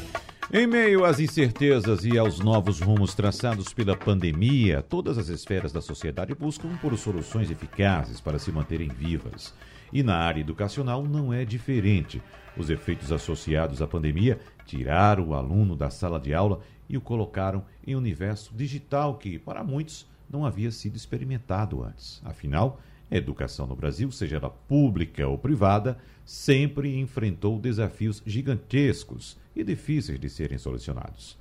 em 0.52 0.66
meio 0.66 1.05
às 1.05 1.20
incertezas 1.20 2.05
e 2.05 2.18
aos 2.18 2.41
novos 2.41 2.80
rumos 2.80 3.14
traçados 3.14 3.72
pela 3.72 3.96
pandemia, 3.96 4.82
todas 4.82 5.16
as 5.16 5.28
esferas 5.28 5.70
da 5.70 5.80
sociedade 5.80 6.34
buscam 6.34 6.77
por 6.78 6.98
soluções 6.98 7.52
eficazes 7.52 8.20
para 8.20 8.36
se 8.36 8.50
manterem 8.50 8.88
vivas. 8.88 9.55
E 9.92 10.02
na 10.02 10.16
área 10.16 10.41
educacional 10.41 11.05
não 11.05 11.32
é 11.32 11.44
diferente. 11.44 12.20
Os 12.56 12.69
efeitos 12.69 13.12
associados 13.12 13.80
à 13.80 13.86
pandemia 13.86 14.41
tiraram 14.66 15.28
o 15.28 15.34
aluno 15.34 15.77
da 15.77 15.88
sala 15.88 16.19
de 16.19 16.34
aula 16.34 16.58
e 16.90 16.96
o 16.96 17.00
colocaram 17.00 17.64
em 17.86 17.94
um 17.94 17.98
universo 17.98 18.52
digital 18.52 19.16
que, 19.16 19.38
para 19.38 19.62
muitos, 19.62 20.06
não 20.28 20.44
havia 20.44 20.72
sido 20.72 20.96
experimentado 20.96 21.84
antes. 21.84 22.20
Afinal, 22.24 22.80
a 23.08 23.16
educação 23.16 23.66
no 23.66 23.77
Brasil, 23.77 24.10
seja 24.10 24.36
ela 24.36 24.50
pública 24.50 25.27
ou 25.27 25.38
privada, 25.38 25.97
sempre 26.24 26.98
enfrentou 26.98 27.60
desafios 27.60 28.20
gigantescos 28.27 29.38
e 29.55 29.62
difíceis 29.62 30.19
de 30.19 30.28
serem 30.28 30.58
solucionados. 30.58 31.38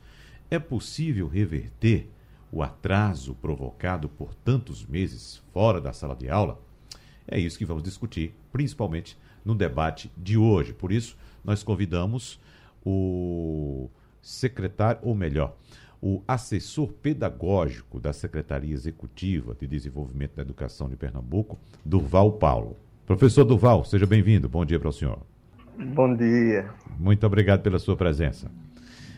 É 0.52 0.59
possível 0.59 1.28
reverter 1.28 2.09
o 2.52 2.61
atraso 2.61 3.34
provocado 3.36 4.08
por 4.08 4.34
tantos 4.36 4.86
meses 4.86 5.41
fora 5.52 5.81
da 5.81 5.94
sala 5.94 6.16
de 6.16 6.30
aula? 6.30 6.59
É 7.28 7.39
isso 7.39 7.58
que 7.58 7.66
vamos 7.66 7.84
discutir, 7.84 8.36
principalmente 8.52 9.17
no 9.44 9.56
debate 9.56 10.11
de 10.16 10.38
hoje. 10.38 10.73
Por 10.73 10.91
isso, 10.91 11.17
nós 11.44 11.63
convidamos 11.63 12.39
o 12.84 13.89
secretário, 14.22 15.02
ou 15.03 15.16
melhor, 15.16 15.56
o 16.02 16.22
assessor 16.28 16.88
pedagógico 16.88 18.00
da 18.00 18.14
Secretaria 18.14 18.73
Executiva 18.73 19.56
de 19.59 19.67
Desenvolvimento 19.67 20.36
da 20.36 20.42
Educação 20.42 20.89
de 20.89 20.95
Pernambuco, 20.95 21.59
Durval 21.84 22.34
Paulo. 22.34 22.78
Professor 23.06 23.44
Durval, 23.44 23.84
seja 23.84 24.06
bem-vindo. 24.06 24.47
Bom 24.47 24.64
dia 24.64 24.80
para 24.80 24.90
o 24.90 24.94
senhor. 24.94 25.20
Bom 25.78 26.16
dia. 26.16 26.70
Muito 26.97 27.25
obrigado 27.25 27.62
pela 27.62 27.80
sua 27.80 27.95
presença. 27.95 28.52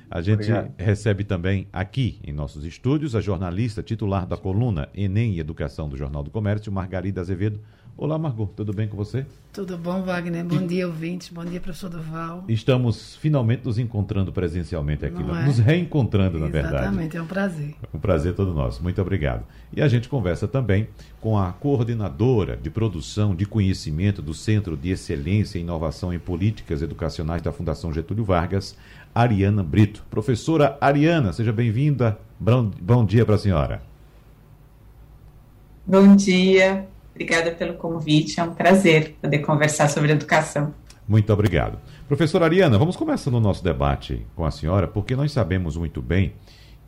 A 0.09 0.21
gente 0.21 0.51
obrigado. 0.51 0.73
recebe 0.77 1.23
também 1.23 1.67
aqui 1.71 2.19
em 2.23 2.33
nossos 2.33 2.65
estúdios 2.65 3.15
a 3.15 3.21
jornalista 3.21 3.81
titular 3.81 4.27
da 4.27 4.35
coluna 4.35 4.89
Enem 4.93 5.33
e 5.33 5.39
Educação 5.39 5.87
do 5.87 5.95
Jornal 5.95 6.21
do 6.21 6.29
Comércio, 6.29 6.71
Margarida 6.71 7.21
Azevedo. 7.21 7.61
Olá, 7.97 8.17
Margot, 8.17 8.47
tudo 8.55 8.73
bem 8.73 8.87
com 8.87 8.97
você? 8.97 9.25
Tudo 9.53 9.77
bom, 9.77 10.01
Wagner? 10.01 10.43
Bom 10.43 10.65
dia, 10.65 10.87
ouvintes. 10.87 11.29
Bom 11.29 11.45
dia, 11.45 11.59
professor 11.59 11.89
Duval. 11.89 12.45
Estamos 12.47 13.15
finalmente 13.17 13.65
nos 13.65 13.77
encontrando 13.77 14.31
presencialmente 14.31 15.05
aqui, 15.05 15.21
é? 15.21 15.45
nos 15.45 15.59
reencontrando, 15.59 16.39
na 16.39 16.47
verdade. 16.47 16.77
Exatamente, 16.77 17.17
é 17.17 17.21
um 17.21 17.27
prazer. 17.27 17.75
Um 17.93 17.99
prazer 17.99 18.33
todo 18.33 18.53
nosso. 18.53 18.81
Muito 18.81 18.99
obrigado. 19.01 19.43
E 19.71 19.81
a 19.81 19.87
gente 19.87 20.09
conversa 20.09 20.47
também 20.47 20.87
com 21.19 21.37
a 21.37 21.51
coordenadora 21.51 22.57
de 22.57 22.69
produção 22.69 23.35
de 23.35 23.45
conhecimento 23.45 24.21
do 24.21 24.33
Centro 24.33 24.75
de 24.75 24.89
Excelência 24.89 25.59
e 25.59 25.61
Inovação 25.61 26.13
em 26.13 26.19
Políticas 26.19 26.81
Educacionais 26.81 27.41
da 27.41 27.51
Fundação 27.51 27.93
Getúlio 27.93 28.23
Vargas, 28.23 28.75
Ariana 29.13 29.63
Brito. 29.63 30.03
Professora 30.09 30.77
Ariana, 30.81 31.33
seja 31.33 31.51
bem-vinda. 31.51 32.17
Bom, 32.39 32.71
bom 32.81 33.05
dia 33.05 33.25
para 33.25 33.35
a 33.35 33.39
senhora. 33.39 33.83
Bom 35.85 36.15
dia. 36.15 36.87
Obrigada 37.21 37.51
pelo 37.51 37.75
convite, 37.75 38.39
é 38.39 38.43
um 38.43 38.55
prazer 38.55 39.15
poder 39.21 39.39
conversar 39.39 39.87
sobre 39.89 40.11
educação. 40.11 40.73
Muito 41.07 41.31
obrigado. 41.31 41.77
Professora 42.07 42.45
Ariana, 42.45 42.79
vamos 42.79 42.95
começar 42.95 43.29
o 43.29 43.39
nosso 43.39 43.63
debate 43.63 44.25
com 44.35 44.43
a 44.43 44.49
senhora, 44.49 44.87
porque 44.87 45.15
nós 45.15 45.31
sabemos 45.31 45.77
muito 45.77 46.01
bem 46.01 46.33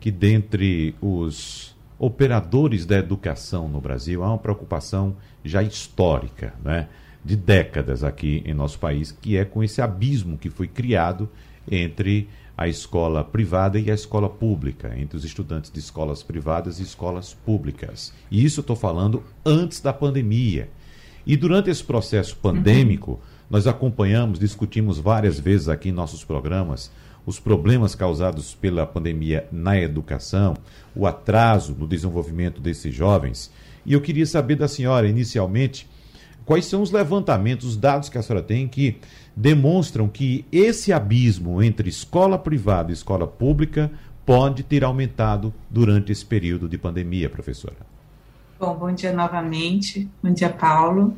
que 0.00 0.10
dentre 0.10 0.96
os 1.00 1.76
operadores 2.00 2.84
da 2.84 2.98
educação 2.98 3.68
no 3.68 3.80
Brasil 3.80 4.24
há 4.24 4.28
uma 4.28 4.38
preocupação 4.38 5.16
já 5.44 5.62
histórica, 5.62 6.52
né, 6.64 6.88
de 7.24 7.36
décadas 7.36 8.02
aqui 8.02 8.42
em 8.44 8.54
nosso 8.54 8.80
país, 8.80 9.12
que 9.12 9.36
é 9.36 9.44
com 9.44 9.62
esse 9.62 9.80
abismo 9.80 10.36
que 10.36 10.50
foi 10.50 10.66
criado 10.66 11.30
entre 11.70 12.28
a 12.56 12.68
escola 12.68 13.24
privada 13.24 13.78
e 13.78 13.90
a 13.90 13.94
escola 13.94 14.28
pública, 14.28 14.94
entre 14.96 15.16
os 15.16 15.24
estudantes 15.24 15.70
de 15.70 15.78
escolas 15.80 16.22
privadas 16.22 16.78
e 16.78 16.82
escolas 16.82 17.34
públicas. 17.34 18.12
E 18.30 18.44
isso 18.44 18.60
estou 18.60 18.76
falando 18.76 19.22
antes 19.44 19.80
da 19.80 19.92
pandemia. 19.92 20.68
E 21.26 21.36
durante 21.36 21.70
esse 21.70 21.82
processo 21.82 22.36
pandêmico, 22.36 23.12
uhum. 23.12 23.18
nós 23.50 23.66
acompanhamos, 23.66 24.38
discutimos 24.38 24.98
várias 24.98 25.38
vezes 25.38 25.68
aqui 25.68 25.88
em 25.88 25.92
nossos 25.92 26.22
programas 26.24 26.90
os 27.26 27.40
problemas 27.40 27.94
causados 27.94 28.54
pela 28.54 28.86
pandemia 28.86 29.48
na 29.50 29.78
educação, 29.78 30.54
o 30.94 31.06
atraso 31.06 31.74
no 31.74 31.86
desenvolvimento 31.86 32.60
desses 32.60 32.94
jovens. 32.94 33.50
E 33.86 33.92
eu 33.92 34.00
queria 34.00 34.26
saber 34.26 34.56
da 34.56 34.68
senhora, 34.68 35.08
inicialmente, 35.08 35.88
quais 36.44 36.66
são 36.66 36.82
os 36.82 36.90
levantamentos, 36.90 37.66
os 37.66 37.76
dados 37.76 38.08
que 38.08 38.18
a 38.18 38.22
senhora 38.22 38.44
tem 38.44 38.68
que 38.68 38.98
demonstram 39.36 40.08
que 40.08 40.44
esse 40.52 40.92
abismo 40.92 41.62
entre 41.62 41.88
escola 41.88 42.38
privada 42.38 42.90
e 42.90 42.94
escola 42.94 43.26
pública 43.26 43.90
pode 44.24 44.62
ter 44.62 44.84
aumentado 44.84 45.52
durante 45.68 46.12
esse 46.12 46.24
período 46.24 46.68
de 46.68 46.78
pandemia, 46.78 47.28
professora. 47.28 47.76
Bom, 48.58 48.74
bom 48.76 48.92
dia 48.92 49.12
novamente. 49.12 50.08
Bom 50.22 50.32
dia, 50.32 50.48
Paulo. 50.48 51.16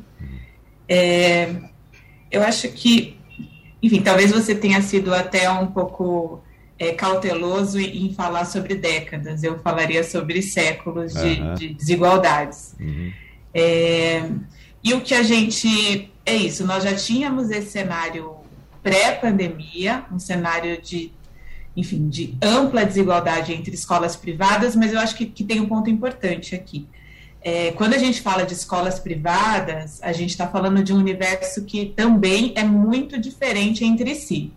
É, 0.89 1.55
eu 2.31 2.41
acho 2.43 2.69
que, 2.69 3.17
enfim, 3.81 4.01
talvez 4.01 4.31
você 4.31 4.55
tenha 4.55 4.81
sido 4.81 5.13
até 5.13 5.49
um 5.49 5.67
pouco 5.67 6.41
é, 6.79 6.91
cauteloso 6.93 7.79
em 7.79 8.13
falar 8.13 8.45
sobre 8.45 8.75
décadas. 8.75 9.43
Eu 9.43 9.59
falaria 9.59 10.03
sobre 10.03 10.41
séculos 10.41 11.13
de, 11.13 11.41
uhum. 11.41 11.53
de 11.53 11.73
desigualdades. 11.73 12.75
Uhum. 12.79 13.11
É, 13.53 14.29
e 14.87 14.93
o 14.93 15.01
que 15.01 15.13
a 15.13 15.21
gente. 15.21 16.09
É 16.25 16.33
isso, 16.33 16.65
nós 16.65 16.83
já 16.83 16.95
tínhamos 16.95 17.51
esse 17.51 17.71
cenário 17.71 18.35
pré-pandemia, 18.81 20.05
um 20.09 20.17
cenário 20.19 20.81
de, 20.81 21.11
enfim, 21.75 22.07
de 22.07 22.37
ampla 22.41 22.85
desigualdade 22.85 23.53
entre 23.53 23.73
escolas 23.73 24.15
privadas, 24.15 24.75
mas 24.75 24.93
eu 24.93 24.99
acho 24.99 25.15
que, 25.15 25.25
que 25.25 25.43
tem 25.43 25.59
um 25.59 25.67
ponto 25.67 25.89
importante 25.89 26.55
aqui. 26.55 26.87
É, 27.41 27.71
quando 27.71 27.95
a 27.95 27.97
gente 27.97 28.21
fala 28.21 28.43
de 28.43 28.53
escolas 28.53 28.97
privadas, 28.99 30.01
a 30.01 30.13
gente 30.13 30.31
está 30.31 30.47
falando 30.47 30.81
de 30.81 30.93
um 30.93 30.97
universo 30.97 31.65
que 31.65 31.87
também 31.87 32.53
é 32.55 32.63
muito 32.63 33.19
diferente 33.19 33.83
entre 33.83 34.15
si. 34.15 34.53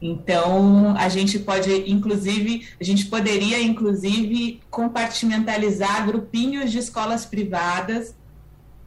Então, 0.00 0.94
a 0.96 1.08
gente 1.08 1.38
pode, 1.38 1.70
inclusive, 1.90 2.66
a 2.78 2.84
gente 2.84 3.06
poderia, 3.06 3.62
inclusive, 3.62 4.60
compartimentalizar 4.70 6.06
grupinhos 6.06 6.70
de 6.70 6.78
escolas 6.78 7.24
privadas 7.24 8.14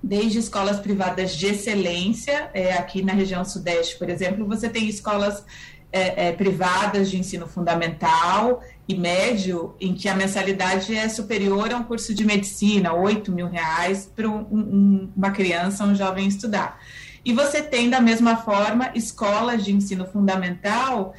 desde 0.05 0.37
escolas 0.37 0.79
privadas 0.79 1.35
de 1.35 1.47
excelência, 1.47 2.51
é, 2.53 2.73
aqui 2.73 3.01
na 3.01 3.11
região 3.11 3.43
sudeste, 3.43 3.97
por 3.97 4.07
exemplo, 4.07 4.45
você 4.45 4.69
tem 4.69 4.87
escolas 4.87 5.43
é, 5.91 6.27
é, 6.27 6.31
privadas 6.31 7.09
de 7.09 7.17
ensino 7.17 7.47
fundamental 7.47 8.61
e 8.87 8.95
médio, 8.95 9.73
em 9.81 9.95
que 9.95 10.07
a 10.07 10.13
mensalidade 10.13 10.95
é 10.95 11.09
superior 11.09 11.73
a 11.73 11.77
um 11.77 11.83
curso 11.83 12.13
de 12.13 12.23
medicina, 12.23 12.93
8 12.93 13.31
mil 13.31 13.47
reais, 13.47 14.07
para 14.15 14.29
um, 14.29 14.41
um, 14.51 15.09
uma 15.17 15.31
criança, 15.31 15.83
um 15.83 15.95
jovem 15.95 16.27
estudar. 16.27 16.79
E 17.25 17.33
você 17.33 17.63
tem, 17.63 17.89
da 17.89 17.99
mesma 17.99 18.37
forma, 18.37 18.91
escolas 18.93 19.65
de 19.65 19.73
ensino 19.73 20.05
fundamental 20.05 21.15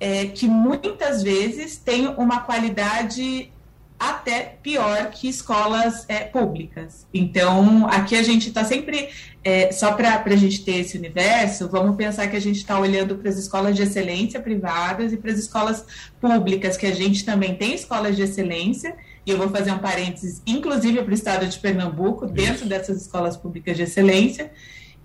é, 0.00 0.26
que 0.26 0.48
muitas 0.48 1.22
vezes 1.22 1.76
têm 1.76 2.08
uma 2.08 2.40
qualidade 2.40 3.52
até 3.98 4.56
pior 4.62 5.10
que 5.10 5.28
escolas 5.28 6.04
é, 6.08 6.20
públicas. 6.20 7.06
Então, 7.12 7.86
aqui 7.88 8.16
a 8.16 8.22
gente 8.22 8.48
está 8.48 8.64
sempre, 8.64 9.08
é, 9.42 9.72
só 9.72 9.92
para 9.92 10.22
a 10.24 10.36
gente 10.36 10.64
ter 10.64 10.80
esse 10.80 10.98
universo, 10.98 11.68
vamos 11.68 11.96
pensar 11.96 12.26
que 12.28 12.36
a 12.36 12.40
gente 12.40 12.56
está 12.56 12.78
olhando 12.78 13.16
para 13.16 13.30
as 13.30 13.36
escolas 13.36 13.76
de 13.76 13.82
excelência 13.82 14.40
privadas 14.40 15.12
e 15.12 15.16
para 15.16 15.30
as 15.30 15.38
escolas 15.38 15.84
públicas, 16.20 16.76
que 16.76 16.86
a 16.86 16.94
gente 16.94 17.24
também 17.24 17.54
tem 17.54 17.74
escolas 17.74 18.16
de 18.16 18.22
excelência, 18.22 18.96
e 19.24 19.30
eu 19.30 19.38
vou 19.38 19.48
fazer 19.48 19.72
um 19.72 19.78
parênteses, 19.78 20.42
inclusive 20.46 21.00
para 21.02 21.10
o 21.10 21.14
estado 21.14 21.46
de 21.46 21.58
Pernambuco, 21.58 22.26
dentro 22.26 22.66
dessas 22.66 23.00
escolas 23.00 23.36
públicas 23.36 23.76
de 23.76 23.84
excelência, 23.84 24.50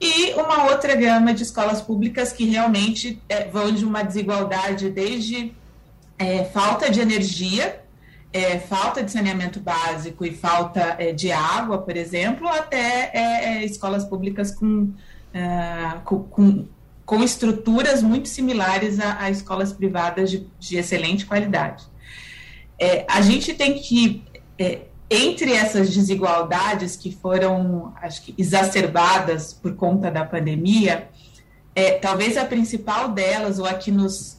e 0.01 0.33
uma 0.33 0.65
outra 0.71 0.95
gama 0.95 1.33
de 1.33 1.44
escolas 1.44 1.81
públicas 1.81 2.31
que 2.31 2.45
realmente 2.45 3.21
é, 3.27 3.45
vão 3.45 3.71
de 3.71 3.83
uma 3.83 4.01
desigualdade 4.01 4.89
desde 4.89 5.53
é, 6.18 6.45
falta 6.45 6.89
de 6.89 7.01
energia, 7.01 7.81
é, 8.31 8.60
falta 8.60 9.04
de 9.04 9.12
saneamento 9.12 9.60
básico 9.60 10.24
e 10.24 10.31
falta 10.31 10.96
é, 11.00 11.12
de 11.12 11.31
água, 11.31 11.80
por 11.80 11.98
exemplo, 11.98 12.48
até 12.48 13.12
é, 13.14 13.46
é 13.46 13.66
escolas 13.66 14.06
públicas 14.06 14.54
com, 14.54 14.94
é, 15.34 16.00
com, 16.04 16.24
com, 16.24 16.68
com, 17.06 17.24
estruturas 17.24 18.04
muito 18.04 18.30
similares 18.30 19.00
a, 19.00 19.24
a 19.24 19.31
escolas 19.31 19.74
privadas 19.74 20.30
de, 20.30 20.48
de, 20.60 20.78
excelente 20.78 21.26
qualidade. 21.26 21.86
É, 22.78 23.04
a 23.10 23.20
gente 23.22 23.54
tem 23.54 23.74
que, 23.74 24.24
entre 25.10 25.52
essas 25.52 25.90
desigualdades 25.90 26.96
que 26.96 27.12
foram, 27.12 27.94
acho 28.00 28.22
que, 28.22 28.36
exacerbadas 28.38 29.54
por 29.54 29.76
conta 29.76 30.12
da 30.12 30.24
pandemia, 30.24 31.10
talvez 32.02 32.36
a 32.36 32.44
principal 32.44 33.10
delas, 33.10 33.58
ou 33.58 33.66
a 33.66 33.74
que 33.74 33.90
nos, 33.90 34.38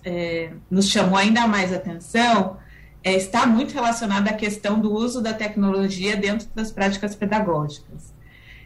nos 0.71 0.89
chamou 0.89 1.17
ainda 1.17 1.47
mais 1.47 1.73
atenção, 1.73 2.59
é, 3.03 3.15
está 3.15 3.47
muito 3.47 3.73
relacionada 3.73 4.31
à 4.31 4.35
questão 4.35 4.79
do 4.79 4.93
uso 4.93 5.23
da 5.23 5.33
tecnologia 5.33 6.17
dentro 6.17 6.49
das 6.55 6.71
práticas 6.71 7.15
pedagógicas. 7.15 8.13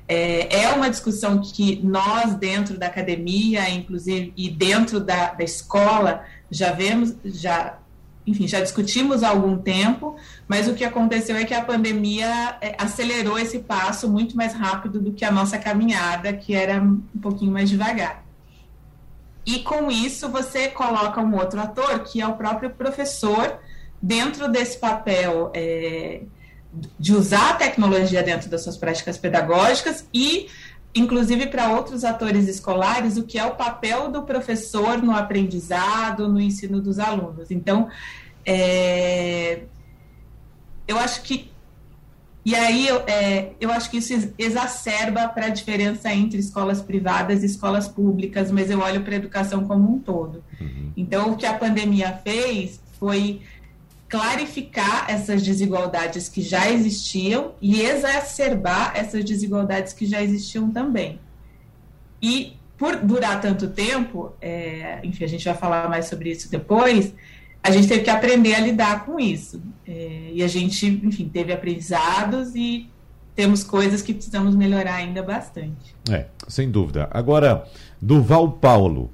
É, 0.07 0.65
é 0.65 0.69
uma 0.75 0.91
discussão 0.91 1.41
que 1.41 1.81
nós, 1.83 2.35
dentro 2.35 2.77
da 2.77 2.87
academia, 2.87 3.69
inclusive, 3.71 4.33
e 4.37 4.51
dentro 4.51 5.01
da, 5.01 5.33
da 5.33 5.45
escola, 5.45 6.25
já 6.51 6.73
vemos, 6.73 7.15
já, 7.25 7.79
enfim, 8.27 8.47
já 8.47 8.61
discutimos 8.61 9.23
há 9.23 9.31
algum 9.31 9.57
tempo, 9.57 10.17
mas 10.47 10.69
o 10.69 10.75
que 10.75 10.85
aconteceu 10.85 11.37
é 11.37 11.45
que 11.45 11.55
a 11.55 11.65
pandemia 11.65 12.59
é, 12.61 12.75
acelerou 12.77 13.39
esse 13.39 13.61
passo 13.61 14.09
muito 14.11 14.37
mais 14.37 14.53
rápido 14.53 15.01
do 15.01 15.13
que 15.13 15.25
a 15.25 15.31
nossa 15.31 15.57
caminhada, 15.59 16.33
que 16.33 16.55
era 16.55 16.83
um 16.83 17.01
pouquinho 17.23 17.53
mais 17.53 17.71
devagar. 17.71 18.25
E 19.47 19.61
com 19.61 19.91
isso 19.91 20.29
você 20.29 20.69
coloca 20.69 21.21
um 21.21 21.35
outro 21.35 21.61
ator, 21.61 22.01
que 22.01 22.21
é 22.21 22.27
o 22.27 22.35
próprio 22.35 22.71
professor, 22.71 23.59
dentro 24.05 24.49
desse 24.49 24.77
papel 24.77 25.51
é, 25.55 26.21
de 27.01 27.15
usar 27.15 27.53
a 27.53 27.55
tecnologia 27.55 28.23
dentro 28.23 28.51
das 28.51 28.63
suas 28.63 28.77
práticas 28.77 29.17
pedagógicas 29.17 30.07
e, 30.13 30.49
inclusive, 30.95 31.47
para 31.47 31.71
outros 31.71 32.05
atores 32.05 32.47
escolares, 32.47 33.17
o 33.17 33.23
que 33.23 33.39
é 33.39 33.45
o 33.47 33.55
papel 33.55 34.11
do 34.11 34.23
professor 34.23 35.03
no 35.03 35.17
aprendizado, 35.17 36.29
no 36.29 36.39
ensino 36.39 36.83
dos 36.83 36.99
alunos. 36.99 37.51
Então, 37.51 37.89
é, 38.45 39.63
eu 40.87 40.99
acho 40.99 41.23
que 41.23 41.51
e 42.45 42.55
aí 42.55 42.87
eu, 42.87 42.99
é, 43.07 43.53
eu 43.59 43.71
acho 43.71 43.91
que 43.91 43.97
isso 43.97 44.35
exacerba 44.37 45.27
para 45.29 45.47
a 45.47 45.49
diferença 45.49 46.13
entre 46.13 46.39
escolas 46.39 46.83
privadas 46.83 47.43
e 47.43 47.47
escolas 47.47 47.89
públicas, 47.89 48.51
mas 48.51 48.71
eu 48.71 48.81
olho 48.81 49.03
para 49.03 49.15
a 49.15 49.17
educação 49.17 49.65
como 49.67 49.91
um 49.91 49.99
todo. 49.99 50.45
Uhum. 50.61 50.93
Então, 50.95 51.33
o 51.33 51.37
que 51.39 51.47
a 51.47 51.55
pandemia 51.55 52.21
fez 52.23 52.83
foi 52.99 53.41
clarificar 54.09 55.07
essas 55.09 55.43
desigualdades 55.43 56.29
que 56.29 56.43
já 56.43 56.71
existiam 56.71 57.53
e 57.61 57.81
exacerbar 57.81 58.93
essas 58.95 59.25
desigualdades 59.25 59.93
que 59.93 60.07
já 60.07 60.23
existiam 60.23 60.71
também. 60.71 61.19
E 62.23 62.57
por 62.77 62.97
durar 62.97 63.41
tanto 63.41 63.69
tempo, 63.69 64.33
é, 64.41 65.01
enfim, 65.03 65.25
a 65.25 65.29
gente 65.29 65.45
vai 65.45 65.55
falar 65.55 65.89
mais 65.89 66.07
sobre 66.07 66.31
isso 66.31 66.51
depois, 66.51 67.15
a 67.63 67.71
gente 67.71 67.89
teve 67.89 68.03
que 68.03 68.11
aprender 68.11 68.55
a 68.55 68.61
lidar 68.61 69.07
com 69.07 69.19
isso. 69.19 69.63
É, 69.87 70.31
e 70.33 70.43
a 70.43 70.49
gente, 70.49 70.87
enfim, 70.87 71.29
teve 71.29 71.53
aprendizados 71.53 72.55
e 72.55 72.91
temos 73.35 73.65
coisas 73.65 74.03
que 74.03 74.13
precisamos 74.13 74.55
melhorar 74.55 74.97
ainda 74.97 75.23
bastante. 75.23 75.95
É, 76.11 76.27
sem 76.47 76.71
dúvida. 76.71 77.09
Agora, 77.11 77.65
Duval 78.01 78.53
Paulo, 78.53 79.11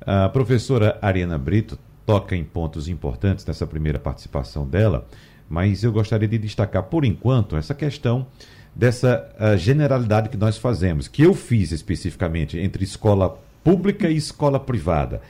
a 0.00 0.28
professora 0.28 0.98
Ariana 1.00 1.38
Brito 1.38 1.78
toca 2.06 2.36
em 2.36 2.44
pontos 2.44 2.88
importantes 2.88 3.44
nessa 3.44 3.66
primeira 3.66 3.98
participação 3.98 4.66
dela, 4.66 5.06
mas 5.48 5.84
eu 5.84 5.92
gostaria 5.92 6.28
de 6.28 6.38
destacar, 6.38 6.84
por 6.84 7.04
enquanto, 7.04 7.56
essa 7.56 7.74
questão 7.74 8.26
dessa 8.74 9.30
uh, 9.38 9.56
generalidade 9.56 10.28
que 10.28 10.36
nós 10.36 10.58
fazemos, 10.58 11.06
que 11.06 11.22
eu 11.22 11.34
fiz 11.34 11.70
especificamente 11.70 12.58
entre 12.58 12.84
escola 12.84 13.38
pública 13.62 14.10
e 14.10 14.16
escola 14.16 14.58
privada. 14.58 15.22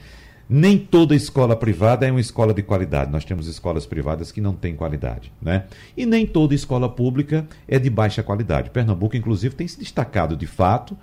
Nem 0.47 0.77
toda 0.77 1.15
escola 1.15 1.55
privada 1.55 2.05
é 2.05 2.11
uma 2.11 2.19
escola 2.21 2.53
de 2.53 2.61
qualidade. 2.61 3.11
Nós 3.11 3.25
temos 3.25 3.47
escolas 3.47 3.85
privadas 3.87 4.31
que 4.31 4.39
não 4.39 4.53
têm 4.53 4.75
qualidade, 4.75 5.31
né? 5.41 5.63
E 5.97 6.05
nem 6.05 6.27
toda 6.27 6.53
escola 6.53 6.87
pública 6.87 7.47
é 7.67 7.79
de 7.79 7.89
baixa 7.89 8.21
qualidade. 8.21 8.69
Pernambuco, 8.69 9.17
inclusive, 9.17 9.55
tem 9.55 9.67
se 9.67 9.79
destacado 9.79 10.35
de 10.35 10.45
fato 10.45 10.95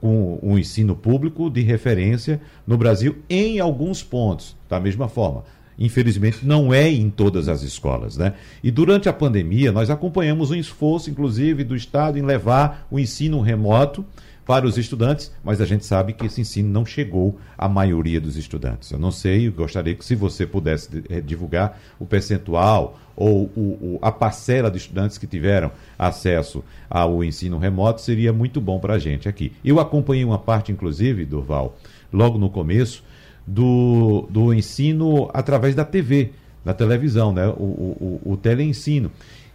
com 0.00 0.38
o 0.42 0.58
ensino 0.58 0.94
público 0.94 1.50
de 1.50 1.62
referência 1.62 2.40
no 2.66 2.76
Brasil 2.76 3.16
em 3.28 3.60
alguns 3.60 4.02
pontos, 4.02 4.56
da 4.68 4.80
mesma 4.80 5.08
forma. 5.08 5.44
Infelizmente, 5.78 6.46
não 6.46 6.72
é 6.72 6.88
em 6.88 7.10
todas 7.10 7.48
as 7.48 7.62
escolas. 7.62 8.16
Né? 8.16 8.34
E 8.62 8.70
durante 8.70 9.08
a 9.08 9.12
pandemia, 9.12 9.72
nós 9.72 9.90
acompanhamos 9.90 10.50
um 10.50 10.54
esforço, 10.54 11.10
inclusive, 11.10 11.64
do 11.64 11.74
Estado 11.74 12.18
em 12.18 12.22
levar 12.22 12.86
o 12.90 12.98
ensino 12.98 13.40
remoto 13.40 14.04
para 14.46 14.66
os 14.66 14.76
estudantes, 14.76 15.32
mas 15.42 15.60
a 15.60 15.66
gente 15.66 15.84
sabe 15.86 16.12
que 16.12 16.26
esse 16.26 16.40
ensino 16.40 16.68
não 16.68 16.84
chegou 16.84 17.38
à 17.56 17.68
maioria 17.68 18.20
dos 18.20 18.36
estudantes. 18.36 18.90
Eu 18.90 18.98
não 18.98 19.10
sei, 19.10 19.48
gostaria 19.50 19.94
que 19.94 20.04
se 20.04 20.14
você 20.14 20.46
pudesse 20.46 21.02
eh, 21.08 21.20
divulgar 21.20 21.80
o 21.98 22.04
percentual 22.04 22.98
ou 23.16 23.50
o, 23.56 23.60
o, 23.60 23.98
a 24.02 24.12
parcela 24.12 24.70
de 24.70 24.76
estudantes 24.76 25.16
que 25.16 25.26
tiveram 25.26 25.70
acesso 25.98 26.62
ao 26.90 27.24
ensino 27.24 27.58
remoto, 27.58 28.00
seria 28.00 28.32
muito 28.32 28.60
bom 28.60 28.78
para 28.78 28.94
a 28.94 28.98
gente 28.98 29.28
aqui. 29.28 29.52
Eu 29.64 29.80
acompanhei 29.80 30.24
uma 30.24 30.38
parte, 30.38 30.72
inclusive, 30.72 31.24
Durval, 31.24 31.78
logo 32.12 32.36
no 32.36 32.50
começo, 32.50 33.02
do, 33.46 34.26
do 34.30 34.52
ensino 34.52 35.30
através 35.32 35.74
da 35.74 35.84
TV, 35.84 36.32
da 36.64 36.74
televisão, 36.74 37.32
né? 37.32 37.46
o, 37.46 37.62
o, 37.62 38.20
o, 38.24 38.32
o 38.32 38.36
teleensino 38.36 39.10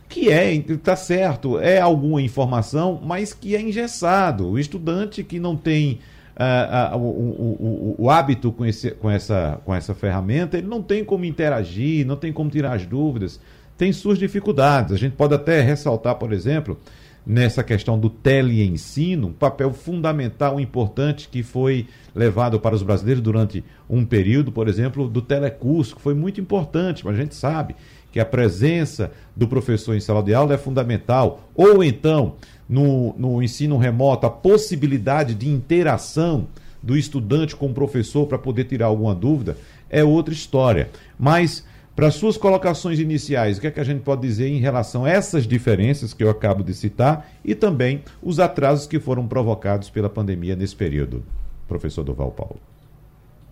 que 0.09 0.31
é, 0.31 0.51
está 0.55 0.95
certo, 0.95 1.59
é 1.59 1.79
alguma 1.79 2.19
informação, 2.19 2.99
mas 3.01 3.31
que 3.31 3.55
é 3.55 3.61
engessado. 3.61 4.49
O 4.49 4.57
estudante 4.57 5.23
que 5.23 5.39
não 5.39 5.55
tem 5.55 5.99
uh, 6.35 6.95
uh, 6.95 6.97
o, 6.97 7.95
o, 7.95 7.95
o, 7.99 8.09
hábito 8.09 8.51
com, 8.51 8.65
esse, 8.65 8.89
com, 8.91 9.07
essa, 9.07 9.61
com 9.63 9.73
essa 9.73 9.93
ferramenta, 9.93 10.57
ele 10.57 10.67
não 10.67 10.81
tem 10.81 11.05
como 11.05 11.25
interagir, 11.25 12.07
não 12.07 12.15
tem 12.15 12.33
como 12.33 12.49
tirar 12.49 12.73
as 12.73 12.87
dúvidas, 12.87 13.39
tem 13.77 13.93
suas 13.93 14.17
dificuldades. 14.17 14.93
A 14.93 14.97
gente 14.97 15.13
pode 15.13 15.35
até 15.35 15.61
ressaltar, 15.61 16.15
por 16.15 16.33
exemplo, 16.33 16.75
nessa 17.23 17.63
questão 17.63 17.99
do 17.99 18.09
teleensino, 18.09 19.27
um 19.27 19.33
papel 19.33 19.71
fundamental, 19.71 20.59
importante 20.59 21.29
que 21.29 21.43
foi 21.43 21.85
levado 22.15 22.59
para 22.59 22.73
os 22.73 22.81
brasileiros 22.81 23.21
durante 23.21 23.63
um 23.87 24.03
período, 24.03 24.51
por 24.51 24.67
exemplo, 24.67 25.07
do 25.07 25.21
telecurso, 25.21 25.95
que 25.95 26.01
foi 26.01 26.15
muito 26.15 26.41
importante, 26.41 27.05
mas 27.05 27.13
a 27.13 27.21
gente 27.21 27.35
sabe 27.35 27.75
que 28.11 28.19
a 28.19 28.25
presença 28.25 29.11
do 29.35 29.47
professor 29.47 29.95
em 29.95 29.99
sala 29.99 30.23
de 30.23 30.33
aula 30.33 30.53
é 30.53 30.57
fundamental, 30.57 31.41
ou 31.55 31.83
então, 31.83 32.35
no, 32.67 33.13
no 33.17 33.41
ensino 33.41 33.77
remoto, 33.77 34.25
a 34.25 34.29
possibilidade 34.29 35.33
de 35.35 35.49
interação 35.49 36.47
do 36.81 36.97
estudante 36.97 37.55
com 37.55 37.67
o 37.67 37.73
professor 37.73 38.25
para 38.25 38.37
poder 38.37 38.65
tirar 38.65 38.87
alguma 38.87 39.13
dúvida, 39.13 39.57
é 39.89 40.03
outra 40.03 40.33
história. 40.33 40.89
Mas, 41.17 41.65
para 41.95 42.11
suas 42.11 42.37
colocações 42.37 42.99
iniciais, 42.99 43.57
o 43.57 43.61
que 43.61 43.67
é 43.67 43.71
que 43.71 43.79
a 43.79 43.83
gente 43.83 44.01
pode 44.01 44.21
dizer 44.21 44.47
em 44.47 44.59
relação 44.59 45.03
a 45.05 45.09
essas 45.09 45.45
diferenças 45.45 46.13
que 46.13 46.23
eu 46.23 46.29
acabo 46.29 46.63
de 46.63 46.73
citar 46.73 47.29
e 47.43 47.53
também 47.53 48.03
os 48.21 48.39
atrasos 48.39 48.87
que 48.87 48.99
foram 48.99 49.27
provocados 49.27 49.89
pela 49.89 50.09
pandemia 50.09 50.55
nesse 50.55 50.75
período, 50.75 51.23
professor 51.67 52.03
Doval 52.03 52.31
Paulo? 52.31 52.57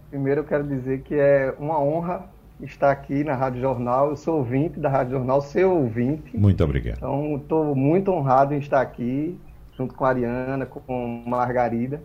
Primeiro, 0.09 0.41
eu 0.41 0.45
quero 0.45 0.63
dizer 0.63 1.01
que 1.01 1.15
é 1.15 1.53
uma 1.59 1.81
honra 1.83 2.25
estar 2.61 2.91
aqui 2.91 3.23
na 3.23 3.35
Rádio 3.35 3.61
Jornal. 3.61 4.09
Eu 4.09 4.15
sou 4.15 4.37
ouvinte 4.37 4.79
da 4.79 4.89
Rádio 4.89 5.13
Jornal, 5.13 5.41
seu 5.41 5.73
ouvinte. 5.73 6.35
Muito 6.35 6.63
obrigado. 6.63 6.97
Então, 6.97 7.37
estou 7.37 7.75
muito 7.75 8.11
honrado 8.11 8.53
em 8.53 8.59
estar 8.59 8.81
aqui, 8.81 9.39
junto 9.77 9.93
com 9.93 10.05
a 10.05 10.09
Ariana, 10.09 10.65
com 10.65 11.23
Margarida. 11.25 12.01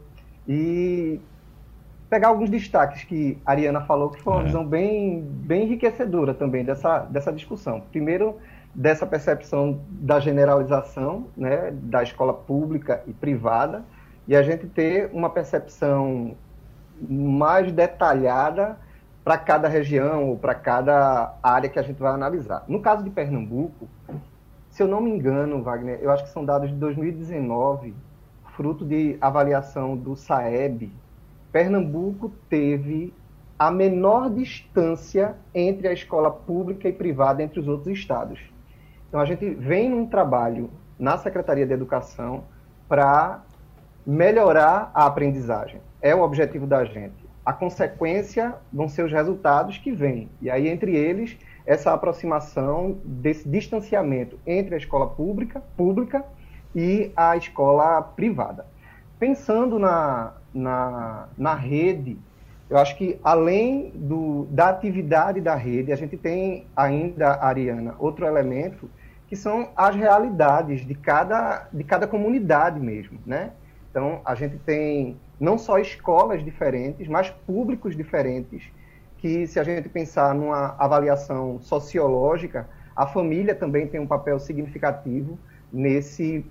E 0.47 1.21
pegar 2.11 2.29
alguns 2.29 2.51
destaques 2.51 3.05
que 3.05 3.39
a 3.47 3.53
Ariana 3.53 3.81
falou, 3.81 4.11
que 4.11 4.21
foi 4.21 4.33
uma 4.35 4.43
é. 4.43 4.45
visão 4.45 4.67
bem, 4.67 5.23
bem 5.23 5.63
enriquecedora 5.65 6.35
também 6.35 6.65
dessa, 6.65 7.01
dessa 7.01 7.33
discussão. 7.33 7.81
Primeiro, 7.91 8.37
dessa 8.75 9.07
percepção 9.07 9.81
da 9.89 10.21
generalização 10.21 11.29
né, 11.37 11.73
da 11.73 12.03
escola 12.03 12.35
pública 12.35 13.03
e 13.07 13.13
privada, 13.13 13.85
e 14.29 14.37
a 14.37 14.43
gente 14.43 14.67
ter 14.67 15.11
uma 15.13 15.31
percepção 15.31 16.37
mais 17.01 17.73
detalhada 17.73 18.77
para 19.25 19.39
cada 19.39 19.69
região 19.69 20.29
ou 20.31 20.37
para 20.37 20.55
cada 20.55 21.35
área 21.43 21.69
que 21.69 21.79
a 21.79 21.83
gente 21.83 22.01
vai 22.01 22.13
analisar. 22.13 22.65
No 22.67 22.81
caso 22.81 23.05
de 23.05 23.11
Pernambuco, 23.11 23.89
se 24.69 24.83
eu 24.83 24.89
não 24.89 25.01
me 25.01 25.11
engano, 25.11 25.63
Wagner, 25.63 25.99
eu 26.01 26.11
acho 26.11 26.25
que 26.25 26.31
são 26.31 26.45
dados 26.45 26.71
de 26.71 26.77
2019, 26.77 27.95
fruto 28.57 28.85
de 28.85 29.17
avaliação 29.21 29.97
do 29.97 30.17
SAEB, 30.17 30.93
Pernambuco 31.53 32.33
teve 32.49 33.13
a 33.59 33.71
menor 33.71 34.31
distância 34.31 35.37
entre 35.55 35.87
a 35.87 35.93
escola 35.93 36.31
pública 36.31 36.89
e 36.89 36.93
privada 36.93 37.43
entre 37.43 37.61
os 37.61 37.69
outros 37.69 37.97
estados. 37.97 38.41
Então 39.09 39.21
a 39.21 39.25
gente 39.25 39.49
vem 39.51 39.91
num 39.91 40.07
trabalho 40.07 40.71
na 40.99 41.19
Secretaria 41.19 41.67
de 41.67 41.73
Educação 41.73 42.45
para 42.89 43.43
melhorar 44.05 44.91
a 44.95 45.07
aprendizagem. 45.07 45.81
É 46.01 46.15
o 46.15 46.23
objetivo 46.23 46.67
da 46.67 46.85
gente 46.85 47.22
a 47.45 47.53
consequência 47.53 48.55
vão 48.73 48.89
ser 48.89 49.05
os 49.05 49.13
resultados 49.13 49.79
que 49.79 49.91
vêm. 49.91 50.29
E 50.41 50.51
aí, 50.51 50.69
entre 50.69 50.95
eles, 50.95 51.37
essa 51.67 51.93
aproximação 51.93 52.99
desse 53.05 53.49
distanciamento 53.49 54.39
entre 54.47 54.75
a 54.75 54.79
escola 54.79 55.09
pública, 55.09 55.63
pública 55.77 56.25
e 56.75 57.13
a 57.17 57.37
escola 57.37 58.03
privada. 58.03 58.67
Pensando 59.19 59.79
na, 59.79 60.35
na, 60.53 61.29
na 61.37 61.55
rede, 61.55 62.19
eu 62.69 62.79
acho 62.79 62.97
que 62.97 63.19
além 63.23 63.91
do, 63.95 64.47
da 64.51 64.71
atividade 64.71 65.41
da 65.41 65.55
rede, 65.55 65.93
a 65.93 65.97
gente 65.97 66.17
tem 66.17 66.67
ainda, 66.75 67.43
Ariana, 67.45 67.95
outro 67.99 68.25
elemento 68.25 68.89
que 69.29 69.37
são 69.37 69.71
as 69.77 69.95
realidades 69.95 70.87
de 70.87 70.95
cada, 70.95 71.69
de 71.73 71.85
cada 71.85 72.07
comunidade 72.07 72.79
mesmo, 72.79 73.19
né? 73.25 73.53
Então, 73.93 74.23
a 74.25 74.35
gente 74.35 74.57
tem 74.57 75.19
não 75.39 75.59
só 75.59 75.79
escolas 75.79 76.43
diferentes, 76.43 77.07
mas 77.07 77.29
públicos 77.29 77.95
diferentes, 77.95 78.65
que 79.19 79.47
se 79.47 79.61
a 79.61 79.63
gente 79.63 79.87
pensar 79.87 80.35
numa 80.35 80.75
avaliação 80.79 81.61
sociológica, 81.61 82.67
a 82.97 83.07
família 83.07 83.55
também 83.55 83.87
tem 83.87 84.01
um 84.01 84.07
papel 84.07 84.41
significativo 84.41 85.39
nesse 85.71 86.43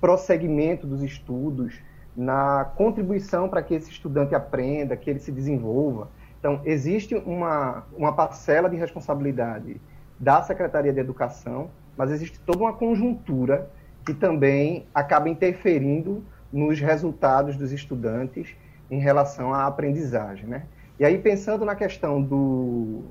prosseguimento 0.00 0.86
dos 0.86 1.02
estudos, 1.02 1.80
na 2.16 2.70
contribuição 2.76 3.48
para 3.48 3.60
que 3.60 3.74
esse 3.74 3.90
estudante 3.90 4.32
aprenda, 4.32 4.96
que 4.96 5.10
ele 5.10 5.18
se 5.18 5.32
desenvolva. 5.32 6.08
Então, 6.38 6.60
existe 6.64 7.16
uma, 7.16 7.84
uma 7.92 8.12
parcela 8.12 8.70
de 8.70 8.76
responsabilidade 8.76 9.80
da 10.20 10.44
Secretaria 10.44 10.92
de 10.92 11.00
Educação, 11.00 11.70
mas 11.96 12.12
existe 12.12 12.38
toda 12.38 12.58
uma 12.58 12.72
conjuntura 12.72 13.68
que 14.06 14.14
também 14.14 14.86
acaba 14.94 15.28
interferindo 15.28 16.22
nos 16.54 16.78
resultados 16.78 17.56
dos 17.56 17.72
estudantes 17.72 18.54
em 18.88 19.00
relação 19.00 19.52
à 19.52 19.66
aprendizagem. 19.66 20.46
Né? 20.46 20.62
E 21.00 21.04
aí, 21.04 21.18
pensando 21.18 21.64
na 21.64 21.74
questão 21.74 22.22
do, 22.22 23.02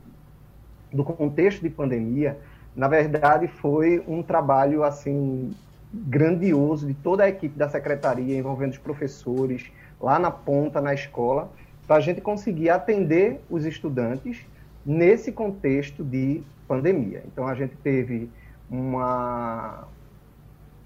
do 0.92 1.04
contexto 1.04 1.62
de 1.62 1.70
pandemia, 1.70 2.40
na 2.74 2.88
verdade 2.88 3.48
foi 3.48 4.02
um 4.08 4.24
trabalho 4.24 4.84
assim 4.84 5.52
grandioso 5.94 6.88
de 6.88 6.94
toda 6.94 7.26
a 7.26 7.30
equipe 7.30 7.58
da 7.58 7.70
secretaria, 7.70 8.38
envolvendo 8.38 8.72
os 8.72 8.78
professores, 8.78 9.70
lá 10.02 10.18
na 10.18 10.32
ponta, 10.32 10.80
na 10.80 10.94
escola, 10.94 11.52
para 11.86 11.98
a 11.98 12.00
gente 12.00 12.22
conseguir 12.22 12.70
atender 12.70 13.42
os 13.50 13.66
estudantes 13.66 14.46
nesse 14.86 15.32
contexto 15.32 16.04
de 16.04 16.42
pandemia. 16.68 17.24
Então, 17.28 17.48
a 17.48 17.54
gente 17.54 17.76
teve 17.76 18.30
uma, 18.72 19.86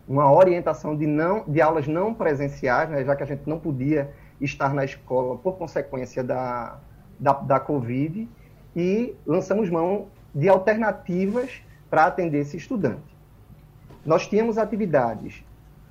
uma 0.08 0.32
orientação 0.32 0.96
de, 0.96 1.06
não, 1.06 1.44
de 1.48 1.62
aulas 1.62 1.88
não 1.88 2.14
presenciais, 2.14 2.90
né, 2.90 3.04
já 3.04 3.16
que 3.16 3.24
a 3.24 3.26
gente 3.26 3.48
não 3.48 3.60
podia 3.60 4.10
estar 4.40 4.74
na 4.74 4.86
escola 4.86 5.38
por 5.38 5.58
consequência 5.58 6.24
da, 6.24 6.78
da, 7.20 7.34
da 7.34 7.60
Covid, 7.60 8.28
e 8.76 9.16
lançamos 9.26 9.70
mão 9.70 10.08
de 10.34 10.48
alternativas 10.48 11.62
para 11.90 12.06
atender 12.06 12.40
esse 12.40 12.58
estudante 12.58 13.18
nós 14.08 14.26
tínhamos 14.26 14.58
atividades 14.58 15.44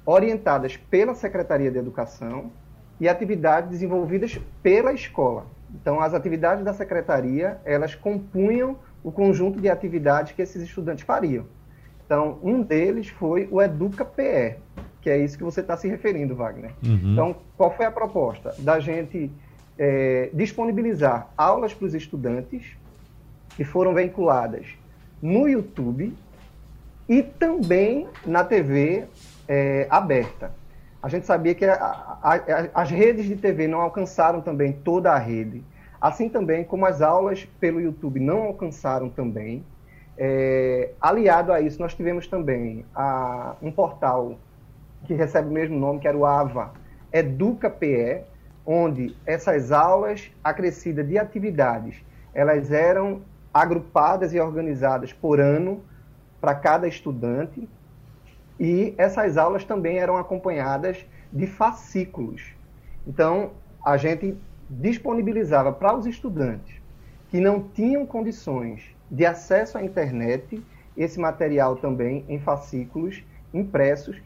orientadas 0.06 0.75
pela 0.75 1.14
Secretaria 1.14 1.70
de 1.70 1.76
Educação 1.76 2.50
e 2.99 3.06
atividades 3.06 3.68
desenvolvidas 3.68 4.40
pela 4.62 4.94
escola. 4.94 5.46
Então, 5.75 6.00
as 6.00 6.14
atividades 6.14 6.64
da 6.64 6.73
secretaria, 6.73 7.61
elas 7.62 7.94
compunham 7.94 8.78
o 9.04 9.12
conjunto 9.12 9.61
de 9.61 9.68
atividades 9.68 10.32
que 10.32 10.40
esses 10.40 10.62
estudantes 10.62 11.04
fariam. 11.04 11.44
Então, 12.06 12.38
um 12.42 12.62
deles 12.62 13.08
foi 13.08 13.48
o 13.50 13.60
Educa 13.60 14.04
PE, 14.04 14.56
que 15.02 15.10
é 15.10 15.18
isso 15.18 15.36
que 15.36 15.44
você 15.44 15.60
está 15.60 15.76
se 15.76 15.88
referindo, 15.88 16.34
Wagner. 16.34 16.70
Uhum. 16.84 17.12
Então, 17.12 17.36
qual 17.56 17.76
foi 17.76 17.84
a 17.84 17.90
proposta? 17.90 18.54
Da 18.58 18.78
gente 18.78 19.30
é, 19.76 20.30
disponibilizar 20.32 21.28
aulas 21.36 21.75
para 21.75 21.86
os 21.86 21.94
estudantes 21.94 22.76
que 23.56 23.64
foram 23.64 23.92
veiculadas 23.92 24.66
no 25.20 25.48
YouTube 25.48 26.14
e 27.08 27.22
também 27.22 28.06
na 28.25 28.44
TV 28.44 29.04
é, 29.48 29.86
aberta. 29.90 30.52
A 31.02 31.08
gente 31.08 31.26
sabia 31.26 31.54
que 31.54 31.64
a, 31.64 31.75
a, 31.75 32.34
a, 32.34 32.82
as 32.82 32.90
redes 32.90 33.26
de 33.26 33.36
TV 33.36 33.68
não 33.68 33.80
alcançaram 33.80 34.40
também 34.40 34.72
toda 34.72 35.12
a 35.12 35.18
rede, 35.18 35.62
assim 36.00 36.28
também 36.28 36.64
como 36.64 36.84
as 36.84 37.00
aulas 37.00 37.46
pelo 37.60 37.80
YouTube 37.80 38.20
não 38.20 38.42
alcançaram 38.42 39.08
também. 39.08 39.64
É, 40.18 40.90
aliado 41.00 41.52
a 41.52 41.61
isso, 41.61 41.80
nós 41.80 41.94
tivemos 41.94 42.26
também 42.26 42.85
um 43.62 43.70
portal 43.70 44.38
que 45.04 45.14
recebe 45.14 45.49
o 45.49 45.52
mesmo 45.52 45.78
nome, 45.78 46.00
que 46.00 46.08
era 46.08 46.16
o 46.16 46.25
AVA 46.25 46.73
Educa 47.12 47.70
PE, 47.70 48.23
onde 48.64 49.14
essas 49.25 49.70
aulas 49.70 50.30
acrescidas 50.42 51.06
de 51.06 51.18
atividades, 51.18 52.04
elas 52.35 52.73
eram 52.73 53.23
agrupadas 53.54 54.35
e 54.35 54.40
organizadas 54.40 55.12
por 55.12 55.40
ano, 55.40 55.82
para 56.40 56.54
cada 56.54 56.87
estudante 56.87 57.68
e 58.58 58.94
essas 58.96 59.37
aulas 59.37 59.64
também 59.64 59.99
eram 59.99 60.16
acompanhadas 60.16 61.04
de 61.32 61.46
fascículos. 61.46 62.54
Então, 63.06 63.50
a 63.85 63.96
gente 63.96 64.37
disponibilizava 64.68 65.73
para 65.73 65.94
os 65.96 66.06
estudantes 66.06 66.80
que 67.30 67.40
não 67.40 67.62
tinham 67.62 68.06
condições 68.06 68.96
de 69.10 69.25
acesso 69.25 69.78
à 69.78 69.82
internet 69.82 70.62
esse 70.96 71.20
material 71.20 71.76
também 71.76 72.25
em 72.28 72.38
fascículos 72.38 73.22
impressos. 73.52 74.16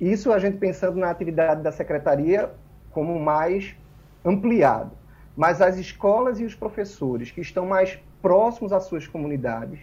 Isso 0.00 0.32
a 0.32 0.38
gente 0.38 0.56
pensando 0.58 0.96
na 0.98 1.10
atividade 1.10 1.62
da 1.62 1.72
secretaria 1.72 2.50
como 2.90 3.18
mais 3.20 3.76
ampliado. 4.24 4.92
Mas 5.36 5.60
as 5.60 5.76
escolas 5.76 6.40
e 6.40 6.44
os 6.44 6.54
professores 6.54 7.30
que 7.30 7.40
estão 7.40 7.66
mais 7.66 7.98
próximos 8.22 8.72
às 8.72 8.84
suas 8.84 9.06
comunidades, 9.06 9.78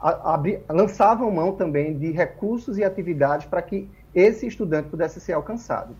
abri, 0.00 0.60
lançavam 0.68 1.30
mão 1.30 1.52
também 1.52 1.98
de 1.98 2.12
recursos 2.12 2.78
e 2.78 2.84
atividades 2.84 3.46
para 3.46 3.60
que 3.62 3.90
esse 4.14 4.46
estudante 4.46 4.88
pudesse 4.88 5.20
ser 5.20 5.32
alcançado. 5.32 5.94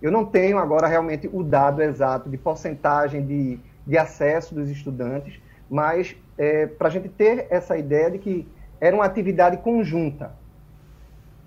Eu 0.00 0.10
não 0.10 0.24
tenho 0.24 0.58
agora 0.58 0.86
realmente 0.86 1.28
o 1.32 1.42
dado 1.42 1.82
exato 1.82 2.28
de 2.28 2.36
porcentagem 2.36 3.24
de, 3.24 3.58
de 3.86 3.98
acesso 3.98 4.54
dos 4.54 4.68
estudantes, 4.68 5.40
mas 5.68 6.16
é, 6.38 6.66
para 6.66 6.88
a 6.88 6.90
gente 6.90 7.08
ter 7.08 7.48
essa 7.50 7.76
ideia 7.76 8.10
de 8.10 8.18
que 8.18 8.48
era 8.80 8.94
uma 8.94 9.04
atividade 9.04 9.56
conjunta 9.58 10.32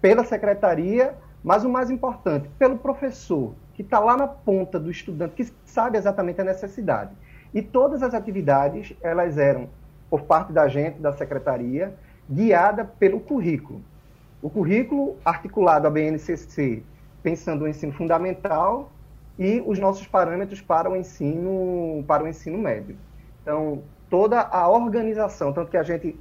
pela 0.02 0.24
secretaria, 0.24 1.16
mas 1.44 1.64
o 1.64 1.70
mais 1.70 1.90
importante, 1.90 2.50
pelo 2.60 2.78
professor, 2.78 3.54
que 3.74 3.82
está 3.82 4.00
lá 4.00 4.18
na 4.18 4.28
ponta 4.28 4.80
do 4.80 4.92
estudante, 4.92 5.36
que 5.36 5.54
sabe 5.66 5.98
exatamente 5.98 6.42
a 6.42 6.44
necessidade. 6.44 7.12
E 7.54 7.62
todas 7.62 8.04
as 8.04 8.14
atividades, 8.14 8.94
elas 9.02 9.38
eram 9.38 9.70
por 10.10 10.24
parte 10.24 10.52
da 10.52 10.68
gente, 10.68 11.00
da 11.00 11.14
secretaria, 11.14 11.94
guiada 12.30 12.84
pelo 12.84 13.20
currículo. 13.20 13.82
O 14.42 14.50
currículo 14.50 15.16
articulado 15.24 15.88
à 15.88 15.90
BNCC, 15.90 16.84
pensando 17.24 17.62
no 17.62 17.68
ensino 17.68 17.94
fundamental 17.94 18.92
e 19.40 19.64
os 19.66 19.80
nossos 19.80 20.08
parâmetros 20.08 20.62
para 20.62 20.90
o 20.90 20.96
ensino, 20.96 22.04
para 22.06 22.24
o 22.24 22.28
ensino 22.28 22.58
médio. 22.58 22.98
Então, 23.42 23.82
toda 24.12 24.42
a 24.42 24.68
organização, 24.68 25.54
tanto 25.54 25.72
que 25.72 25.78
a 25.78 25.84
gente, 25.84 26.20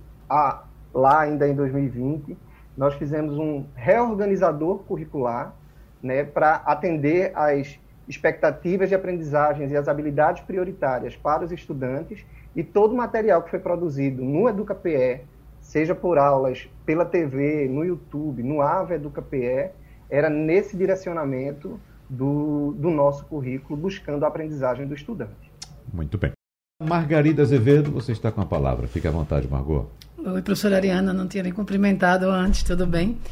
lá 0.94 1.20
ainda 1.20 1.46
em 1.48 1.54
2020, 1.54 2.38
nós 2.76 2.94
fizemos 2.94 3.36
um 3.36 3.66
reorganizador 3.74 4.78
curricular 4.84 5.52
né, 6.00 6.22
para 6.22 6.54
atender 6.64 7.32
às 7.34 7.78
expectativas 8.08 8.88
de 8.88 8.94
aprendizagens 8.94 9.72
e 9.72 9.76
as 9.76 9.88
habilidades 9.88 10.42
prioritárias 10.44 11.16
para 11.16 11.44
os 11.44 11.50
estudantes 11.50 12.24
e 12.54 12.62
todo 12.62 12.92
o 12.92 12.96
material 12.96 13.42
que 13.42 13.50
foi 13.50 13.58
produzido 13.58 14.24
no 14.24 14.48
EducaPE, 14.48 15.22
seja 15.60 15.94
por 15.94 16.16
aulas 16.16 16.70
pela 16.86 17.04
TV, 17.04 17.68
no 17.68 17.84
YouTube, 17.84 18.42
no 18.42 18.62
AVA 18.62 18.94
EducaPE, 18.94 19.70
era 20.08 20.30
nesse 20.30 20.76
direcionamento 20.76 21.78
do, 22.08 22.72
do 22.78 22.90
nosso 22.90 23.24
currículo, 23.26 23.76
buscando 23.76 24.24
a 24.24 24.28
aprendizagem 24.28 24.86
do 24.86 24.94
estudante. 24.94 25.52
Muito 25.92 26.18
bem. 26.18 26.32
Margarida 26.80 27.42
Azevedo, 27.42 27.90
você 27.90 28.12
está 28.12 28.32
com 28.32 28.40
a 28.40 28.46
palavra. 28.46 28.88
Fique 28.88 29.06
à 29.06 29.10
vontade, 29.10 29.46
Margot. 29.46 29.86
Oi, 30.16 30.40
professora 30.40 30.76
Ariana, 30.76 31.12
não 31.12 31.28
tinha 31.28 31.42
nem 31.42 31.52
cumprimentado 31.52 32.30
antes, 32.30 32.62
tudo 32.62 32.86
bem? 32.86 33.18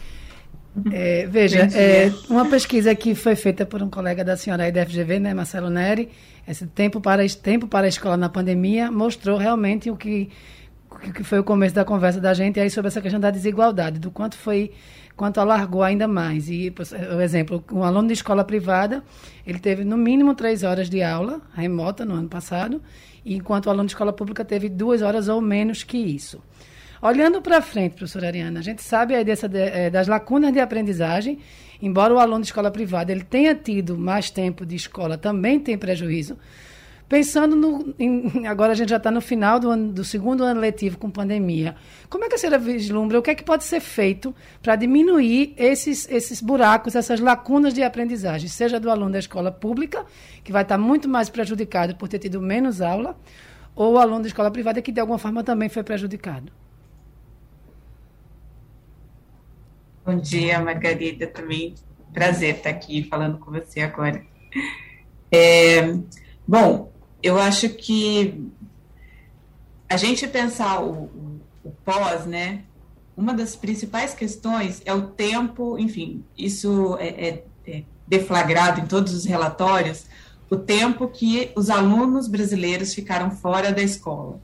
É, 0.93 1.27
veja, 1.27 1.69
é, 1.77 2.13
uma 2.31 2.45
pesquisa 2.45 2.95
que 2.95 3.13
foi 3.13 3.35
feita 3.35 3.67
por 3.67 3.83
um 3.83 3.91
colega 3.91 4.23
da 4.23 4.37
senhora 4.37 4.63
aí 4.63 4.71
da 4.71 4.87
FGV, 4.87 5.19
né, 5.19 5.35
Marcelo 5.35 5.69
Neri, 5.69 6.09
esse 6.47 6.69
tempo 6.69 7.01
para, 7.01 7.27
tempo 7.29 7.67
para 7.67 7.87
a 7.87 7.89
escola 7.89 8.17
na 8.17 8.29
pandemia, 8.29 8.89
mostrou 8.89 9.39
realmente 9.39 9.91
o 9.91 9.97
que, 9.97 10.31
o 10.89 11.13
que 11.13 11.25
foi 11.25 11.41
o 11.41 11.43
começo 11.43 11.75
da 11.75 11.85
conversa 11.85 12.21
da 12.21 12.33
gente 12.33 12.61
aí 12.61 12.71
sobre 12.71 12.89
essa 12.89 13.01
questão 13.01 13.19
da 13.19 13.31
desigualdade, 13.31 13.99
do 13.99 14.11
quanto 14.13 14.37
foi, 14.37 14.71
quanto 15.17 15.41
alargou 15.41 15.83
ainda 15.83 16.07
mais. 16.07 16.49
E, 16.49 16.71
por 16.71 16.85
exemplo, 17.21 17.65
um 17.73 17.83
aluno 17.83 18.07
de 18.07 18.15
escola 18.15 18.45
privada, 18.45 19.03
ele 19.45 19.59
teve 19.59 19.83
no 19.83 19.97
mínimo 19.97 20.33
três 20.35 20.63
horas 20.63 20.89
de 20.89 21.03
aula 21.03 21.41
remota 21.55 22.05
no 22.05 22.15
ano 22.15 22.29
passado, 22.29 22.81
enquanto 23.35 23.67
o 23.67 23.71
aluno 23.71 23.87
de 23.87 23.93
escola 23.93 24.13
pública 24.13 24.45
teve 24.45 24.69
duas 24.69 25.03
horas 25.03 25.29
ou 25.29 25.41
menos 25.41 25.83
que 25.83 25.99
isso. 25.99 26.41
Olhando 27.01 27.41
para 27.41 27.63
frente, 27.63 27.95
professora 27.95 28.27
Ariana, 28.27 28.59
a 28.59 28.63
gente 28.63 28.83
sabe 28.83 29.15
aí 29.15 29.25
dessa, 29.25 29.49
de, 29.49 29.59
é, 29.59 29.89
das 29.89 30.09
lacunas 30.09 30.53
de 30.53 30.59
aprendizagem, 30.59 31.39
embora 31.81 32.13
o 32.13 32.19
aluno 32.19 32.41
de 32.41 32.49
escola 32.49 32.71
privada 32.71 33.13
ele 33.13 33.23
tenha 33.23 33.55
tido 33.55 33.97
mais 33.97 34.31
tempo 34.31 34.67
de 34.67 34.75
escola, 34.75 35.17
também 35.17 35.61
tem 35.61 35.79
prejuízo, 35.79 36.37
Pensando 37.09 37.57
no. 37.57 37.95
Em, 37.99 38.45
agora 38.47 38.73
a 38.73 38.75
gente 38.75 38.91
já 38.91 38.99
está 38.99 39.11
no 39.11 39.21
final 39.21 39.59
do, 39.59 39.71
ano, 39.71 39.93
do 39.93 40.05
segundo 40.05 40.45
ano 40.45 40.61
letivo 40.61 40.99
com 40.99 41.11
pandemia. 41.11 41.75
Como 42.11 42.25
é 42.25 42.29
que 42.29 42.35
a 42.35 42.39
senhora 42.39 42.59
vislumbra? 42.59 43.19
O 43.19 43.23
que 43.23 43.31
é 43.31 43.35
que 43.35 43.43
pode 43.43 43.65
ser 43.65 43.81
feito 43.81 44.35
para 44.63 44.77
diminuir 44.77 45.55
esses, 45.57 46.07
esses 46.11 46.43
buracos, 46.43 46.95
essas 46.95 47.19
lacunas 47.19 47.73
de 47.73 47.83
aprendizagem, 47.83 48.49
seja 48.49 48.79
do 48.79 48.91
aluno 48.91 49.13
da 49.13 49.19
escola 49.19 49.51
pública, 49.51 50.05
que 50.45 50.53
vai 50.53 50.63
estar 50.63 50.77
tá 50.77 50.83
muito 50.83 51.09
mais 51.09 51.31
prejudicado 51.31 51.97
por 51.97 52.09
ter 52.09 52.19
tido 52.19 52.43
menos 52.43 52.83
aula, 52.83 53.19
ou 53.75 53.95
o 53.95 53.99
aluno 53.99 54.21
da 54.21 54.29
escola 54.29 54.51
privada, 54.51 54.83
que 54.83 54.93
de 54.93 55.01
alguma 55.01 55.19
forma 55.19 55.43
também 55.43 55.71
foi 55.71 55.83
prejudicado? 55.83 56.53
Bom 60.05 60.17
dia, 60.17 60.59
Margarida. 60.61 61.27
Também 61.27 61.75
prazer 62.13 62.57
estar 62.57 62.71
aqui 62.71 63.05
falando 63.05 63.39
com 63.39 63.51
você 63.51 63.81
agora. 63.81 64.23
É, 65.31 65.95
bom, 66.47 66.91
eu 67.23 67.39
acho 67.39 67.71
que 67.71 68.51
a 69.89 69.97
gente 69.97 70.27
pensar 70.27 70.83
o, 70.83 71.11
o, 71.65 71.71
pós, 71.85 72.27
né? 72.27 72.63
Uma 73.17 73.35
das 73.35 73.57
principais 73.57 74.15
questões 74.15 74.81
é 74.85 74.95
o 74.95 75.03
tempo, 75.09 75.79
enfim, 75.79 76.25
isso 76.37 76.97
é, 77.01 77.09
é, 77.09 77.45
é 77.67 77.83
deflagrado 78.07 78.81
em 78.81 78.87
todos 78.87 79.13
os 79.13 79.25
relatórios, 79.25 80.05
o 80.49 80.57
tempo 80.57 81.09
que 81.09 81.51
os 81.57 81.69
alunos 81.69 82.29
brasileiros 82.29 82.95
ficaram 82.95 83.31
fora 83.31 83.73
da 83.73 83.83
escola. 83.83 84.41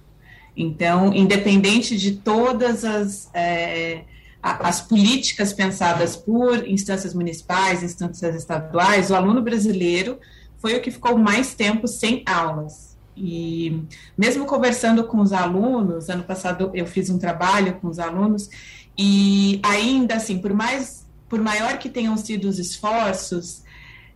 Então, 0.57 1.12
independente 1.14 1.97
de 1.97 2.12
todas 2.12 2.85
as, 2.85 3.31
é, 3.33 4.02
as 4.43 4.81
políticas 4.81 5.52
pensadas 5.52 6.16
por 6.16 6.66
instâncias 6.69 7.14
municipais, 7.14 7.83
instâncias 7.83 8.35
estaduais, 8.35 9.11
o 9.11 9.14
aluno 9.14 9.40
brasileiro 9.40 10.19
foi 10.64 10.76
o 10.76 10.80
que 10.80 10.90
ficou 10.90 11.18
mais 11.18 11.54
tempo 11.54 11.87
sem 11.87 12.23
aulas. 12.25 12.97
E 13.14 13.83
mesmo 14.16 14.47
conversando 14.47 15.04
com 15.04 15.21
os 15.21 15.30
alunos, 15.30 16.09
ano 16.09 16.23
passado 16.25 16.71
eu 16.73 16.87
fiz 16.87 17.11
um 17.11 17.18
trabalho 17.18 17.75
com 17.75 17.88
os 17.88 17.99
alunos, 17.99 18.49
e 18.97 19.61
ainda 19.62 20.14
assim, 20.14 20.38
por 20.38 20.54
mais 20.54 21.06
por 21.28 21.38
maior 21.38 21.76
que 21.76 21.90
tenham 21.90 22.16
sido 22.16 22.49
os 22.49 22.59
esforços 22.59 23.62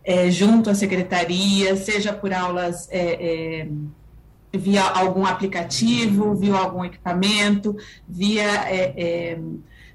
é, 0.03 0.31
junto 0.31 0.71
à 0.71 0.73
secretaria, 0.73 1.75
seja 1.75 2.13
por 2.13 2.33
aulas 2.33 2.87
é, 2.89 3.59
é, 3.61 3.67
via 4.51 4.81
algum 4.81 5.27
aplicativo, 5.27 6.33
via 6.33 6.55
algum 6.55 6.83
equipamento, 6.83 7.77
via 8.07 8.67
é, 8.67 8.93
é, 8.97 9.39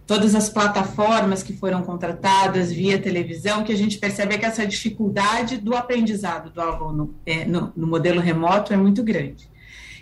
todas 0.07 0.35
as 0.35 0.49
plataformas 0.49 1.43
que 1.43 1.55
foram 1.55 1.83
contratadas 1.83 2.71
via 2.71 2.99
televisão, 2.99 3.65
que 3.65 3.73
a 3.73 3.77
gente 3.77 3.99
percebe 3.99 4.37
que 4.37 4.45
essa 4.45 4.67
dificuldade 4.67 5.57
do 5.57 5.75
aprendizado 5.75 6.51
do 6.51 6.61
aluno 6.61 7.15
é, 7.25 7.45
no, 7.45 7.73
no, 7.75 7.87
modelo 7.87 8.21
remoto 8.21 8.73
é 8.73 8.77
muito 8.77 9.03
grande. 9.03 9.49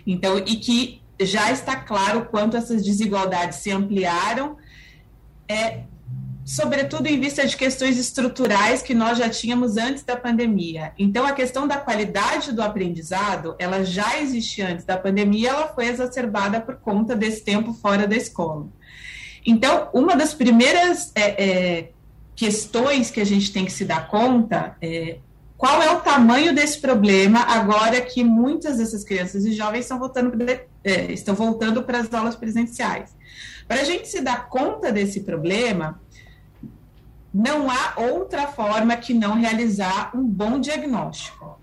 Então, 0.05 0.37
e 0.39 0.57
que 0.57 1.01
já 1.21 1.51
está 1.51 1.75
claro 1.77 2.25
quanto 2.25 2.57
essas 2.57 2.83
desigualdades 2.83 3.59
se 3.59 3.71
ampliaram, 3.71 4.57
é, 5.47 5.83
sobretudo 6.43 7.07
em 7.07 7.17
vista 7.17 7.45
de 7.47 7.55
questões 7.55 7.97
estruturais 7.97 8.81
que 8.81 8.93
nós 8.93 9.17
já 9.17 9.29
tínhamos 9.29 9.77
antes 9.77 10.03
da 10.03 10.17
pandemia. 10.17 10.91
Então, 10.99 11.25
a 11.25 11.31
questão 11.31 11.65
da 11.65 11.77
qualidade 11.77 12.51
do 12.51 12.61
aprendizado, 12.61 13.55
ela 13.57 13.85
já 13.85 14.19
existia 14.19 14.69
antes 14.69 14.83
da 14.83 14.97
pandemia, 14.97 15.51
ela 15.51 15.67
foi 15.69 15.87
exacerbada 15.87 16.59
por 16.59 16.75
conta 16.75 17.15
desse 17.15 17.41
tempo 17.41 17.73
fora 17.73 18.05
da 18.05 18.17
escola. 18.17 18.67
Então, 19.45 19.89
uma 19.93 20.15
das 20.15 20.33
primeiras 20.33 21.11
é, 21.15 21.43
é, 21.43 21.91
questões 22.35 23.11
que 23.11 23.19
a 23.19 23.25
gente 23.25 23.51
tem 23.51 23.65
que 23.65 23.71
se 23.71 23.85
dar 23.85 24.07
conta 24.07 24.75
é 24.81 25.17
qual 25.57 25.81
é 25.81 25.91
o 25.91 26.01
tamanho 26.01 26.53
desse 26.53 26.79
problema 26.79 27.39
agora 27.39 28.01
que 28.01 28.23
muitas 28.23 28.77
dessas 28.77 29.03
crianças 29.03 29.45
e 29.45 29.53
jovens 29.53 29.81
estão 29.81 29.99
voltando, 29.99 30.37
é, 30.83 31.11
estão 31.11 31.35
voltando 31.35 31.83
para 31.83 31.99
as 31.99 32.13
aulas 32.13 32.35
presenciais. 32.35 33.15
Para 33.67 33.81
a 33.81 33.83
gente 33.83 34.07
se 34.07 34.21
dar 34.21 34.49
conta 34.49 34.91
desse 34.91 35.21
problema, 35.21 36.01
não 37.33 37.69
há 37.69 37.93
outra 37.97 38.47
forma 38.47 38.95
que 38.97 39.13
não 39.13 39.35
realizar 39.35 40.11
um 40.13 40.23
bom 40.23 40.59
diagnóstico. 40.59 41.59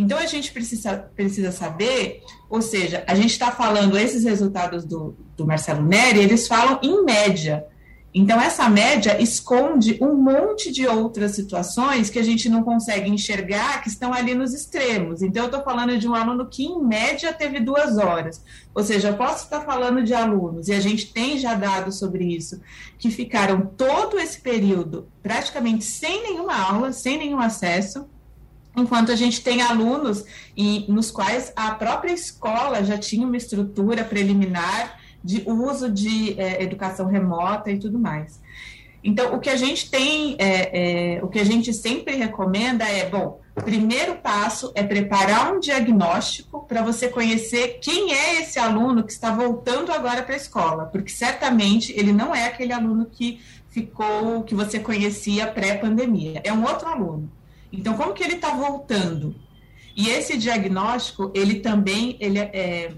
Então, 0.00 0.16
a 0.16 0.24
gente 0.24 0.50
precisa, 0.50 0.96
precisa 1.14 1.52
saber, 1.52 2.22
ou 2.48 2.62
seja, 2.62 3.04
a 3.06 3.14
gente 3.14 3.32
está 3.32 3.50
falando 3.50 3.98
esses 3.98 4.24
resultados 4.24 4.82
do, 4.82 5.14
do 5.36 5.46
Marcelo 5.46 5.84
Neri, 5.84 6.20
eles 6.20 6.48
falam 6.48 6.80
em 6.82 7.04
média. 7.04 7.66
Então, 8.14 8.40
essa 8.40 8.66
média 8.66 9.20
esconde 9.20 9.98
um 10.00 10.14
monte 10.14 10.72
de 10.72 10.86
outras 10.86 11.32
situações 11.32 12.08
que 12.08 12.18
a 12.18 12.22
gente 12.22 12.48
não 12.48 12.64
consegue 12.64 13.10
enxergar, 13.10 13.82
que 13.82 13.90
estão 13.90 14.14
ali 14.14 14.34
nos 14.34 14.54
extremos. 14.54 15.20
Então, 15.20 15.42
eu 15.42 15.48
estou 15.48 15.62
falando 15.62 15.98
de 15.98 16.08
um 16.08 16.14
aluno 16.14 16.48
que, 16.48 16.64
em 16.64 16.82
média, 16.82 17.30
teve 17.34 17.60
duas 17.60 17.98
horas. 17.98 18.42
Ou 18.74 18.82
seja, 18.82 19.08
eu 19.08 19.18
posso 19.18 19.44
estar 19.44 19.60
falando 19.60 20.02
de 20.02 20.14
alunos, 20.14 20.68
e 20.68 20.72
a 20.72 20.80
gente 20.80 21.12
tem 21.12 21.36
já 21.36 21.52
dados 21.52 21.98
sobre 21.98 22.24
isso, 22.24 22.58
que 22.98 23.10
ficaram 23.10 23.66
todo 23.76 24.18
esse 24.18 24.40
período 24.40 25.08
praticamente 25.22 25.84
sem 25.84 26.22
nenhuma 26.22 26.56
aula, 26.56 26.90
sem 26.90 27.18
nenhum 27.18 27.38
acesso, 27.38 28.08
enquanto 28.80 29.12
a 29.12 29.16
gente 29.16 29.42
tem 29.42 29.62
alunos 29.62 30.24
e, 30.56 30.84
nos 30.88 31.10
quais 31.10 31.52
a 31.54 31.72
própria 31.72 32.12
escola 32.12 32.82
já 32.82 32.98
tinha 32.98 33.26
uma 33.26 33.36
estrutura 33.36 34.04
preliminar 34.04 34.98
de 35.22 35.42
uso 35.46 35.90
de 35.90 36.38
é, 36.40 36.62
educação 36.62 37.06
remota 37.06 37.70
e 37.70 37.78
tudo 37.78 37.98
mais. 37.98 38.40
Então, 39.02 39.34
o 39.34 39.40
que 39.40 39.48
a 39.48 39.56
gente 39.56 39.90
tem, 39.90 40.36
é, 40.38 41.16
é, 41.16 41.24
o 41.24 41.28
que 41.28 41.38
a 41.38 41.44
gente 41.44 41.72
sempre 41.72 42.16
recomenda 42.16 42.84
é, 42.84 43.08
bom, 43.08 43.40
o 43.56 43.62
primeiro 43.62 44.16
passo 44.16 44.72
é 44.74 44.82
preparar 44.82 45.54
um 45.54 45.60
diagnóstico 45.60 46.64
para 46.66 46.82
você 46.82 47.08
conhecer 47.08 47.78
quem 47.80 48.12
é 48.12 48.40
esse 48.40 48.58
aluno 48.58 49.02
que 49.02 49.12
está 49.12 49.30
voltando 49.30 49.90
agora 49.90 50.22
para 50.22 50.34
a 50.34 50.36
escola, 50.36 50.84
porque 50.86 51.10
certamente 51.10 51.92
ele 51.96 52.12
não 52.12 52.34
é 52.34 52.46
aquele 52.46 52.72
aluno 52.72 53.06
que 53.06 53.40
ficou, 53.70 54.42
que 54.42 54.54
você 54.54 54.78
conhecia 54.78 55.46
pré-pandemia, 55.46 56.40
é 56.44 56.52
um 56.52 56.64
outro 56.64 56.88
aluno. 56.88 57.30
Então, 57.72 57.94
como 57.94 58.12
que 58.12 58.22
ele 58.22 58.34
está 58.34 58.50
voltando? 58.50 59.34
E 59.96 60.08
esse 60.08 60.36
diagnóstico, 60.36 61.30
ele 61.34 61.60
também, 61.60 62.16
ele 62.20 62.38
é, 62.38 62.94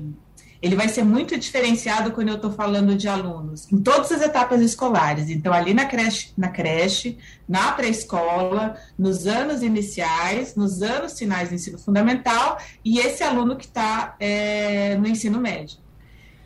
ele 0.63 0.77
vai 0.77 0.89
ser 0.89 1.03
muito 1.03 1.37
diferenciado 1.37 2.13
quando 2.13 2.29
eu 2.29 2.37
estou 2.37 2.53
falando 2.53 2.95
de 2.95 3.09
alunos 3.09 3.71
em 3.73 3.83
todas 3.83 4.13
as 4.13 4.23
etapas 4.23 4.61
escolares. 4.61 5.29
Então, 5.29 5.53
ali 5.53 5.75
na 5.75 5.87
creche, 5.87 6.33
na, 6.39 6.49
creche, 6.49 7.19
na 7.49 7.73
pré-escola, 7.73 8.77
nos 8.97 9.27
anos 9.27 9.63
iniciais, 9.63 10.55
nos 10.55 10.81
anos 10.81 11.19
finais 11.19 11.49
do 11.49 11.57
ensino 11.57 11.79
fundamental 11.79 12.59
e 12.85 13.01
esse 13.01 13.25
aluno 13.25 13.57
que 13.57 13.65
está 13.65 14.15
é, 14.21 14.95
no 14.97 15.09
ensino 15.09 15.41
médio. 15.41 15.79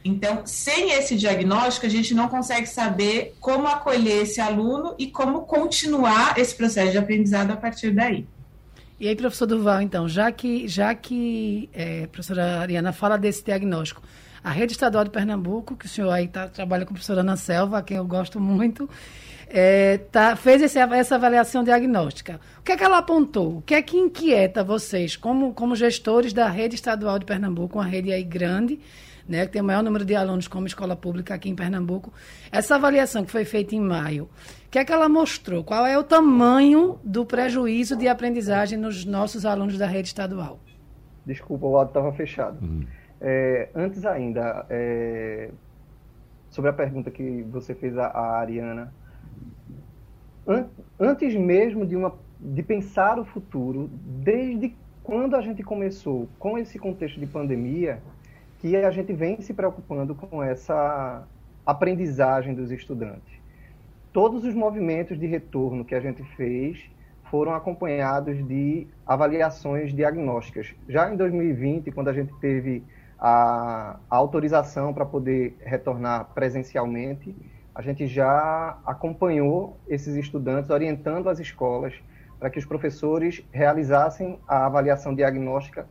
Então, 0.07 0.43
sem 0.45 0.93
esse 0.93 1.17
diagnóstico, 1.17 1.87
a 1.87 1.89
gente 1.89 2.15
não 2.15 2.29
consegue 2.29 2.67
saber 2.67 3.35
como 3.41 3.67
acolher 3.67 4.23
esse 4.23 4.41
aluno 4.41 4.95
e 4.99 5.07
como 5.09 5.43
continuar 5.43 6.39
esse 6.39 6.55
processo 6.55 6.93
de 6.93 6.99
aprendizado 6.99 7.51
a 7.51 7.57
partir 7.57 7.91
daí. 7.91 8.27
E 8.99 9.09
aí, 9.09 9.17
professor 9.17 9.47
Duval, 9.47 9.83
então, 9.83 10.09
já 10.09 10.33
que, 10.33 10.67
já 10.67 10.95
que 10.95 11.69
é, 11.75 12.05
a 12.05 12.09
professora 12.09 12.61
Ariana 12.61 12.93
fala 12.93 13.19
desse 13.19 13.45
diagnóstico, 13.45 14.03
a 14.43 14.51
Rede 14.51 14.73
Estadual 14.73 15.05
de 15.05 15.11
Pernambuco, 15.11 15.77
que 15.77 15.87
o 15.87 15.89
senhor 15.89 16.11
aí 16.11 16.29
tá, 16.29 16.49
trabalha 16.49 16.87
com 16.87 16.93
a 16.93 16.95
professora 16.95 17.21
Ana 17.21 17.37
Selva, 17.37 17.79
a 17.79 17.83
quem 17.83 17.97
eu 17.97 18.05
gosto 18.07 18.41
muito, 18.41 18.89
é, 19.49 19.99
tá, 19.99 20.37
fez 20.37 20.63
esse, 20.63 20.79
essa 20.79 21.17
avaliação 21.17 21.63
diagnóstica. 21.63 22.41
O 22.59 22.63
que 22.63 22.73
é 22.73 22.77
que 22.77 22.85
ela 22.85 22.99
apontou? 22.99 23.59
O 23.59 23.63
que 23.63 23.75
é 23.75 23.83
que 23.83 23.97
inquieta 23.97 24.63
vocês, 24.63 25.17
como, 25.17 25.53
como 25.53 25.77
gestores 25.77 26.33
da 26.33 26.49
Rede 26.49 26.77
Estadual 26.77 27.19
de 27.19 27.27
Pernambuco, 27.27 27.79
uma 27.79 27.85
rede 27.85 28.13
aí 28.13 28.23
grande, 28.23 28.81
né, 29.29 29.47
que 29.47 29.53
tem 29.53 29.63
o 29.63 29.65
maior 29.65 29.83
número 29.83 30.05
de 30.05 30.15
alunos 30.15 30.49
como 30.49 30.67
escola 30.67 30.97
pública 30.97 31.35
aqui 31.35 31.49
em 31.49 31.55
Pernambuco. 31.55 32.13
Essa 32.51 32.77
avaliação 32.77 33.25
que 33.25 33.31
foi 33.31 33.45
feita 33.45 33.75
em 33.75 33.81
maio, 33.81 34.25
o 34.67 34.71
que 34.71 34.79
é 34.79 34.85
que 34.85 34.93
ela 34.93 35.09
mostrou? 35.09 35.65
Qual 35.65 35.85
é 35.85 35.99
o 35.99 36.05
tamanho 36.05 36.99
do 37.03 37.25
prejuízo 37.25 37.97
de 37.97 38.09
aprendizagem 38.09 38.79
nos 38.79 39.05
nossos 39.05 39.45
alunos 39.45 39.77
da 39.79 39.87
rede 39.87 40.09
estadual? 40.09 40.59
Desculpa, 41.25 41.67
o 41.67 41.77
áudio 41.77 41.91
estava 41.91 42.13
fechado. 42.13 42.65
Uhum. 42.65 42.87
É, 43.21 43.69
antes 43.75 44.05
ainda, 44.05 44.67
é, 44.69 45.51
sobre 46.51 46.71
a 46.71 46.73
pergunta 46.73 47.11
que 47.11 47.43
você 47.51 47.75
fez 47.75 47.99
à, 47.99 48.07
à 48.07 48.39
Ariana, 48.39 48.93
an 50.47 50.67
antes 51.01 51.35
mesmo 51.35 51.85
de, 51.85 51.97
uma, 51.97 52.15
de 52.41 52.63
pensar 52.63 53.19
o 53.19 53.25
futuro, 53.25 53.91
desde 54.23 54.75
quando 55.03 55.37
a 55.37 55.41
gente 55.41 55.63
começou 55.63 56.29
com 56.39 56.59
esse 56.59 56.79
contexto 56.79 57.19
de 57.21 57.27
pandemia, 57.27 58.01
que 58.59 58.77
a 58.77 58.91
gente 58.91 59.13
vem 59.13 59.41
se 59.41 59.55
preocupando 59.55 60.15
com 60.15 60.43
essa 60.43 61.27
aprendizagem 61.65 62.55
dos 62.55 62.71
estudantes 62.71 63.37
todos 64.17 64.45
os 64.45 64.55
movimentos 64.55 65.21
de 65.21 65.27
retorno 65.27 65.85
que 65.85 65.95
a 65.95 66.01
gente 66.01 66.23
fez 66.37 66.91
foram 67.25 67.53
acompanhados 67.53 68.43
de 68.49 68.87
avaliações 69.07 69.93
diagnósticas. 69.93 70.75
Já 70.89 71.13
em 71.13 71.17
2020, 71.19 71.93
quando 71.93 72.09
a 72.09 72.15
gente 72.15 72.33
teve 72.41 72.83
a, 73.19 74.01
a 74.09 74.17
autorização 74.17 74.95
para 74.95 75.05
poder 75.05 75.59
retornar 75.61 76.31
presencialmente, 76.33 77.37
a 77.75 77.83
gente 77.83 78.07
já 78.07 78.79
acompanhou 78.87 79.77
esses 79.87 80.17
estudantes, 80.17 80.71
orientando 80.71 81.29
as 81.29 81.39
escolas 81.39 81.93
para 82.39 82.49
que 82.49 82.59
os 82.59 82.65
professores 82.65 83.45
realizassem 83.53 84.39
a 84.49 84.65
avaliação 84.65 85.15
diagnóstica 85.15 85.87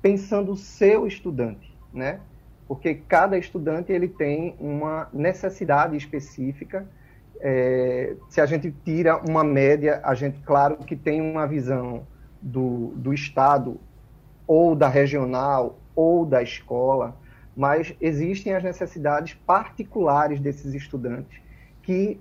pensando 0.00 0.52
o 0.52 0.56
seu 0.56 1.06
estudante, 1.06 1.69
né? 1.92 2.20
Porque 2.66 2.94
cada 2.94 3.36
estudante 3.36 3.92
ele 3.92 4.08
tem 4.08 4.54
uma 4.60 5.08
necessidade 5.12 5.96
específica. 5.96 6.86
É, 7.40 8.14
se 8.28 8.40
a 8.40 8.46
gente 8.46 8.70
tira 8.84 9.16
uma 9.16 9.42
média, 9.42 10.00
a 10.04 10.14
gente, 10.14 10.40
claro, 10.42 10.76
que 10.76 10.94
tem 10.94 11.20
uma 11.20 11.46
visão 11.46 12.06
do, 12.40 12.92
do 12.96 13.12
estado 13.12 13.80
ou 14.46 14.74
da 14.76 14.88
regional 14.88 15.78
ou 15.94 16.24
da 16.24 16.42
escola, 16.42 17.16
mas 17.56 17.94
existem 18.00 18.54
as 18.54 18.62
necessidades 18.62 19.34
particulares 19.34 20.38
desses 20.40 20.74
estudantes 20.74 21.40
que 21.82 22.20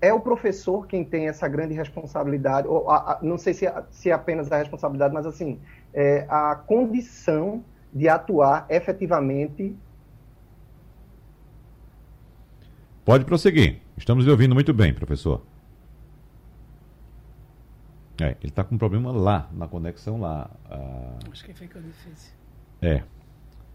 é 0.00 0.12
o 0.12 0.20
professor 0.20 0.86
quem 0.86 1.04
tem 1.04 1.28
essa 1.28 1.46
grande 1.48 1.74
responsabilidade, 1.74 2.66
ou 2.66 2.88
a, 2.90 3.14
a, 3.14 3.18
não 3.22 3.36
sei 3.36 3.52
se, 3.52 3.66
se 3.90 4.10
é 4.10 4.12
apenas 4.12 4.50
a 4.50 4.56
responsabilidade, 4.56 5.12
mas 5.12 5.26
assim, 5.26 5.60
é, 5.92 6.24
a 6.28 6.54
condição 6.54 7.64
de 7.92 8.08
atuar 8.08 8.66
efetivamente. 8.68 9.76
Pode 13.04 13.24
prosseguir. 13.24 13.80
Estamos 13.96 14.24
lhe 14.24 14.30
ouvindo 14.30 14.54
muito 14.54 14.72
bem, 14.72 14.94
professor. 14.94 15.42
É, 18.20 18.36
ele 18.40 18.48
está 18.48 18.62
com 18.62 18.74
um 18.74 18.78
problema 18.78 19.10
lá, 19.10 19.48
na 19.52 19.66
conexão 19.66 20.20
lá. 20.20 20.50
Ah... 20.70 21.16
Acho 21.30 21.44
que 21.44 21.54
ficou 21.54 21.80
difícil. 21.80 22.32
É. 22.82 23.02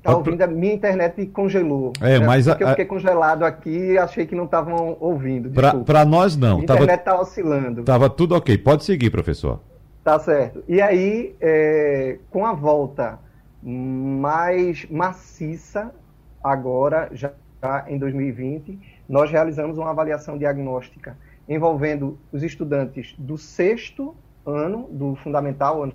Tá 0.04 0.16
ouvindo, 0.16 0.40
a 0.44 0.48
minha 0.48 0.74
internet 0.74 1.26
congelou. 1.28 1.92
É, 2.00 2.20
mas 2.20 2.46
Porque 2.46 2.64
a... 2.64 2.68
eu 2.68 2.70
fiquei 2.72 2.86
congelado 2.86 3.42
aqui 3.42 3.94
e 3.94 3.98
achei 3.98 4.28
que 4.28 4.36
não 4.36 4.46
estavam 4.46 4.96
ouvindo. 5.00 5.50
Para 5.50 6.06
nós 6.06 6.38
não. 6.38 6.60
A 6.60 6.64
internet 6.64 7.00
está 7.00 7.20
oscilando. 7.20 7.84
Tava 7.84 8.08
tudo 8.08 8.36
ok. 8.36 8.56
Pode 8.60 8.84
seguir, 8.84 9.10
professor. 9.10 9.60
Tá 10.04 10.20
certo. 10.20 10.64
E 10.68 10.80
aí, 10.80 11.36
é, 11.42 12.20
com 12.30 12.46
a 12.46 12.54
volta 12.54 13.20
mais 13.66 14.86
maciça, 14.90 15.94
agora, 16.44 17.10
já 17.12 17.34
em 17.88 17.98
2020, 17.98 18.80
nós 19.10 19.32
realizamos 19.32 19.80
uma 19.80 19.90
avaliação 19.90 20.38
diagnóstica 20.38 21.18
envolvendo 21.50 22.20
os 22.32 22.44
estudantes 22.44 23.16
do 23.18 23.38
sexto 23.38 24.16
ano 24.46 24.88
do 24.92 25.16
fundamental, 25.16 25.82
ano 25.82 25.94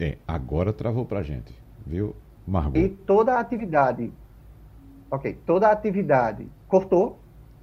é, 0.00 0.16
agora 0.26 0.72
travou 0.72 1.04
para 1.04 1.22
gente, 1.22 1.52
viu, 1.84 2.14
Margot? 2.46 2.78
E 2.78 2.88
toda 2.88 3.34
a 3.34 3.40
atividade, 3.40 4.12
ok, 5.10 5.36
toda 5.44 5.68
a 5.68 5.72
atividade, 5.72 6.46
cortou? 6.68 7.18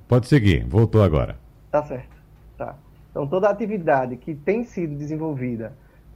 Pode 0.08 0.28
seguir, 0.28 0.66
voltou 0.66 1.02
agora. 1.02 1.40
Tá 1.72 1.82
certo, 1.84 2.16
tá. 2.58 2.76
Então, 3.10 3.26
toda 3.26 3.48
a 3.48 3.52
atividade 3.52 4.18
que 4.18 4.36
tem 4.36 4.66
sido 4.66 4.96
desenvolvida 4.96 5.74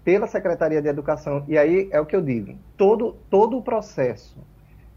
pela 0.10 0.26
Secretaria 0.26 0.82
de 0.82 0.88
Educação, 0.88 1.46
e 1.48 1.56
aí 1.56 1.88
é 1.92 2.02
o 2.02 2.06
que 2.08 2.16
eu 2.16 2.22
digo, 2.24 2.58
todo, 2.76 3.16
todo 3.30 3.56
o 3.56 3.62
processo 3.62 4.40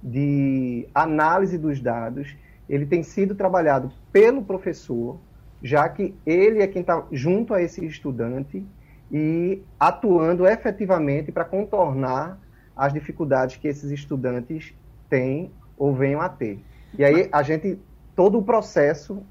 de 0.02 0.88
análise 0.94 1.58
dos 1.58 1.82
dados, 1.82 2.34
ele 2.66 2.86
tem 2.86 3.02
sido 3.02 3.34
trabalhado 3.34 3.92
pelo 4.10 4.42
professor, 4.42 5.20
já 5.62 5.86
que 5.86 6.14
ele 6.24 6.62
é 6.62 6.66
quem 6.66 6.80
está 6.80 7.04
junto 7.12 7.52
a 7.52 7.60
esse 7.60 7.84
estudante 7.84 8.64
e 9.12 9.62
atuando 9.78 10.46
efetivamente 10.46 11.30
para 11.30 11.44
contornar 11.44 12.38
as 12.74 12.94
dificuldades 12.94 13.56
que 13.56 13.68
esses 13.68 13.90
estudantes 13.90 14.72
têm 15.10 15.50
ou 15.76 15.94
venham 15.94 16.22
a 16.22 16.28
ter. 16.30 16.58
E 16.98 17.04
aí 17.04 17.28
a 17.30 17.42
gente 17.42 17.78
todo 18.16 18.38
o 18.38 18.42
processo 18.42 19.22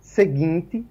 seguinte 0.00 0.84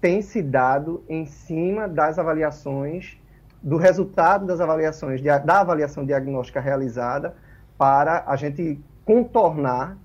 tem 0.00 0.22
se 0.22 0.40
dado 0.40 1.04
em 1.06 1.26
cima 1.26 1.86
das 1.86 2.18
avaliações 2.18 3.18
do 3.62 3.76
resultado 3.76 4.46
das 4.46 4.60
avaliações 4.60 5.20
da 5.22 5.60
avaliação 5.60 6.04
diagnóstica 6.04 6.60
realizada 6.60 7.34
para 7.76 8.24
a 8.26 8.36
gente 8.36 8.80
contornar 9.04 9.96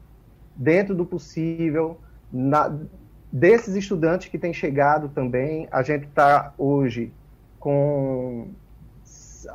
dentro 0.56 0.96
do 0.96 1.06
possível 1.06 2.00
na, 2.32 2.76
desses 3.32 3.76
estudantes 3.76 4.30
que 4.30 4.38
têm 4.38 4.54
chegado 4.54 5.10
também. 5.10 5.68
A 5.72 5.82
gente 5.84 6.08
está 6.08 6.54
hoje 6.58 7.12
com 7.60 8.48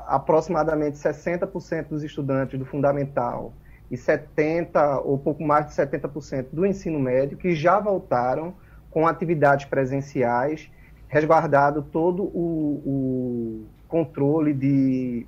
aproximadamente 0.07 0.99
60% 0.99 1.89
dos 1.89 2.03
estudantes 2.03 2.59
do 2.59 2.65
fundamental 2.65 3.53
e 3.91 3.97
70% 3.97 5.03
ou 5.05 5.19
pouco 5.19 5.43
mais 5.43 5.67
de 5.67 5.73
70% 5.73 6.47
do 6.53 6.67
ensino 6.67 6.99
médio 6.99 7.39
que 7.39 7.55
já 7.55 7.81
voltaram 7.81 8.55
com 8.91 9.07
atividades 9.07 9.67
presenciais, 9.67 10.71
resguardado 11.09 11.83
todo 11.83 12.23
o, 12.23 12.83
o 12.85 13.67
controle 13.89 14.53
de 14.53 15.27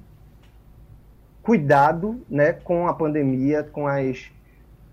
cuidado 1.43 2.23
né, 2.29 2.53
com 2.53 2.87
a 2.87 2.95
pandemia, 2.95 3.65
com 3.65 3.89
as 3.89 4.31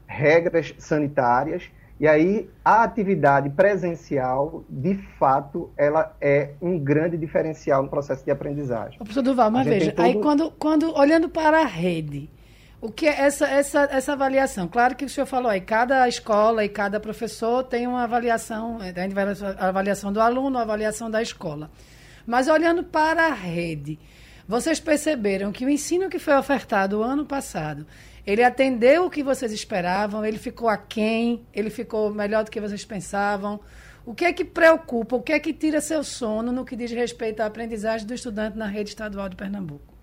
regras 0.08 0.73
sanitárias 0.80 1.69
e 1.99 2.08
aí 2.08 2.47
a 2.63 2.84
atividade 2.84 3.49
presencial, 3.49 4.63
de 4.69 4.95
fato, 5.17 5.71
ela 5.75 6.15
é 6.21 6.51
um 6.62 6.77
grande 6.77 7.17
diferencial 7.17 7.82
no 7.82 7.89
processo 7.89 8.23
de 8.23 8.30
aprendizagem. 8.30 8.99
Professor 8.99 9.23
Duval, 9.23 9.49
mas 9.49 9.65
veja, 9.65 9.91
todo... 9.91 10.06
aí 10.06 10.13
quando, 10.21 10.51
quando 10.51 10.95
olhando 10.95 11.27
para 11.27 11.62
a 11.62 11.65
rede, 11.65 12.30
o 12.80 12.91
que 12.91 13.08
é 13.08 13.21
essa, 13.21 13.47
essa, 13.47 13.89
essa 13.91 14.13
avaliação? 14.13 14.67
Claro 14.67 14.95
que 14.95 15.06
o 15.06 15.10
senhor 15.10 15.25
falou 15.25 15.49
aí, 15.49 15.60
cada 15.60 16.08
escola 16.08 16.63
e 16.63 16.69
cada 16.69 16.99
professor 16.99 17.63
tem 17.63 17.88
uma 17.88 18.03
avaliação, 18.03 18.77
a 19.58 19.67
avaliação 19.67 20.13
do 20.13 20.21
aluno, 20.21 20.60
a 20.60 20.62
avaliação 20.62 21.10
da 21.10 21.19
escola. 21.19 21.71
Mas 22.27 22.47
olhando 22.47 22.83
para 22.83 23.27
a 23.27 23.33
rede, 23.33 23.97
vocês 24.47 24.79
perceberam 24.79 25.51
que 25.51 25.65
o 25.65 25.69
ensino 25.69 26.09
que 26.09 26.19
foi 26.19 26.35
ofertado 26.35 26.99
o 26.99 27.03
ano 27.03 27.25
passado 27.25 27.87
ele 28.27 28.43
atendeu 28.43 29.05
o 29.05 29.09
que 29.09 29.23
vocês 29.23 29.53
esperavam, 29.53 30.25
ele 30.25 30.37
ficou 30.37 30.67
aquém, 30.67 31.45
ele 31.53 31.69
ficou 31.69 32.13
melhor 32.13 32.43
do 32.43 32.51
que 32.51 32.59
vocês 32.59 32.83
pensavam. 32.83 33.57
O 34.05 34.13
que 34.13 34.25
é 34.25 34.33
que 34.33 34.43
preocupa, 34.43 35.15
o 35.15 35.21
que 35.21 35.31
é 35.31 35.39
que 35.39 35.53
tira 35.53 35.79
seu 35.79 36.03
sono 36.03 36.51
no 36.51 36.65
que 36.65 36.75
diz 36.75 36.91
respeito 36.91 37.39
à 37.39 37.45
aprendizagem 37.45 38.05
do 38.05 38.13
estudante 38.13 38.57
na 38.57 38.67
rede 38.67 38.89
estadual 38.89 39.29
de 39.29 39.37
Pernambuco? 39.37 39.93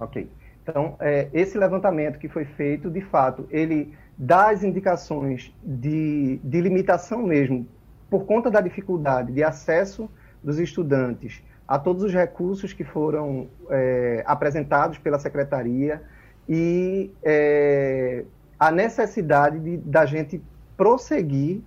Ok. 0.00 0.28
Então, 0.64 0.96
é, 0.98 1.28
esse 1.32 1.56
levantamento 1.56 2.18
que 2.18 2.28
foi 2.28 2.44
feito, 2.44 2.90
de 2.90 3.00
fato, 3.00 3.46
ele 3.48 3.94
dá 4.18 4.50
as 4.50 4.64
indicações 4.64 5.54
de, 5.62 6.40
de 6.42 6.60
limitação 6.60 7.22
mesmo, 7.22 7.64
por 8.10 8.24
conta 8.24 8.50
da 8.50 8.60
dificuldade 8.60 9.32
de 9.32 9.44
acesso 9.44 10.10
dos 10.42 10.58
estudantes 10.58 11.42
a 11.70 11.78
todos 11.78 12.02
os 12.02 12.12
recursos 12.12 12.72
que 12.72 12.82
foram 12.82 13.48
é, 13.70 14.24
apresentados 14.26 14.98
pela 14.98 15.20
secretaria, 15.20 16.02
e 16.48 17.12
é, 17.22 18.24
a 18.58 18.72
necessidade 18.72 19.60
de, 19.60 19.76
da 19.76 20.04
gente 20.04 20.42
prosseguir 20.76 21.62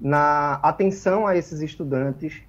na 0.00 0.60
atenção 0.62 1.26
a 1.26 1.36
esses 1.36 1.60
estudantes 1.60 2.40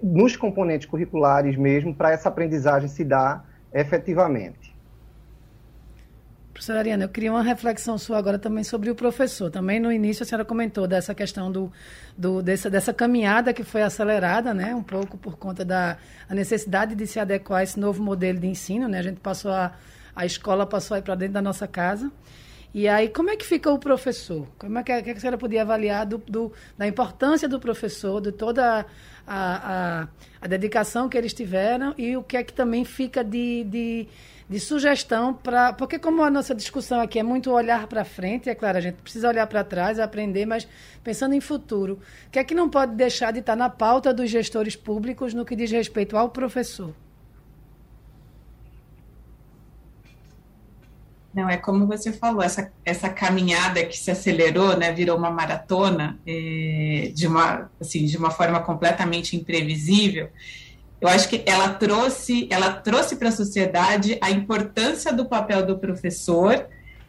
nos 0.00 0.36
componentes 0.36 0.86
curriculares 0.86 1.56
mesmo, 1.56 1.92
para 1.92 2.12
essa 2.12 2.28
aprendizagem 2.28 2.88
se 2.88 3.02
dar 3.02 3.44
efetivamente. 3.74 4.71
Professora 6.52 6.80
Ariana, 6.80 7.04
eu 7.04 7.08
queria 7.08 7.32
uma 7.32 7.42
reflexão 7.42 7.96
sua 7.96 8.18
agora 8.18 8.38
também 8.38 8.62
sobre 8.62 8.90
o 8.90 8.94
professor. 8.94 9.50
Também 9.50 9.80
no 9.80 9.90
início 9.90 10.22
a 10.22 10.26
senhora 10.26 10.44
comentou 10.44 10.86
dessa 10.86 11.14
questão 11.14 11.50
do, 11.50 11.72
do, 12.16 12.42
dessa, 12.42 12.68
dessa 12.68 12.92
caminhada 12.92 13.52
que 13.52 13.64
foi 13.64 13.82
acelerada, 13.82 14.52
né, 14.52 14.74
um 14.74 14.82
pouco 14.82 15.16
por 15.16 15.36
conta 15.38 15.64
da 15.64 15.96
necessidade 16.30 16.94
de 16.94 17.06
se 17.06 17.18
adequar 17.18 17.60
a 17.60 17.62
esse 17.62 17.80
novo 17.80 18.02
modelo 18.02 18.38
de 18.38 18.46
ensino. 18.46 18.86
Né? 18.86 18.98
A 18.98 19.02
gente 19.02 19.20
passou 19.20 19.50
a 19.50 19.72
a 20.14 20.26
escola 20.26 20.66
passou 20.66 20.94
aí 20.94 21.02
para 21.02 21.14
dentro 21.14 21.34
da 21.34 21.42
nossa 21.42 21.66
casa. 21.66 22.10
E 22.74 22.88
aí, 22.88 23.08
como 23.08 23.28
é 23.28 23.36
que 23.36 23.44
fica 23.44 23.70
o 23.70 23.78
professor? 23.78 24.46
Como 24.58 24.78
é 24.78 24.82
que, 24.82 24.92
é 24.92 25.02
que 25.02 25.10
a 25.10 25.20
senhora 25.20 25.36
podia 25.36 25.60
avaliar 25.60 26.06
do, 26.06 26.18
do, 26.18 26.52
da 26.76 26.86
importância 26.86 27.46
do 27.46 27.60
professor, 27.60 28.20
de 28.20 28.32
toda 28.32 28.86
a, 29.26 30.04
a, 30.06 30.08
a, 30.40 30.46
dedicação 30.46 31.06
que 31.06 31.18
eles 31.18 31.34
tiveram 31.34 31.94
e 31.98 32.16
o 32.16 32.22
que 32.22 32.34
é 32.34 32.42
que 32.42 32.52
também 32.52 32.82
fica 32.84 33.22
de, 33.22 33.64
de, 33.64 34.08
de 34.52 34.60
sugestão 34.60 35.32
para. 35.32 35.72
Porque, 35.72 35.98
como 35.98 36.22
a 36.22 36.30
nossa 36.30 36.54
discussão 36.54 37.00
aqui 37.00 37.18
é 37.18 37.22
muito 37.22 37.50
olhar 37.50 37.86
para 37.86 38.04
frente, 38.04 38.50
é 38.50 38.54
claro, 38.54 38.76
a 38.76 38.80
gente 38.82 38.96
precisa 38.96 39.28
olhar 39.28 39.46
para 39.46 39.64
trás, 39.64 39.98
aprender, 39.98 40.44
mas 40.44 40.68
pensando 41.02 41.34
em 41.34 41.40
futuro, 41.40 41.98
o 42.26 42.30
que 42.30 42.38
é 42.38 42.44
que 42.44 42.54
não 42.54 42.68
pode 42.68 42.94
deixar 42.94 43.32
de 43.32 43.38
estar 43.38 43.56
na 43.56 43.70
pauta 43.70 44.12
dos 44.12 44.28
gestores 44.28 44.76
públicos 44.76 45.32
no 45.32 45.46
que 45.46 45.56
diz 45.56 45.70
respeito 45.70 46.18
ao 46.18 46.28
professor? 46.28 46.94
Não, 51.32 51.48
é 51.48 51.56
como 51.56 51.86
você 51.86 52.12
falou, 52.12 52.42
essa, 52.42 52.70
essa 52.84 53.08
caminhada 53.08 53.82
que 53.86 53.96
se 53.96 54.10
acelerou, 54.10 54.76
né, 54.76 54.92
virou 54.92 55.16
uma 55.16 55.30
maratona 55.30 56.20
é, 56.26 57.10
de, 57.14 57.26
uma, 57.26 57.70
assim, 57.80 58.04
de 58.04 58.18
uma 58.18 58.30
forma 58.30 58.60
completamente 58.60 59.34
imprevisível. 59.34 60.28
Eu 61.02 61.08
acho 61.08 61.28
que 61.28 61.42
ela 61.44 61.68
trouxe, 61.70 62.46
ela 62.48 62.74
trouxe 62.74 63.16
para 63.16 63.28
a 63.28 63.32
sociedade 63.32 64.16
a 64.20 64.30
importância 64.30 65.12
do 65.12 65.26
papel 65.26 65.66
do 65.66 65.76
professor 65.76 66.64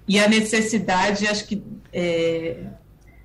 e 0.08 0.18
a 0.18 0.28
necessidade, 0.28 1.28
acho 1.28 1.46
que, 1.46 1.64
é, 1.94 2.58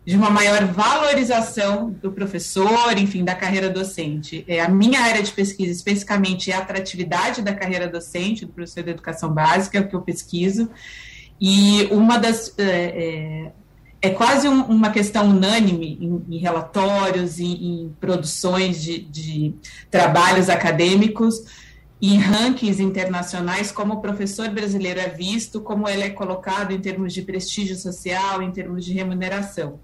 de 0.05 0.15
uma 0.15 0.29
maior 0.29 0.67
valorização 0.67 1.89
do 1.89 2.13
professor, 2.13 2.99
enfim, 2.99 3.25
da 3.25 3.35
carreira 3.35 3.71
docente. 3.71 4.45
É, 4.47 4.61
a 4.61 4.69
minha 4.69 5.01
área 5.01 5.23
de 5.23 5.33
pesquisa, 5.33 5.73
especificamente, 5.73 6.53
é 6.53 6.55
a 6.55 6.59
atratividade 6.59 7.41
da 7.41 7.55
carreira 7.55 7.89
docente, 7.89 8.45
do 8.45 8.53
professor 8.53 8.83
de 8.85 8.91
educação 8.91 9.33
básica, 9.33 9.79
é 9.79 9.81
o 9.81 9.89
que 9.89 9.97
eu 9.97 10.03
pesquiso, 10.03 10.69
e 11.41 11.89
uma 11.91 12.19
das. 12.19 12.53
É, 12.59 13.53
é, 14.01 14.11
quase 14.11 14.49
um, 14.49 14.63
uma 14.65 14.91
questão 14.91 15.29
unânime 15.29 15.99
em, 16.01 16.37
em 16.37 16.39
relatórios, 16.39 17.41
em, 17.41 17.53
em 17.53 17.97
produções 18.01 18.81
de, 18.83 19.01
de 19.01 19.55
trabalhos 19.91 20.49
acadêmicos, 20.49 21.43
em 22.01 22.17
rankings 22.17 22.81
internacionais, 22.81 23.73
como 23.73 23.95
o 23.95 24.01
professor 24.01 24.49
brasileiro 24.51 25.01
é 25.01 25.09
visto, 25.09 25.61
como 25.61 25.89
ele 25.89 26.03
é 26.03 26.11
colocado 26.11 26.71
em 26.71 26.81
termos 26.81 27.13
de 27.13 27.23
prestígio 27.23 27.77
social, 27.77 28.41
em 28.41 28.53
termos 28.53 28.85
de 28.85 28.93
remuneração. 28.93 29.81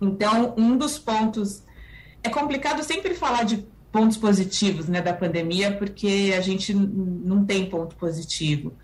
Então, 0.00 0.54
um 0.56 0.76
dos 0.76 0.98
pontos. 0.98 1.62
É 2.22 2.28
complicado 2.28 2.82
sempre 2.82 3.14
falar 3.14 3.44
de 3.44 3.64
pontos 3.90 4.16
positivos 4.16 4.86
né, 4.86 5.00
da 5.00 5.12
pandemia, 5.12 5.72
porque 5.76 6.34
a 6.36 6.40
gente 6.40 6.74
não 6.74 7.44
tem 7.44 7.66
ponto 7.66 7.96
positivo. 7.96 8.74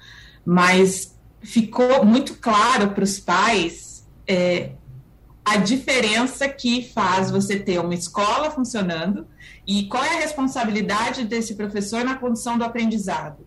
Mas 0.44 1.16
ficou 1.40 2.05
muito 2.05 2.35
claro 2.35 2.90
para 2.90 3.05
os 3.05 3.20
pais 3.20 3.93
é, 4.26 4.72
a 5.44 5.58
diferença 5.58 6.48
que 6.48 6.88
faz 6.88 7.30
você 7.30 7.58
ter 7.58 7.78
uma 7.78 7.94
escola 7.94 8.50
funcionando 8.50 9.26
e 9.66 9.84
qual 9.84 10.02
é 10.02 10.16
a 10.16 10.20
responsabilidade 10.20 11.24
desse 11.24 11.54
professor 11.54 12.02
na 12.02 12.14
condição 12.14 12.56
do 12.56 12.64
aprendizado. 12.64 13.46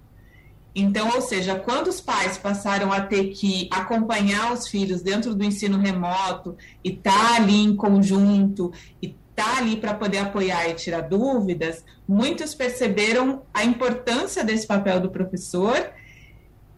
Então, 0.76 1.10
ou 1.16 1.22
seja, 1.22 1.56
quando 1.56 1.88
os 1.88 2.00
pais 2.00 2.38
passaram 2.38 2.94
a 2.94 3.02
ter 3.02 3.30
que 3.30 3.68
acompanhar 3.72 4.54
os 4.54 4.68
filhos 4.68 5.02
dentro 5.02 5.34
do 5.34 5.44
ensino 5.44 5.80
remoto 5.80 6.56
e 6.84 6.90
estar 6.90 7.12
tá 7.12 7.36
ali 7.38 7.64
em 7.64 7.76
conjunto 7.76 8.72
e 9.02 9.08
estar 9.08 9.56
tá 9.56 9.58
ali 9.58 9.78
para 9.78 9.96
poder 9.96 10.20
apoiar 10.20 10.70
e 10.70 10.76
tirar 10.76 11.02
dúvidas, 11.02 11.84
muitos 12.08 12.54
perceberam 12.54 13.42
a 13.52 13.64
importância 13.66 14.44
desse 14.44 14.68
papel 14.68 15.00
do 15.00 15.10
professor 15.10 15.92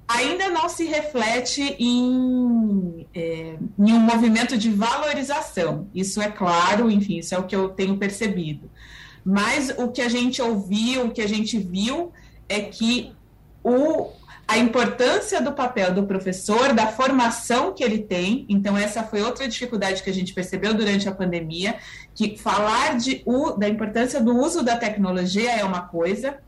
ainda 0.09 0.49
não 0.49 0.67
se 0.67 0.85
reflete 0.85 1.75
em, 1.77 3.05
é, 3.13 3.57
em, 3.77 3.93
um 3.93 3.99
movimento 3.99 4.57
de 4.57 4.71
valorização. 4.71 5.87
Isso 5.93 6.19
é 6.19 6.31
claro, 6.31 6.89
enfim, 6.89 7.19
isso 7.19 7.35
é 7.35 7.37
o 7.37 7.43
que 7.43 7.55
eu 7.55 7.69
tenho 7.69 7.95
percebido. 7.95 8.71
Mas 9.23 9.69
o 9.77 9.89
que 9.89 10.01
a 10.01 10.09
gente 10.09 10.41
ouviu, 10.41 11.05
o 11.05 11.11
que 11.11 11.21
a 11.21 11.27
gente 11.27 11.59
viu, 11.59 12.11
é 12.47 12.59
que 12.61 13.11
o, 13.63 14.09
a 14.47 14.57
importância 14.57 15.39
do 15.39 15.51
papel 15.51 15.93
do 15.93 16.07
professor, 16.07 16.73
da 16.73 16.87
formação 16.87 17.71
que 17.71 17.83
ele 17.83 17.99
tem. 17.99 18.47
Então, 18.49 18.75
essa 18.75 19.03
foi 19.03 19.21
outra 19.21 19.47
dificuldade 19.47 20.01
que 20.01 20.09
a 20.09 20.13
gente 20.13 20.33
percebeu 20.33 20.73
durante 20.73 21.07
a 21.07 21.11
pandemia, 21.11 21.75
que 22.15 22.35
falar 22.35 22.97
de, 22.97 23.23
da 23.59 23.69
importância 23.69 24.19
do 24.19 24.35
uso 24.35 24.63
da 24.63 24.75
tecnologia 24.75 25.51
é 25.51 25.63
uma 25.63 25.81
coisa, 25.81 26.39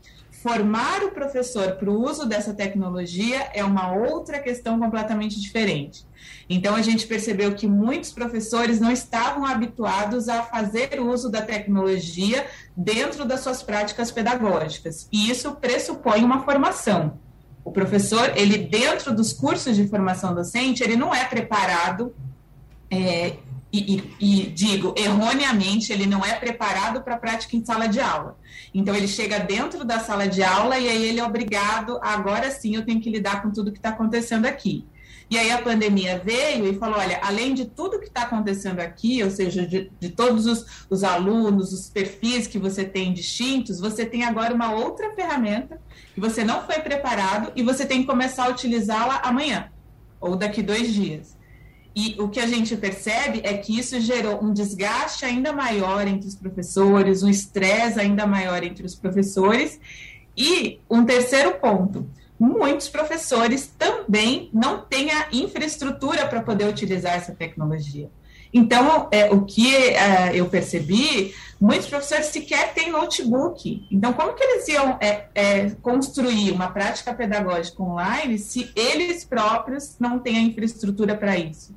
formar 0.42 1.04
o 1.04 1.12
professor 1.12 1.76
para 1.76 1.88
o 1.88 2.02
uso 2.02 2.26
dessa 2.26 2.52
tecnologia 2.52 3.48
é 3.54 3.64
uma 3.64 3.94
outra 3.94 4.40
questão 4.40 4.78
completamente 4.78 5.40
diferente. 5.40 6.04
Então, 6.48 6.74
a 6.74 6.82
gente 6.82 7.06
percebeu 7.06 7.54
que 7.54 7.66
muitos 7.66 8.12
professores 8.12 8.80
não 8.80 8.90
estavam 8.90 9.46
habituados 9.46 10.28
a 10.28 10.42
fazer 10.42 11.00
uso 11.00 11.30
da 11.30 11.42
tecnologia 11.42 12.46
dentro 12.76 13.24
das 13.24 13.40
suas 13.40 13.62
práticas 13.62 14.10
pedagógicas. 14.10 15.08
E 15.12 15.30
isso 15.30 15.52
pressupõe 15.52 16.24
uma 16.24 16.42
formação. 16.44 17.18
O 17.64 17.70
professor, 17.70 18.32
ele 18.36 18.58
dentro 18.58 19.14
dos 19.14 19.32
cursos 19.32 19.76
de 19.76 19.86
formação 19.86 20.34
docente, 20.34 20.82
ele 20.82 20.96
não 20.96 21.14
é 21.14 21.24
preparado 21.24 22.12
é, 22.90 23.36
e, 23.72 23.96
e, 23.96 24.16
e, 24.20 24.46
digo 24.50 24.94
erroneamente, 24.96 25.92
ele 25.92 26.04
não 26.04 26.24
é 26.24 26.34
preparado 26.34 27.02
para 27.02 27.14
a 27.14 27.18
prática 27.18 27.56
em 27.56 27.64
sala 27.64 27.86
de 27.88 28.00
aula. 28.00 28.36
Então, 28.74 28.94
ele 28.94 29.08
chega 29.08 29.38
dentro 29.38 29.84
da 29.84 29.98
sala 29.98 30.28
de 30.28 30.42
aula 30.42 30.78
e 30.78 30.88
aí 30.88 31.04
ele 31.04 31.20
é 31.20 31.24
obrigado, 31.24 31.98
agora 32.02 32.50
sim 32.50 32.76
eu 32.76 32.84
tenho 32.84 33.00
que 33.00 33.08
lidar 33.08 33.40
com 33.40 33.50
tudo 33.50 33.72
que 33.72 33.78
está 33.78 33.88
acontecendo 33.88 34.44
aqui. 34.44 34.84
E 35.32 35.38
aí 35.38 35.50
a 35.50 35.62
pandemia 35.62 36.20
veio 36.22 36.66
e 36.66 36.78
falou: 36.78 36.98
olha, 36.98 37.18
além 37.22 37.54
de 37.54 37.64
tudo 37.64 37.98
que 37.98 38.08
está 38.08 38.24
acontecendo 38.24 38.80
aqui, 38.80 39.24
ou 39.24 39.30
seja, 39.30 39.66
de, 39.66 39.90
de 39.98 40.10
todos 40.10 40.44
os, 40.44 40.84
os, 40.90 41.02
alunos, 41.02 41.72
os 41.72 41.88
perfis 41.88 42.46
que 42.46 42.58
você 42.58 42.84
tem 42.84 43.14
distintos, 43.14 43.80
você 43.80 44.04
tem 44.04 44.24
agora 44.24 44.52
uma 44.52 44.74
outra 44.74 45.14
ferramenta 45.14 45.80
que 46.14 46.20
você 46.20 46.44
não 46.44 46.66
foi 46.66 46.80
preparado 46.80 47.50
e 47.56 47.62
você 47.62 47.86
tem 47.86 48.02
que 48.02 48.06
começar 48.06 48.44
a 48.44 48.50
utilizá-la 48.50 49.22
amanhã 49.24 49.70
ou 50.20 50.36
daqui 50.36 50.62
dois 50.62 50.92
dias. 50.92 51.34
E 51.94 52.16
o 52.18 52.28
que 52.28 52.40
a 52.40 52.46
gente 52.46 52.74
percebe 52.76 53.42
é 53.44 53.54
que 53.58 53.78
isso 53.78 54.00
gerou 54.00 54.42
um 54.42 54.52
desgaste 54.52 55.24
ainda 55.24 55.52
maior 55.52 56.06
entre 56.08 56.26
os 56.26 56.34
professores, 56.34 57.22
um 57.22 57.28
estresse 57.28 58.00
ainda 58.00 58.26
maior 58.26 58.62
entre 58.62 58.86
os 58.86 58.94
professores. 58.94 59.78
E 60.36 60.80
um 60.88 61.04
terceiro 61.04 61.54
ponto: 61.58 62.08
muitos 62.38 62.88
professores 62.88 63.72
também 63.78 64.48
não 64.52 64.80
têm 64.80 65.10
a 65.10 65.28
infraestrutura 65.32 66.26
para 66.26 66.42
poder 66.42 66.66
utilizar 66.66 67.14
essa 67.14 67.32
tecnologia. 67.32 68.10
Então, 68.52 69.08
é, 69.10 69.30
o 69.30 69.44
que 69.44 69.74
é, 69.74 70.32
eu 70.34 70.46
percebi, 70.46 71.34
muitos 71.60 71.86
professores 71.86 72.26
sequer 72.26 72.74
têm 72.74 72.90
notebook. 72.90 73.86
Então, 73.90 74.12
como 74.12 74.34
que 74.34 74.42
eles 74.42 74.68
iam 74.68 74.98
é, 75.00 75.26
é, 75.34 75.70
construir 75.80 76.50
uma 76.50 76.68
prática 76.68 77.14
pedagógica 77.14 77.82
online 77.82 78.38
se 78.38 78.70
eles 78.76 79.24
próprios 79.24 79.96
não 79.98 80.18
têm 80.18 80.36
a 80.36 80.42
infraestrutura 80.42 81.16
para 81.16 81.38
isso? 81.38 81.74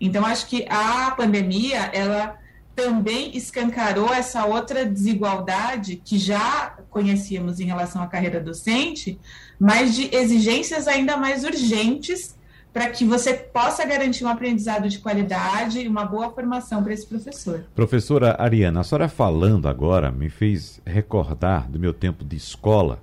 Então, 0.00 0.26
acho 0.26 0.46
que 0.46 0.66
a 0.68 1.12
pandemia, 1.12 1.90
ela 1.92 2.38
também 2.74 3.34
escancarou 3.34 4.12
essa 4.12 4.44
outra 4.44 4.84
desigualdade 4.84 5.96
que 6.04 6.18
já 6.18 6.76
conhecíamos 6.90 7.58
em 7.58 7.64
relação 7.64 8.02
à 8.02 8.06
carreira 8.06 8.38
docente, 8.38 9.18
mas 9.58 9.94
de 9.94 10.14
exigências 10.14 10.86
ainda 10.86 11.16
mais 11.16 11.42
urgentes 11.42 12.36
para 12.76 12.90
que 12.90 13.06
você 13.06 13.32
possa 13.32 13.86
garantir 13.86 14.22
um 14.22 14.28
aprendizado 14.28 14.86
de 14.86 14.98
qualidade 14.98 15.80
e 15.80 15.88
uma 15.88 16.04
boa 16.04 16.30
formação 16.30 16.84
para 16.84 16.92
esse 16.92 17.06
professor. 17.06 17.64
Professora 17.74 18.36
Ariana, 18.38 18.80
a 18.80 18.84
senhora 18.84 19.08
falando 19.08 19.66
agora 19.66 20.12
me 20.12 20.28
fez 20.28 20.78
recordar 20.84 21.70
do 21.70 21.78
meu 21.78 21.94
tempo 21.94 22.22
de 22.22 22.36
escola, 22.36 23.02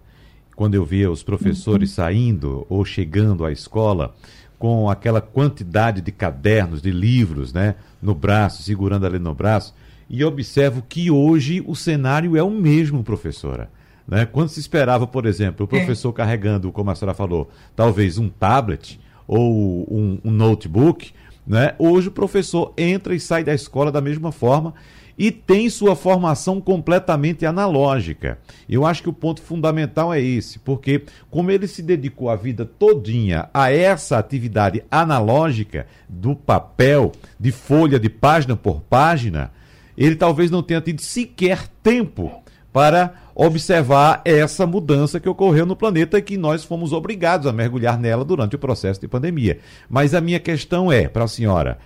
quando 0.55 0.75
eu 0.75 0.85
via 0.85 1.09
os 1.09 1.23
professores 1.23 1.89
uhum. 1.89 1.95
saindo 1.95 2.67
ou 2.69 2.85
chegando 2.85 3.43
à 3.43 3.51
escola 3.51 4.13
com 4.59 4.91
aquela 4.91 5.19
quantidade 5.19 6.01
de 6.01 6.11
cadernos, 6.11 6.79
de 6.79 6.91
livros, 6.91 7.51
né, 7.51 7.73
no 7.99 8.13
braço, 8.13 8.61
segurando 8.61 9.07
ali 9.07 9.17
no 9.17 9.33
braço, 9.33 9.73
e 10.07 10.23
observo 10.23 10.83
que 10.87 11.09
hoje 11.09 11.63
o 11.65 11.75
cenário 11.75 12.37
é 12.37 12.43
o 12.43 12.51
mesmo, 12.51 13.03
professora. 13.03 13.71
Né? 14.07 14.23
Quando 14.23 14.49
se 14.49 14.59
esperava, 14.59 15.07
por 15.07 15.25
exemplo, 15.25 15.65
o 15.65 15.75
é. 15.75 15.79
professor 15.79 16.09
é. 16.09 16.13
carregando, 16.13 16.71
como 16.71 16.91
a 16.91 16.95
senhora 16.95 17.15
falou, 17.15 17.49
talvez 17.75 18.19
um 18.19 18.29
tablet 18.29 19.01
ou 19.27 19.87
um, 19.89 20.19
um 20.23 20.31
notebook, 20.31 21.11
né? 21.45 21.75
hoje 21.77 22.07
o 22.07 22.11
professor 22.11 22.73
entra 22.77 23.15
e 23.15 23.19
sai 23.19 23.43
da 23.43 23.53
escola 23.53 23.91
da 23.91 24.01
mesma 24.01 24.31
forma 24.31 24.73
e 25.17 25.31
tem 25.31 25.69
sua 25.69 25.95
formação 25.95 26.59
completamente 26.59 27.45
analógica. 27.45 28.39
Eu 28.67 28.85
acho 28.85 29.03
que 29.03 29.09
o 29.09 29.13
ponto 29.13 29.41
fundamental 29.41 30.13
é 30.13 30.19
esse, 30.19 30.59
porque 30.59 31.03
como 31.29 31.51
ele 31.51 31.67
se 31.67 31.81
dedicou 31.81 32.29
a 32.29 32.35
vida 32.35 32.65
todinha 32.65 33.49
a 33.53 33.71
essa 33.71 34.17
atividade 34.17 34.83
analógica 34.89 35.85
do 36.09 36.35
papel, 36.35 37.11
de 37.39 37.51
folha 37.51 37.99
de 37.99 38.09
página 38.09 38.55
por 38.55 38.81
página, 38.81 39.51
ele 39.95 40.15
talvez 40.15 40.49
não 40.49 40.63
tenha 40.63 40.81
tido 40.81 41.01
sequer 41.01 41.67
tempo 41.83 42.42
para 42.73 43.13
observar 43.35 44.21
essa 44.25 44.65
mudança 44.65 45.19
que 45.19 45.29
ocorreu 45.29 45.65
no 45.65 45.75
planeta 45.75 46.17
e 46.17 46.21
que 46.21 46.37
nós 46.37 46.63
fomos 46.63 46.91
obrigados 46.91 47.47
a 47.47 47.53
mergulhar 47.53 47.99
nela 47.99 48.25
durante 48.25 48.55
o 48.55 48.59
processo 48.59 48.99
de 48.99 49.07
pandemia. 49.07 49.59
Mas 49.87 50.13
a 50.13 50.19
minha 50.19 50.39
questão 50.39 50.91
é 50.91 51.07
para 51.07 51.23
a 51.23 51.27
senhora: 51.27 51.77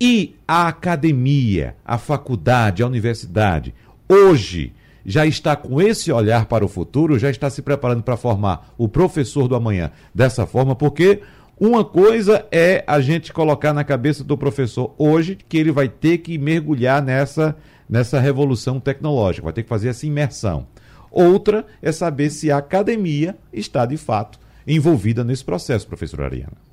e 0.00 0.36
a 0.46 0.68
academia, 0.68 1.74
a 1.84 1.98
faculdade, 1.98 2.82
a 2.82 2.86
universidade, 2.86 3.74
hoje 4.08 4.72
já 5.04 5.24
está 5.24 5.56
com 5.56 5.80
esse 5.80 6.12
olhar 6.12 6.44
para 6.44 6.64
o 6.64 6.68
futuro, 6.68 7.18
já 7.18 7.30
está 7.30 7.48
se 7.48 7.62
preparando 7.62 8.02
para 8.02 8.16
formar 8.16 8.74
o 8.76 8.86
professor 8.86 9.48
do 9.48 9.56
amanhã 9.56 9.90
dessa 10.14 10.46
forma, 10.46 10.76
porque 10.76 11.22
uma 11.60 11.84
coisa 11.84 12.46
é 12.52 12.84
a 12.86 13.00
gente 13.00 13.32
colocar 13.32 13.72
na 13.72 13.82
cabeça 13.82 14.22
do 14.22 14.38
professor 14.38 14.94
hoje 14.96 15.36
que 15.36 15.56
ele 15.56 15.72
vai 15.72 15.88
ter 15.88 16.18
que 16.18 16.38
mergulhar 16.38 17.02
nessa, 17.02 17.56
nessa 17.88 18.20
revolução 18.20 18.78
tecnológica, 18.78 19.44
vai 19.44 19.52
ter 19.52 19.62
que 19.64 19.68
fazer 19.68 19.88
essa 19.88 20.06
imersão. 20.06 20.66
Outra 21.10 21.66
é 21.82 21.90
saber 21.90 22.30
se 22.30 22.50
a 22.50 22.58
academia 22.58 23.36
está 23.52 23.84
de 23.86 23.96
fato 23.96 24.38
envolvida 24.66 25.24
nesse 25.24 25.44
processo, 25.44 25.86
professora 25.86 26.26
Ariana. 26.26 26.68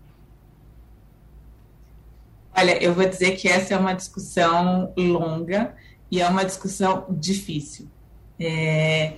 Olha, 2.55 2.81
eu 2.81 2.93
vou 2.93 3.07
dizer 3.07 3.31
que 3.31 3.47
essa 3.47 3.73
é 3.73 3.77
uma 3.77 3.93
discussão 3.93 4.93
longa 4.95 5.73
e 6.11 6.21
é 6.21 6.27
uma 6.27 6.45
discussão 6.45 7.05
difícil. 7.09 7.87
É, 8.39 9.13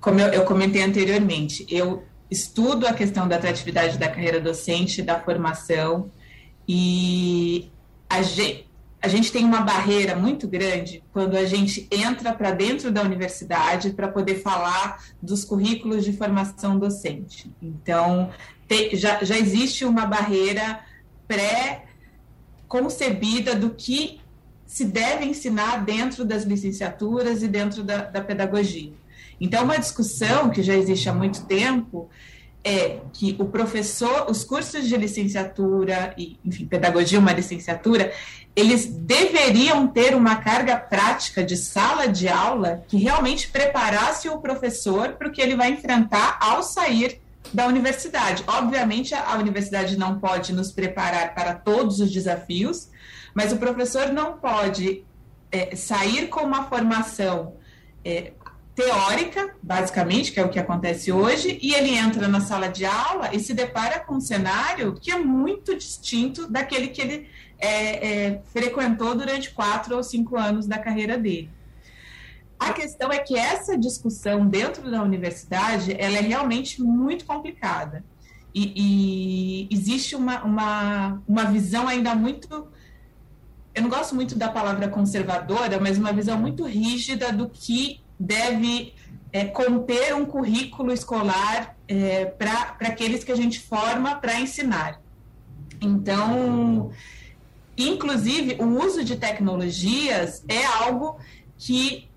como 0.00 0.20
eu, 0.20 0.28
eu, 0.28 0.44
comentei 0.44 0.82
anteriormente, 0.82 1.66
eu 1.68 2.04
estudo 2.30 2.86
a 2.86 2.94
questão 2.94 3.26
da 3.26 3.34
atratividade 3.36 3.98
da 3.98 4.08
carreira 4.08 4.40
docente, 4.40 5.02
da 5.02 5.18
formação, 5.18 6.10
e 6.68 7.68
a, 8.08 8.18
a 9.02 9.08
gente 9.08 9.32
tem 9.32 9.44
uma 9.44 9.62
barreira 9.62 10.14
muito 10.14 10.46
grande 10.46 11.02
quando 11.12 11.36
a 11.36 11.44
gente 11.44 11.88
entra 11.90 12.32
para 12.32 12.52
dentro 12.52 12.92
da 12.92 13.02
universidade 13.02 13.90
para 13.90 14.06
poder 14.08 14.42
falar 14.42 15.02
dos 15.20 15.44
currículos 15.44 16.04
de 16.04 16.12
formação 16.12 16.78
docente. 16.78 17.50
Então, 17.60 18.30
já, 18.92 19.24
já 19.24 19.36
existe 19.36 19.84
uma 19.84 20.06
barreira 20.06 20.78
pré-concebida 21.26 23.54
do 23.54 23.70
que 23.70 24.20
se 24.66 24.84
deve 24.84 25.24
ensinar 25.24 25.84
dentro 25.84 26.24
das 26.24 26.44
licenciaturas 26.44 27.42
e 27.42 27.48
dentro 27.48 27.82
da, 27.82 28.02
da 28.02 28.20
pedagogia. 28.20 28.92
Então, 29.40 29.64
uma 29.64 29.78
discussão 29.78 30.50
que 30.50 30.62
já 30.62 30.74
existe 30.74 31.08
há 31.08 31.14
muito 31.14 31.44
tempo 31.44 32.08
é 32.62 33.00
que 33.12 33.34
o 33.38 33.46
professor, 33.46 34.30
os 34.30 34.44
cursos 34.44 34.86
de 34.86 34.96
licenciatura 34.96 36.14
e, 36.16 36.38
enfim, 36.44 36.66
pedagogia, 36.66 37.18
uma 37.18 37.32
licenciatura, 37.32 38.12
eles 38.54 38.86
deveriam 38.86 39.86
ter 39.86 40.14
uma 40.14 40.36
carga 40.36 40.76
prática 40.76 41.42
de 41.42 41.56
sala 41.56 42.06
de 42.06 42.28
aula 42.28 42.84
que 42.86 42.98
realmente 42.98 43.48
preparasse 43.48 44.28
o 44.28 44.38
professor 44.38 45.12
para 45.12 45.28
o 45.28 45.32
que 45.32 45.40
ele 45.40 45.56
vai 45.56 45.70
enfrentar 45.70 46.38
ao 46.40 46.62
sair 46.62 47.20
da 47.52 47.66
universidade. 47.66 48.44
Obviamente, 48.46 49.14
a 49.14 49.36
universidade 49.36 49.96
não 49.96 50.18
pode 50.18 50.52
nos 50.52 50.70
preparar 50.70 51.34
para 51.34 51.54
todos 51.54 51.98
os 52.00 52.12
desafios, 52.12 52.90
mas 53.34 53.52
o 53.52 53.56
professor 53.56 54.12
não 54.12 54.34
pode 54.34 55.02
é, 55.50 55.74
sair 55.74 56.28
com 56.28 56.40
uma 56.40 56.64
formação 56.64 57.54
é, 58.04 58.32
teórica, 58.80 59.54
basicamente, 59.62 60.32
que 60.32 60.40
é 60.40 60.44
o 60.44 60.48
que 60.48 60.58
acontece 60.58 61.12
hoje, 61.12 61.58
e 61.60 61.74
ele 61.74 61.90
entra 61.90 62.26
na 62.26 62.40
sala 62.40 62.68
de 62.68 62.86
aula 62.86 63.34
e 63.34 63.38
se 63.38 63.52
depara 63.52 64.00
com 64.00 64.14
um 64.14 64.20
cenário 64.20 64.94
que 64.94 65.10
é 65.10 65.18
muito 65.18 65.76
distinto 65.76 66.50
daquele 66.50 66.88
que 66.88 67.00
ele 67.00 67.28
é, 67.58 68.08
é, 68.08 68.42
frequentou 68.52 69.14
durante 69.14 69.50
quatro 69.50 69.96
ou 69.96 70.02
cinco 70.02 70.36
anos 70.36 70.66
da 70.66 70.78
carreira 70.78 71.18
dele. 71.18 71.50
A 72.58 72.72
questão 72.72 73.12
é 73.12 73.18
que 73.18 73.36
essa 73.36 73.76
discussão 73.76 74.46
dentro 74.46 74.90
da 74.90 75.02
universidade 75.02 75.94
ela 75.98 76.16
é 76.16 76.20
realmente 76.20 76.82
muito 76.82 77.24
complicada. 77.24 78.04
E, 78.54 79.68
e 79.68 79.74
existe 79.74 80.16
uma, 80.16 80.42
uma, 80.42 81.22
uma 81.28 81.44
visão 81.44 81.86
ainda 81.86 82.14
muito. 82.14 82.68
Eu 83.74 83.82
não 83.82 83.88
gosto 83.88 84.14
muito 84.14 84.36
da 84.36 84.48
palavra 84.48 84.88
conservadora, 84.88 85.78
mas 85.80 85.96
uma 85.96 86.12
visão 86.12 86.38
muito 86.38 86.64
rígida 86.64 87.32
do 87.32 87.48
que 87.48 88.00
deve 88.20 88.92
é, 89.32 89.46
conter 89.46 90.14
um 90.14 90.26
currículo 90.26 90.92
escolar 90.92 91.74
é, 91.88 92.26
para 92.26 92.76
aqueles 92.80 93.24
que 93.24 93.32
a 93.32 93.36
gente 93.36 93.58
forma 93.60 94.16
para 94.16 94.38
ensinar. 94.38 95.00
Então, 95.80 96.90
inclusive, 97.78 98.58
o 98.60 98.84
uso 98.84 99.02
de 99.02 99.16
tecnologias 99.16 100.44
é 100.46 100.62
algo 100.66 101.18
que 101.56 102.09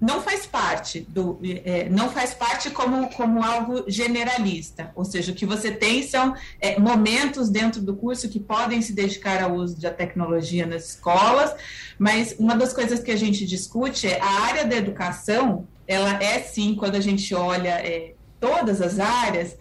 não 0.00 0.22
faz 0.22 0.46
parte 0.46 1.00
do 1.00 1.38
é, 1.42 1.88
não 1.90 2.08
faz 2.08 2.32
parte 2.32 2.70
como, 2.70 3.10
como 3.10 3.42
algo 3.44 3.84
generalista, 3.86 4.90
ou 4.94 5.04
seja, 5.04 5.32
o 5.32 5.34
que 5.34 5.44
você 5.44 5.70
tem 5.70 6.02
são 6.02 6.34
é, 6.60 6.78
momentos 6.78 7.50
dentro 7.50 7.82
do 7.82 7.94
curso 7.94 8.28
que 8.28 8.40
podem 8.40 8.80
se 8.80 8.92
dedicar 8.92 9.42
ao 9.42 9.54
uso 9.54 9.80
da 9.80 9.90
tecnologia 9.90 10.66
nas 10.66 10.90
escolas, 10.90 11.54
mas 11.98 12.36
uma 12.38 12.56
das 12.56 12.72
coisas 12.72 13.00
que 13.00 13.10
a 13.10 13.16
gente 13.16 13.44
discute 13.46 14.06
é 14.06 14.18
a 14.20 14.42
área 14.46 14.64
da 14.64 14.76
educação, 14.76 15.68
ela 15.86 16.22
é 16.22 16.40
sim, 16.40 16.74
quando 16.74 16.94
a 16.94 17.00
gente 17.00 17.34
olha 17.34 17.80
é, 17.80 18.14
todas 18.40 18.80
as 18.80 18.98
áreas, 18.98 19.56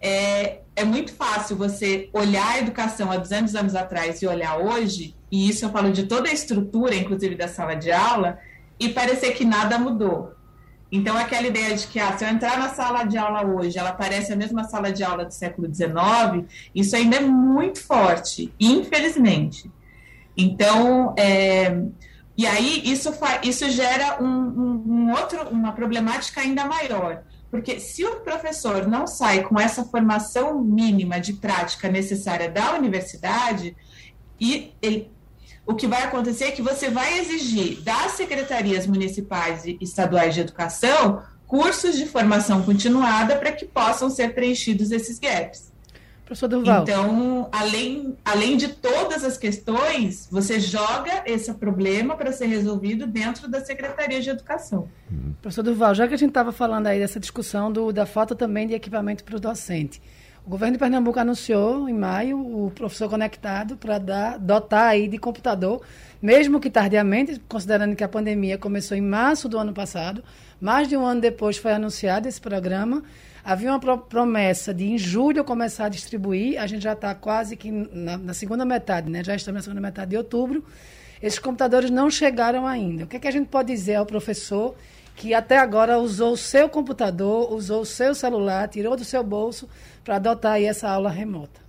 é, 0.00 0.60
é 0.76 0.84
muito 0.84 1.12
fácil 1.12 1.56
você 1.56 2.08
olhar 2.12 2.54
a 2.54 2.58
educação 2.58 3.10
há 3.10 3.16
200 3.16 3.54
anos 3.56 3.74
atrás 3.74 4.22
e 4.22 4.26
olhar 4.26 4.56
hoje, 4.58 5.16
e 5.30 5.48
isso 5.48 5.64
eu 5.64 5.70
falo 5.70 5.90
de 5.90 6.04
toda 6.04 6.28
a 6.28 6.32
estrutura, 6.32 6.94
inclusive 6.94 7.34
da 7.34 7.48
sala 7.48 7.74
de 7.74 7.90
aula, 7.90 8.38
e 8.80 8.88
parecer 8.88 9.32
que 9.32 9.44
nada 9.44 9.78
mudou. 9.78 10.32
Então, 10.90 11.16
aquela 11.16 11.46
ideia 11.46 11.76
de 11.76 11.86
que 11.86 12.00
ah, 12.00 12.16
se 12.18 12.24
eu 12.24 12.28
entrar 12.28 12.58
na 12.58 12.70
sala 12.70 13.04
de 13.04 13.16
aula 13.16 13.46
hoje, 13.46 13.78
ela 13.78 13.92
parece 13.92 14.32
a 14.32 14.36
mesma 14.36 14.64
sala 14.64 14.90
de 14.90 15.04
aula 15.04 15.24
do 15.24 15.32
século 15.32 15.72
XIX, 15.72 16.48
isso 16.74 16.96
ainda 16.96 17.18
é 17.18 17.20
muito 17.20 17.80
forte, 17.80 18.52
infelizmente. 18.58 19.70
Então, 20.36 21.14
é, 21.16 21.84
e 22.36 22.46
aí 22.46 22.82
isso, 22.84 23.12
isso 23.44 23.70
gera 23.70 24.20
um, 24.20 24.26
um, 24.26 24.84
um 24.86 25.12
outro, 25.12 25.48
uma 25.50 25.72
problemática 25.72 26.40
ainda 26.40 26.64
maior, 26.64 27.22
porque 27.50 27.78
se 27.78 28.04
o 28.04 28.20
professor 28.20 28.88
não 28.88 29.06
sai 29.06 29.42
com 29.42 29.60
essa 29.60 29.84
formação 29.84 30.60
mínima 30.60 31.20
de 31.20 31.34
prática 31.34 31.88
necessária 31.88 32.50
da 32.50 32.74
universidade, 32.74 33.76
e 34.40 34.72
ele, 34.80 35.10
o 35.70 35.74
que 35.74 35.86
vai 35.86 36.02
acontecer 36.02 36.44
é 36.46 36.50
que 36.50 36.62
você 36.62 36.90
vai 36.90 37.18
exigir 37.20 37.80
das 37.82 38.12
secretarias 38.12 38.86
municipais 38.86 39.64
e 39.64 39.78
estaduais 39.80 40.34
de 40.34 40.40
educação 40.40 41.22
cursos 41.46 41.96
de 41.96 42.06
formação 42.06 42.62
continuada 42.62 43.36
para 43.36 43.50
que 43.52 43.64
possam 43.64 44.08
ser 44.10 44.34
preenchidos 44.34 44.90
esses 44.92 45.18
gaps. 45.18 45.70
Professor 46.24 46.46
Duval. 46.46 46.82
Então, 46.82 47.48
além, 47.50 48.16
além 48.24 48.56
de 48.56 48.68
todas 48.68 49.24
as 49.24 49.36
questões, 49.36 50.28
você 50.30 50.60
joga 50.60 51.24
esse 51.26 51.52
problema 51.54 52.16
para 52.16 52.30
ser 52.30 52.46
resolvido 52.46 53.04
dentro 53.04 53.48
da 53.48 53.60
Secretaria 53.60 54.20
de 54.20 54.30
Educação. 54.30 54.88
Professor 55.42 55.64
Duval, 55.64 55.92
já 55.92 56.06
que 56.06 56.14
a 56.14 56.16
gente 56.16 56.30
estava 56.30 56.52
falando 56.52 56.86
aí 56.86 57.00
dessa 57.00 57.18
discussão 57.18 57.72
do, 57.72 57.92
da 57.92 58.06
falta 58.06 58.36
também 58.36 58.68
de 58.68 58.74
equipamento 58.74 59.24
para 59.24 59.36
o 59.36 59.40
docente, 59.40 60.00
o 60.44 60.50
governo 60.50 60.72
de 60.72 60.78
Pernambuco 60.78 61.18
anunciou 61.18 61.88
em 61.88 61.92
maio 61.92 62.38
o 62.38 62.70
professor 62.70 63.08
conectado 63.08 63.76
para 63.76 63.98
dotar 64.38 64.88
aí 64.88 65.06
de 65.06 65.18
computador, 65.18 65.82
mesmo 66.20 66.58
que 66.58 66.70
tardiamente, 66.70 67.40
considerando 67.48 67.94
que 67.94 68.02
a 68.02 68.08
pandemia 68.08 68.56
começou 68.56 68.96
em 68.96 69.02
março 69.02 69.48
do 69.48 69.58
ano 69.58 69.72
passado, 69.72 70.24
mais 70.60 70.88
de 70.88 70.96
um 70.96 71.04
ano 71.04 71.20
depois 71.20 71.56
foi 71.56 71.72
anunciado 71.72 72.26
esse 72.26 72.40
programa. 72.40 73.02
Havia 73.44 73.70
uma 73.72 73.98
promessa 73.98 74.72
de 74.74 74.84
em 74.84 74.98
julho 74.98 75.44
começar 75.44 75.86
a 75.86 75.88
distribuir, 75.88 76.60
a 76.60 76.66
gente 76.66 76.82
já 76.82 76.92
está 76.92 77.14
quase 77.14 77.56
que 77.56 77.70
na, 77.70 78.16
na, 78.18 78.34
segunda 78.34 78.64
metade, 78.64 79.10
né? 79.10 79.24
já 79.24 79.34
estamos 79.34 79.60
na 79.60 79.62
segunda 79.62 79.80
metade 79.80 80.10
de 80.10 80.16
outubro. 80.16 80.64
Esses 81.22 81.38
computadores 81.38 81.90
não 81.90 82.10
chegaram 82.10 82.66
ainda. 82.66 83.04
O 83.04 83.06
que, 83.06 83.16
é 83.16 83.20
que 83.20 83.28
a 83.28 83.30
gente 83.30 83.48
pode 83.48 83.72
dizer 83.72 83.96
ao 83.96 84.06
professor 84.06 84.74
que 85.14 85.34
até 85.34 85.58
agora 85.58 85.98
usou 85.98 86.32
o 86.32 86.36
seu 86.36 86.68
computador, 86.68 87.52
usou 87.52 87.82
o 87.82 87.86
seu 87.86 88.14
celular, 88.14 88.68
tirou 88.68 88.96
do 88.96 89.04
seu 89.04 89.22
bolso 89.22 89.68
para 90.04 90.16
adotar 90.16 90.52
aí 90.52 90.64
essa 90.64 90.88
aula 90.88 91.10
remota. 91.10 91.60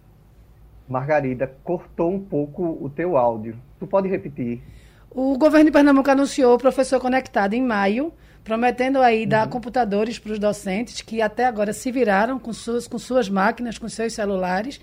Margarida, 0.87 1.51
cortou 1.63 2.11
um 2.11 2.19
pouco 2.19 2.77
o 2.81 2.89
teu 2.89 3.17
áudio. 3.17 3.57
Tu 3.79 3.87
pode 3.87 4.09
repetir? 4.09 4.61
O 5.09 5.37
governo 5.37 5.65
de 5.65 5.71
Pernambuco 5.71 6.09
anunciou 6.09 6.55
o 6.55 6.57
professor 6.57 6.99
conectado 6.99 7.53
em 7.53 7.61
maio, 7.61 8.13
prometendo 8.43 9.01
aí 9.01 9.23
uhum. 9.23 9.29
dar 9.29 9.49
computadores 9.49 10.17
para 10.17 10.31
os 10.31 10.39
docentes 10.39 11.01
que 11.01 11.21
até 11.21 11.45
agora 11.45 11.73
se 11.73 11.91
viraram 11.91 12.39
com 12.39 12.53
suas, 12.53 12.87
com 12.87 12.97
suas 12.97 13.29
máquinas, 13.29 13.77
com 13.77 13.87
seus 13.89 14.13
celulares. 14.13 14.79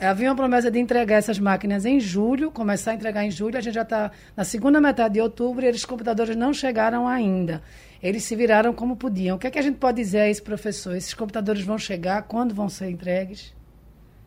Havia 0.00 0.30
uma 0.30 0.36
promessa 0.36 0.70
de 0.70 0.78
entregar 0.78 1.16
essas 1.16 1.40
máquinas 1.40 1.84
em 1.84 1.98
julho, 1.98 2.52
começar 2.52 2.92
a 2.92 2.94
entregar 2.94 3.24
em 3.24 3.32
julho. 3.32 3.58
A 3.58 3.60
gente 3.60 3.74
já 3.74 3.82
está 3.82 4.12
na 4.36 4.44
segunda 4.44 4.80
metade 4.80 5.14
de 5.14 5.20
outubro 5.20 5.64
e 5.64 5.68
esses 5.68 5.84
computadores 5.84 6.36
não 6.36 6.54
chegaram 6.54 7.08
ainda. 7.08 7.60
Eles 8.00 8.22
se 8.22 8.36
viraram 8.36 8.72
como 8.72 8.96
podiam. 8.96 9.34
O 9.34 9.40
que, 9.40 9.48
é 9.48 9.50
que 9.50 9.58
a 9.58 9.62
gente 9.62 9.76
pode 9.76 9.96
dizer 9.96 10.20
a 10.20 10.28
esse 10.28 10.40
professor? 10.40 10.94
Esses 10.94 11.14
computadores 11.14 11.64
vão 11.64 11.76
chegar? 11.76 12.22
Quando 12.22 12.54
vão 12.54 12.68
ser 12.68 12.88
entregues? 12.88 13.52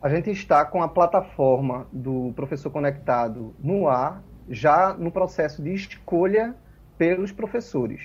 A 0.02 0.10
gente 0.10 0.30
está 0.30 0.62
com 0.62 0.82
a 0.82 0.88
plataforma 0.88 1.86
do 1.90 2.34
professor 2.36 2.68
conectado 2.68 3.54
no 3.58 3.88
ar, 3.88 4.22
já 4.50 4.92
no 4.92 5.10
processo 5.10 5.62
de 5.62 5.72
escolha 5.72 6.54
pelos 6.98 7.32
professores. 7.32 8.02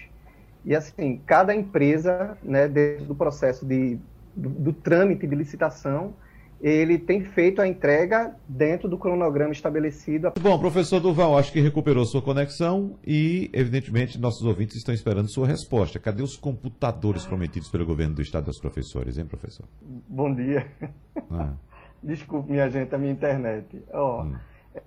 E 0.63 0.73
assim, 0.73 1.21
cada 1.25 1.53
empresa, 1.53 2.38
né, 2.41 2.65
dentro 2.69 3.03
do 3.03 3.15
processo 3.15 3.65
de, 3.65 3.99
do, 4.34 4.49
do 4.49 4.71
trâmite 4.71 5.27
de 5.27 5.36
licitação, 5.36 6.13
ele 6.62 6.98
tem 6.98 7.24
feito 7.24 7.62
a 7.62 7.67
entrega 7.67 8.36
dentro 8.48 8.89
do 8.89 8.98
cronograma 8.98 9.52
estabelecido. 9.52 10.32
Bom, 10.39 10.60
professor 10.60 11.00
Duval, 11.00 11.38
acho 11.38 11.52
que 11.52 11.60
recuperou 11.60 12.04
sua 12.06 12.22
conexão 12.22 12.98
e, 13.06 13.50
evidentemente, 13.54 14.20
nossos 14.20 14.43
ouvintes 14.43 14.78
estão 14.78 14.93
esperando 14.93 15.30
sua 15.30 15.48
resposta. 15.48 16.00
Cadê 16.00 16.24
os 16.24 16.36
computadores 16.36 17.26
prometidos 17.26 17.70
pelo 17.70 17.86
governo 17.86 18.15
do 18.15 18.22
Estado 18.22 18.48
aos 18.48 18.60
professores, 18.60 19.17
hein, 19.17 19.26
professor? 19.26 19.65
Bom 20.08 20.34
dia. 20.34 20.68
Ah. 21.30 21.53
Desculpe, 22.01 22.51
minha 22.51 22.70
gente, 22.70 22.93
a 22.93 22.97
minha 22.97 23.12
internet. 23.12 23.84
Oh, 23.93 24.22
hum. 24.22 24.36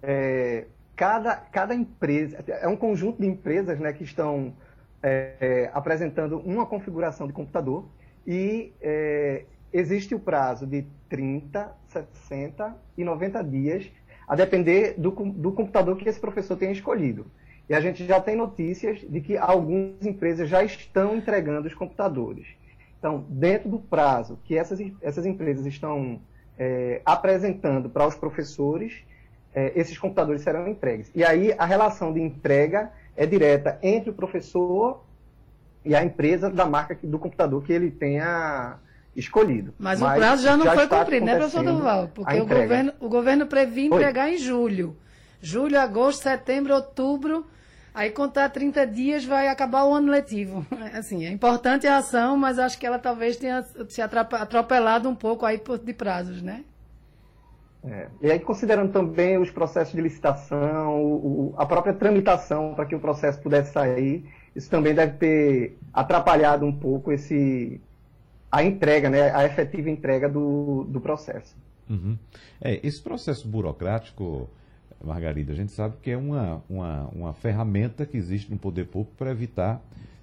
é, 0.02 0.66
cada, 0.96 1.36
cada 1.36 1.74
empresa, 1.74 2.44
é 2.46 2.68
um 2.68 2.76
conjunto 2.76 3.20
de 3.20 3.26
empresas 3.26 3.78
né, 3.78 3.92
que 3.92 4.04
estão 4.04 4.54
é, 5.02 5.34
é, 5.40 5.70
apresentando 5.72 6.38
uma 6.40 6.66
configuração 6.66 7.26
de 7.26 7.32
computador 7.32 7.86
e 8.26 8.72
é, 8.80 9.44
existe 9.72 10.14
o 10.14 10.20
prazo 10.20 10.66
de 10.66 10.86
30, 11.08 11.72
60 11.88 12.76
e 12.96 13.04
90 13.04 13.42
dias, 13.44 13.90
a 14.26 14.34
depender 14.34 14.94
do, 14.96 15.10
do 15.10 15.52
computador 15.52 15.96
que 15.96 16.08
esse 16.08 16.20
professor 16.20 16.56
tenha 16.56 16.72
escolhido. 16.72 17.26
E 17.68 17.74
a 17.74 17.80
gente 17.80 18.04
já 18.04 18.20
tem 18.20 18.34
notícias 18.36 19.00
de 19.00 19.20
que 19.20 19.36
algumas 19.36 20.04
empresas 20.04 20.48
já 20.48 20.62
estão 20.62 21.16
entregando 21.16 21.68
os 21.68 21.74
computadores. 21.74 22.46
Então, 22.98 23.24
dentro 23.28 23.68
do 23.68 23.78
prazo 23.78 24.38
que 24.44 24.56
essas, 24.56 24.80
essas 25.00 25.24
empresas 25.24 25.64
estão 25.66 26.20
é, 26.58 27.00
apresentando 27.04 27.88
para 27.88 28.06
os 28.06 28.14
professores, 28.14 29.04
é, 29.54 29.72
esses 29.74 29.98
computadores 29.98 30.42
serão 30.42 30.68
entregues. 30.68 31.10
E 31.14 31.24
aí 31.24 31.54
a 31.56 31.64
relação 31.64 32.12
de 32.12 32.20
entrega 32.20 32.92
é 33.16 33.24
direta 33.24 33.78
entre 33.82 34.10
o 34.10 34.14
professor 34.14 35.04
e 35.84 35.94
a 35.94 36.04
empresa 36.04 36.50
da 36.50 36.66
marca 36.66 36.98
do 37.02 37.18
computador 37.18 37.62
que 37.64 37.72
ele 37.72 37.90
tenha 37.90 38.78
escolhido. 39.20 39.74
Mas, 39.78 40.00
Mas 40.00 40.12
o 40.12 40.18
prazo 40.18 40.42
já 40.42 40.56
não 40.56 40.64
já 40.64 40.74
foi 40.74 40.88
cumprido, 40.88 41.26
né, 41.26 41.36
professor 41.36 41.64
Duval? 41.64 42.08
Porque 42.14 42.40
o 42.40 42.46
governo, 42.46 42.92
o 43.00 43.08
governo 43.08 43.46
previa 43.46 43.86
entregar 43.86 44.26
Oi. 44.26 44.34
em 44.34 44.38
julho. 44.38 44.96
Julho, 45.40 45.78
agosto, 45.78 46.22
setembro, 46.22 46.74
outubro. 46.74 47.46
Aí 47.94 48.10
contar 48.10 48.48
30 48.50 48.86
dias 48.86 49.24
vai 49.24 49.48
acabar 49.48 49.84
o 49.84 49.92
ano 49.92 50.10
letivo. 50.10 50.64
Assim, 50.94 51.24
é 51.24 51.30
importante 51.30 51.86
a 51.86 51.98
ação, 51.98 52.36
mas 52.36 52.58
acho 52.58 52.78
que 52.78 52.86
ela 52.86 52.98
talvez 52.98 53.36
tenha 53.36 53.62
se 53.88 54.00
atropelado 54.00 55.08
um 55.08 55.14
pouco 55.14 55.44
aí 55.44 55.60
de 55.84 55.92
prazos, 55.92 56.42
né? 56.42 56.64
É. 57.82 58.08
E 58.20 58.30
aí, 58.30 58.38
considerando 58.38 58.92
também 58.92 59.38
os 59.38 59.50
processos 59.50 59.94
de 59.94 60.02
licitação, 60.02 61.02
o, 61.02 61.54
a 61.56 61.64
própria 61.64 61.94
tramitação 61.94 62.74
para 62.74 62.84
que 62.84 62.94
o 62.94 63.00
processo 63.00 63.40
pudesse 63.40 63.72
sair, 63.72 64.24
isso 64.54 64.68
também 64.68 64.94
deve 64.94 65.14
ter 65.14 65.78
atrapalhado 65.92 66.66
um 66.66 66.72
pouco 66.72 67.10
esse, 67.10 67.80
a 68.50 68.62
entrega, 68.62 69.08
né, 69.08 69.30
a 69.34 69.44
efetiva 69.44 69.88
entrega 69.90 70.28
do, 70.28 70.84
do 70.84 71.00
processo. 71.00 71.56
Uhum. 71.88 72.16
É, 72.60 72.80
esse 72.86 73.00
processo 73.00 73.46
burocrático, 73.48 74.48
Margarida, 75.02 75.52
a 75.52 75.56
gente 75.56 75.72
sabe 75.72 75.96
que 76.02 76.10
é 76.10 76.16
uma, 76.16 76.62
uma, 76.68 77.08
uma 77.08 77.32
ferramenta 77.34 78.06
que 78.06 78.16
existe 78.16 78.50
no 78.50 78.58
poder 78.58 78.86
público 78.86 79.14
para 79.16 79.30
evitar 79.30 79.82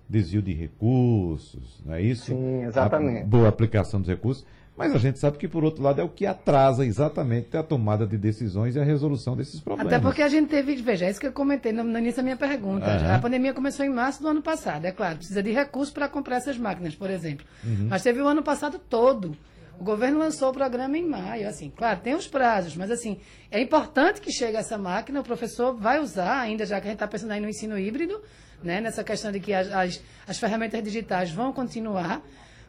desvio 0.10 0.42
de 0.42 0.54
recursos, 0.54 1.82
não 1.86 1.94
é 1.96 2.02
isso? 2.02 2.28
Sim, 2.28 2.64
exatamente. 2.64 3.24
A 3.24 3.26
boa 3.26 3.50
aplicação 3.50 4.00
dos 4.00 4.10
recursos. 4.10 4.46
Mas 4.78 4.94
a 4.94 5.00
gente 5.00 5.18
sabe 5.18 5.38
que, 5.38 5.48
por 5.48 5.64
outro 5.64 5.82
lado, 5.84 6.00
é 6.00 6.04
o 6.04 6.10
que 6.10 6.26
atrasa 6.26 6.86
exatamente 6.86 7.58
a 7.58 7.64
tomada 7.64 8.06
de 8.06 8.16
decisões 8.16 8.76
e 8.76 8.80
a 8.80 8.84
resolução 8.84 9.36
desses 9.36 9.60
problemas. 9.60 9.92
Até 9.92 10.02
porque 10.02 10.22
a 10.22 10.30
gente 10.30 10.50
teve, 10.50 10.76
veja, 10.76 11.06
é 11.06 11.10
isso 11.10 11.20
que 11.20 11.26
eu 11.26 11.32
comentei 11.32 11.72
no, 11.72 11.84
no 11.84 11.98
início 11.98 12.18
da 12.18 12.24
minha 12.24 12.38
pergunta. 12.38 12.86
Uhum. 12.86 13.16
A 13.16 13.20
pandemia 13.20 13.54
começou 13.54 13.84
em 13.84 13.90
março 13.90 14.22
do 14.22 14.28
ano 14.28 14.42
passado, 14.42 14.86
é 14.86 14.92
claro, 14.92 15.18
precisa 15.18 15.42
de 15.42 15.52
recursos 15.52 15.92
para 15.92 16.08
comprar 16.08 16.36
essas 16.38 16.58
máquinas, 16.60 16.96
por 16.96 17.10
exemplo. 17.10 17.46
Uhum. 17.64 17.88
Mas 17.90 18.04
teve 18.04 18.22
o 18.22 18.28
ano 18.28 18.44
passado 18.44 18.78
todo. 18.78 19.36
O 19.80 19.84
governo 19.84 20.20
lançou 20.20 20.50
o 20.50 20.54
programa 20.54 20.98
em 20.98 21.08
maio, 21.08 21.48
assim, 21.48 21.72
claro, 21.76 22.00
tem 22.00 22.16
os 22.16 22.28
prazos, 22.28 22.76
mas 22.76 22.90
assim, 22.90 23.20
é 23.52 23.62
importante 23.62 24.20
que 24.20 24.32
chegue 24.32 24.58
essa 24.58 24.76
máquina, 24.76 25.20
o 25.20 25.24
professor 25.24 25.76
vai 25.76 26.00
usar, 26.00 26.40
ainda 26.40 26.66
já 26.66 26.82
que 26.82 26.88
a 26.88 26.90
gente 26.90 26.96
está 26.96 27.08
pensando 27.08 27.32
aí 27.32 27.40
no 27.40 27.48
ensino 27.48 27.78
híbrido, 27.78 28.20
né, 28.64 28.82
nessa 28.82 29.04
questão 29.04 29.32
de 29.32 29.40
que 29.40 29.54
as, 29.54 29.72
as, 29.72 30.02
as 30.28 30.40
ferramentas 30.40 30.82
digitais 30.84 31.30
vão 31.32 31.54
continuar, 31.54 32.24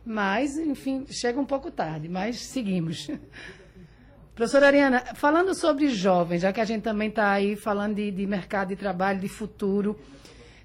mas, 0.05 0.57
enfim, 0.59 1.05
chega 1.09 1.41
um 1.41 1.45
pouco 1.45 1.71
tarde, 1.71 2.09
mas 2.09 2.41
seguimos. 2.41 3.09
Professora 4.35 4.69
Ariana, 4.69 5.01
falando 5.15 5.53
sobre 5.53 5.89
jovens, 5.89 6.43
já 6.43 6.53
que 6.53 6.61
a 6.61 6.65
gente 6.65 6.83
também 6.83 7.09
está 7.09 7.33
aí 7.33 7.57
falando 7.57 7.97
de, 7.97 8.13
de, 8.13 8.25
mercado 8.25 8.69
de 8.69 8.77
trabalho, 8.77 9.19
de 9.19 9.29
futuro, 9.29 9.99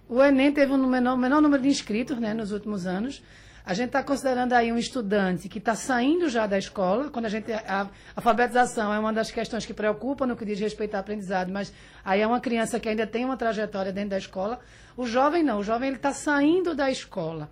o 0.07 0.21
Enem 0.21 0.51
teve 0.51 0.71
um 0.71 0.87
menor, 0.87 1.17
menor 1.17 1.41
número 1.41 1.63
de 1.63 1.69
inscritos 1.69 2.19
né, 2.19 2.35
nos 2.35 2.51
últimos 2.51 2.85
anos. 2.85 3.23
A 3.65 3.73
gente 3.73 3.87
está 3.87 4.03
considerando 4.03 4.53
aí 4.53 4.71
um 4.71 4.77
estudante 4.77 5.49
que 5.49 5.57
está 5.57 5.73
saindo 5.73 6.29
já 6.29 6.45
da 6.45 6.57
escola, 6.57 7.09
quando 7.09 7.25
a 7.25 7.29
gente. 7.29 7.51
A, 7.51 7.83
a 7.83 7.87
alfabetização 8.17 8.93
é 8.93 8.99
uma 8.99 9.11
das 9.11 9.31
questões 9.31 9.65
que 9.65 9.73
preocupa 9.73 10.27
no 10.27 10.35
que 10.35 10.45
diz 10.45 10.59
respeito 10.59 10.95
ao 10.95 10.99
aprendizado, 10.99 11.51
mas 11.51 11.73
aí 12.05 12.21
é 12.21 12.27
uma 12.27 12.41
criança 12.41 12.79
que 12.79 12.89
ainda 12.89 13.07
tem 13.07 13.25
uma 13.25 13.37
trajetória 13.37 13.91
dentro 13.91 14.11
da 14.11 14.17
escola. 14.17 14.59
O 14.95 15.07
jovem 15.07 15.41
não, 15.41 15.59
o 15.59 15.63
jovem 15.63 15.87
ele 15.87 15.95
está 15.95 16.11
saindo 16.13 16.75
da 16.75 16.91
escola. 16.91 17.49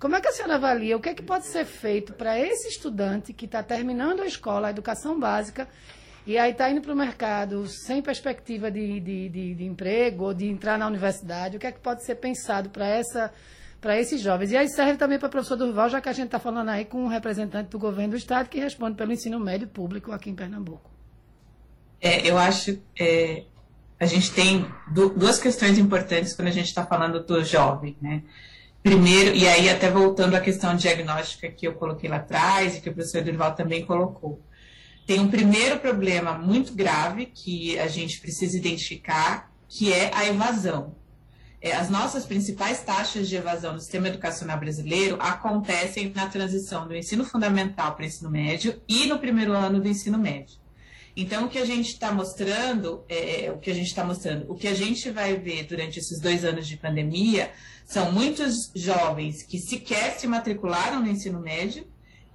Como 0.00 0.16
é 0.16 0.20
que 0.20 0.28
a 0.28 0.32
senhora 0.32 0.54
avalia? 0.54 0.96
O 0.96 1.00
que 1.00 1.10
é 1.10 1.14
que 1.14 1.22
pode 1.22 1.46
ser 1.46 1.66
feito 1.66 2.14
para 2.14 2.38
esse 2.38 2.68
estudante 2.68 3.34
que 3.34 3.44
está 3.44 3.62
terminando 3.62 4.22
a 4.22 4.26
escola, 4.26 4.68
a 4.68 4.70
educação 4.70 5.20
básica, 5.20 5.68
e 6.26 6.38
aí 6.38 6.52
está 6.52 6.70
indo 6.70 6.80
para 6.80 6.94
o 6.94 6.96
mercado 6.96 7.66
sem 7.66 8.00
perspectiva 8.00 8.70
de, 8.70 8.98
de, 8.98 9.28
de, 9.28 9.54
de, 9.54 9.64
emprego 9.64 10.24
ou 10.24 10.34
de 10.34 10.46
entrar 10.46 10.78
na 10.78 10.86
universidade? 10.86 11.58
O 11.58 11.60
que 11.60 11.66
é 11.66 11.72
que 11.72 11.80
pode 11.80 12.02
ser 12.02 12.14
pensado 12.14 12.70
para 12.70 12.86
essa 12.86 13.30
para 13.78 13.98
esses 13.98 14.20
jovens. 14.20 14.52
E 14.52 14.56
aí 14.58 14.68
serve 14.68 14.98
também 14.98 15.18
para 15.18 15.28
o 15.28 15.30
professor 15.30 15.56
Durval, 15.56 15.88
já 15.88 16.02
que 16.02 16.08
a 16.08 16.12
gente 16.12 16.26
está 16.26 16.38
falando 16.38 16.68
aí 16.68 16.84
com 16.84 17.02
um 17.02 17.08
representante 17.08 17.70
do 17.70 17.78
governo 17.78 18.10
do 18.10 18.16
Estado 18.18 18.48
que 18.48 18.60
responde 18.60 18.94
pelo 18.94 19.10
ensino 19.10 19.40
médio 19.40 19.66
público 19.68 20.12
aqui 20.12 20.28
em 20.28 20.34
Pernambuco. 20.34 20.90
É, 21.98 22.28
eu 22.28 22.36
acho 22.36 22.78
é, 22.98 23.44
a 23.98 24.04
gente 24.04 24.32
tem 24.32 24.66
duas 24.90 25.38
questões 25.38 25.78
importantes 25.78 26.34
quando 26.34 26.48
a 26.48 26.52
gente 26.52 26.66
está 26.66 26.84
falando 26.84 27.24
do 27.24 27.42
jovem, 27.42 27.96
né? 28.00 28.22
Primeiro, 28.82 29.36
e 29.36 29.46
aí 29.46 29.68
até 29.68 29.90
voltando 29.90 30.34
à 30.34 30.40
questão 30.40 30.74
diagnóstica 30.74 31.50
que 31.50 31.68
eu 31.68 31.74
coloquei 31.74 32.08
lá 32.08 32.16
atrás 32.16 32.76
e 32.76 32.80
que 32.80 32.88
o 32.88 32.94
professor 32.94 33.22
Durval 33.22 33.54
também 33.54 33.84
colocou. 33.84 34.42
Tem 35.06 35.20
um 35.20 35.28
primeiro 35.28 35.78
problema 35.80 36.38
muito 36.38 36.72
grave 36.72 37.26
que 37.26 37.78
a 37.78 37.88
gente 37.88 38.20
precisa 38.20 38.56
identificar, 38.56 39.52
que 39.68 39.92
é 39.92 40.10
a 40.14 40.26
evasão. 40.26 40.96
É, 41.60 41.72
as 41.72 41.90
nossas 41.90 42.24
principais 42.24 42.82
taxas 42.82 43.28
de 43.28 43.36
evasão 43.36 43.74
no 43.74 43.80
sistema 43.80 44.08
educacional 44.08 44.58
brasileiro 44.58 45.18
acontecem 45.20 46.10
na 46.14 46.26
transição 46.26 46.88
do 46.88 46.96
ensino 46.96 47.22
fundamental 47.22 47.94
para 47.94 48.04
o 48.04 48.06
ensino 48.06 48.30
médio 48.30 48.80
e 48.88 49.04
no 49.04 49.18
primeiro 49.18 49.52
ano 49.52 49.78
do 49.78 49.88
ensino 49.88 50.16
médio. 50.16 50.59
Então, 51.16 51.46
o 51.46 51.48
que 51.48 51.58
a 51.58 51.64
gente 51.64 51.88
está 51.88 52.12
mostrando, 52.12 53.04
é, 53.08 53.52
o 53.54 53.58
que 53.58 53.70
a 53.70 53.74
gente 53.74 53.88
está 53.88 54.04
mostrando, 54.04 54.50
o 54.50 54.54
que 54.54 54.68
a 54.68 54.74
gente 54.74 55.10
vai 55.10 55.36
ver 55.36 55.64
durante 55.64 55.98
esses 55.98 56.20
dois 56.20 56.44
anos 56.44 56.66
de 56.66 56.76
pandemia 56.76 57.50
são 57.84 58.12
muitos 58.12 58.70
jovens 58.74 59.42
que 59.42 59.58
sequer 59.58 60.18
se 60.18 60.26
matricularam 60.26 61.00
no 61.00 61.08
ensino 61.08 61.40
médio 61.40 61.86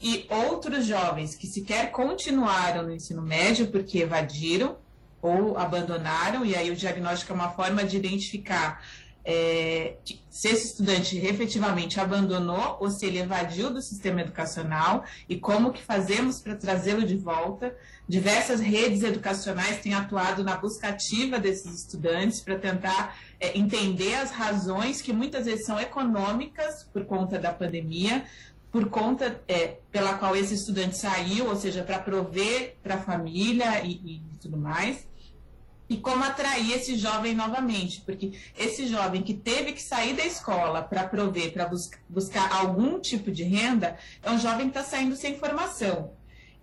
e 0.02 0.28
outros 0.30 0.86
jovens 0.86 1.36
que 1.36 1.48
sequer 1.48 1.92
continuaram 1.92 2.84
no 2.84 2.94
ensino 2.94 3.22
médio 3.22 3.68
porque 3.68 4.00
evadiram 4.00 4.78
ou 5.22 5.58
abandonaram, 5.58 6.46
e 6.46 6.56
aí 6.56 6.70
o 6.70 6.76
diagnóstico 6.76 7.32
é 7.32 7.36
uma 7.36 7.50
forma 7.52 7.84
de 7.84 7.98
identificar 7.98 8.86
é, 9.26 9.96
se 10.30 10.50
esse 10.50 10.68
estudante 10.68 11.18
efetivamente 11.18 12.00
abandonou 12.00 12.78
ou 12.80 12.92
se 12.92 13.08
ele 13.08 13.18
evadiu 13.18 13.72
do 13.72 13.82
sistema 13.82 14.22
educacional 14.22 15.04
e 15.28 15.38
como 15.38 15.74
que 15.74 15.82
fazemos 15.82 16.40
para 16.40 16.56
trazê-lo 16.56 17.04
de 17.04 17.18
volta. 17.18 17.76
Diversas 18.08 18.60
redes 18.60 19.02
educacionais 19.02 19.82
têm 19.82 19.96
atuado 19.96 20.44
na 20.44 20.56
busca 20.56 20.90
ativa 20.90 21.40
desses 21.40 21.74
estudantes 21.74 22.40
para 22.40 22.60
tentar 22.60 23.18
é, 23.40 23.58
entender 23.58 24.14
as 24.14 24.30
razões 24.30 25.02
que 25.02 25.12
muitas 25.12 25.46
vezes 25.46 25.66
são 25.66 25.80
econômicas 25.80 26.84
por 26.94 27.06
conta 27.06 27.40
da 27.40 27.52
pandemia, 27.52 28.24
por 28.72 28.90
conta 28.90 29.42
é, 29.48 29.78
pela 29.92 30.14
qual 30.20 30.36
esse 30.36 30.54
estudante 30.54 30.98
saiu, 30.98 31.48
ou 31.48 31.56
seja, 31.56 31.84
para 31.84 31.98
prover 31.98 32.76
para 32.84 32.96
a 32.96 33.02
família 33.02 33.84
e, 33.84 33.94
e 34.06 34.22
tudo 34.40 34.58
mais 34.58 35.08
e 35.90 35.98
como 35.98 36.24
atrair 36.24 36.72
esse 36.72 36.98
jovem 36.98 37.36
novamente, 37.36 38.02
porque 38.02 38.34
esse 38.58 38.88
jovem 38.88 39.22
que 39.22 39.34
teve 39.34 39.74
que 39.74 39.82
sair 39.82 40.16
da 40.16 40.26
escola 40.26 40.82
para 40.82 41.08
prover, 41.08 41.54
para 41.54 41.68
bus 41.68 41.90
buscar 42.10 42.52
algum 42.52 43.00
tipo 43.00 43.32
de 43.32 43.44
renda, 43.44 43.98
é 44.24 44.32
um 44.32 44.40
jovem 44.40 44.70
que 44.70 44.78
está 44.78 44.84
saindo 44.84 45.16
sem 45.16 45.38
formação. 45.38 46.14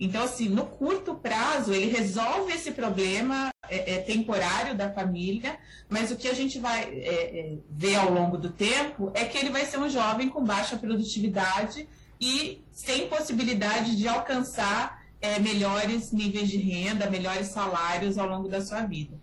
Então, 0.01 0.25
assim, 0.25 0.49
no 0.49 0.67
curto 0.67 1.15
prazo, 1.15 1.73
ele 1.73 1.87
resolve 1.87 2.53
esse 2.53 2.73
problema 2.73 3.51
é, 3.69 3.95
é, 3.95 3.99
temporário 4.01 4.75
da 4.75 4.91
família, 4.91 5.57
mas 5.89 6.11
o 6.11 6.17
que 6.17 6.27
a 6.27 6.35
gente 6.35 6.59
vai 6.59 6.83
é, 6.83 7.39
é 7.39 7.59
ver 7.71 7.95
ao 7.95 8.13
longo 8.13 8.37
do 8.37 8.51
tempo 8.51 9.13
é 9.15 9.25
que 9.25 9.39
ele 9.39 9.51
vai 9.51 9.65
ser 9.65 9.79
um 9.79 9.89
jovem 9.89 10.29
com 10.29 10.43
baixa 10.43 10.77
produtividade 10.77 11.89
e 12.21 12.65
sem 12.73 13.09
possibilidade 13.09 13.97
de 13.97 14.09
alcançar 14.09 15.02
é, 15.23 15.39
melhores 15.39 16.13
níveis 16.13 16.51
de 16.51 16.59
renda, 16.59 17.09
melhores 17.09 17.47
salários 17.47 18.19
ao 18.19 18.29
longo 18.29 18.49
da 18.49 18.61
sua 18.61 18.83
vida. 18.83 19.19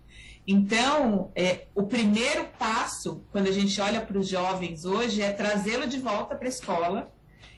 Então, 0.47 1.29
é, 1.35 1.67
o 1.75 1.83
primeiro 1.83 2.45
passo, 2.57 3.21
quando 3.31 3.47
a 3.47 3.51
gente 3.51 3.79
olha 3.79 4.01
para 4.01 4.17
os 4.17 4.27
jovens 4.27 4.85
hoje, 4.85 5.21
é 5.21 5.31
trazê-lo 5.31 5.85
de 5.85 5.99
volta 5.99 6.35
para 6.35 6.47
a 6.47 6.49
escola 6.49 7.11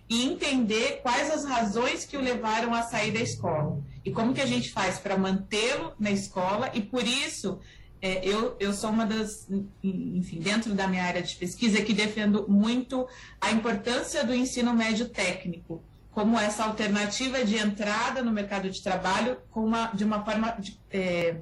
e 0.10 0.26
entender 0.26 1.00
quais 1.02 1.32
as 1.32 1.46
razões 1.46 2.04
que 2.04 2.18
o 2.18 2.22
levaram 2.22 2.74
a 2.74 2.82
sair 2.82 3.12
da 3.12 3.22
escola. 3.22 3.82
E 4.04 4.12
como 4.12 4.34
que 4.34 4.42
a 4.42 4.46
gente 4.46 4.72
faz 4.72 4.98
para 4.98 5.16
mantê-lo 5.16 5.94
na 5.98 6.12
escola. 6.12 6.70
E 6.74 6.82
por 6.82 7.08
isso, 7.08 7.60
é, 8.02 8.28
eu, 8.28 8.58
eu 8.60 8.74
sou 8.74 8.90
uma 8.90 9.06
das, 9.06 9.48
enfim, 9.82 10.40
dentro 10.40 10.74
da 10.74 10.88
minha 10.88 11.04
área 11.04 11.22
de 11.22 11.36
pesquisa, 11.36 11.82
que 11.82 11.94
defendo 11.94 12.46
muito 12.50 13.08
a 13.40 13.52
importância 13.52 14.26
do 14.26 14.34
ensino 14.34 14.74
médio 14.74 15.08
técnico 15.08 15.82
como 16.12 16.38
essa 16.38 16.66
alternativa 16.66 17.44
de 17.44 17.58
entrada 17.58 18.22
no 18.22 18.32
mercado 18.32 18.70
de 18.70 18.82
trabalho 18.82 19.38
com 19.50 19.64
uma, 19.64 19.88
de 19.88 20.04
uma 20.04 20.24
forma 20.24 20.56
de, 20.60 20.78
é, 20.92 21.38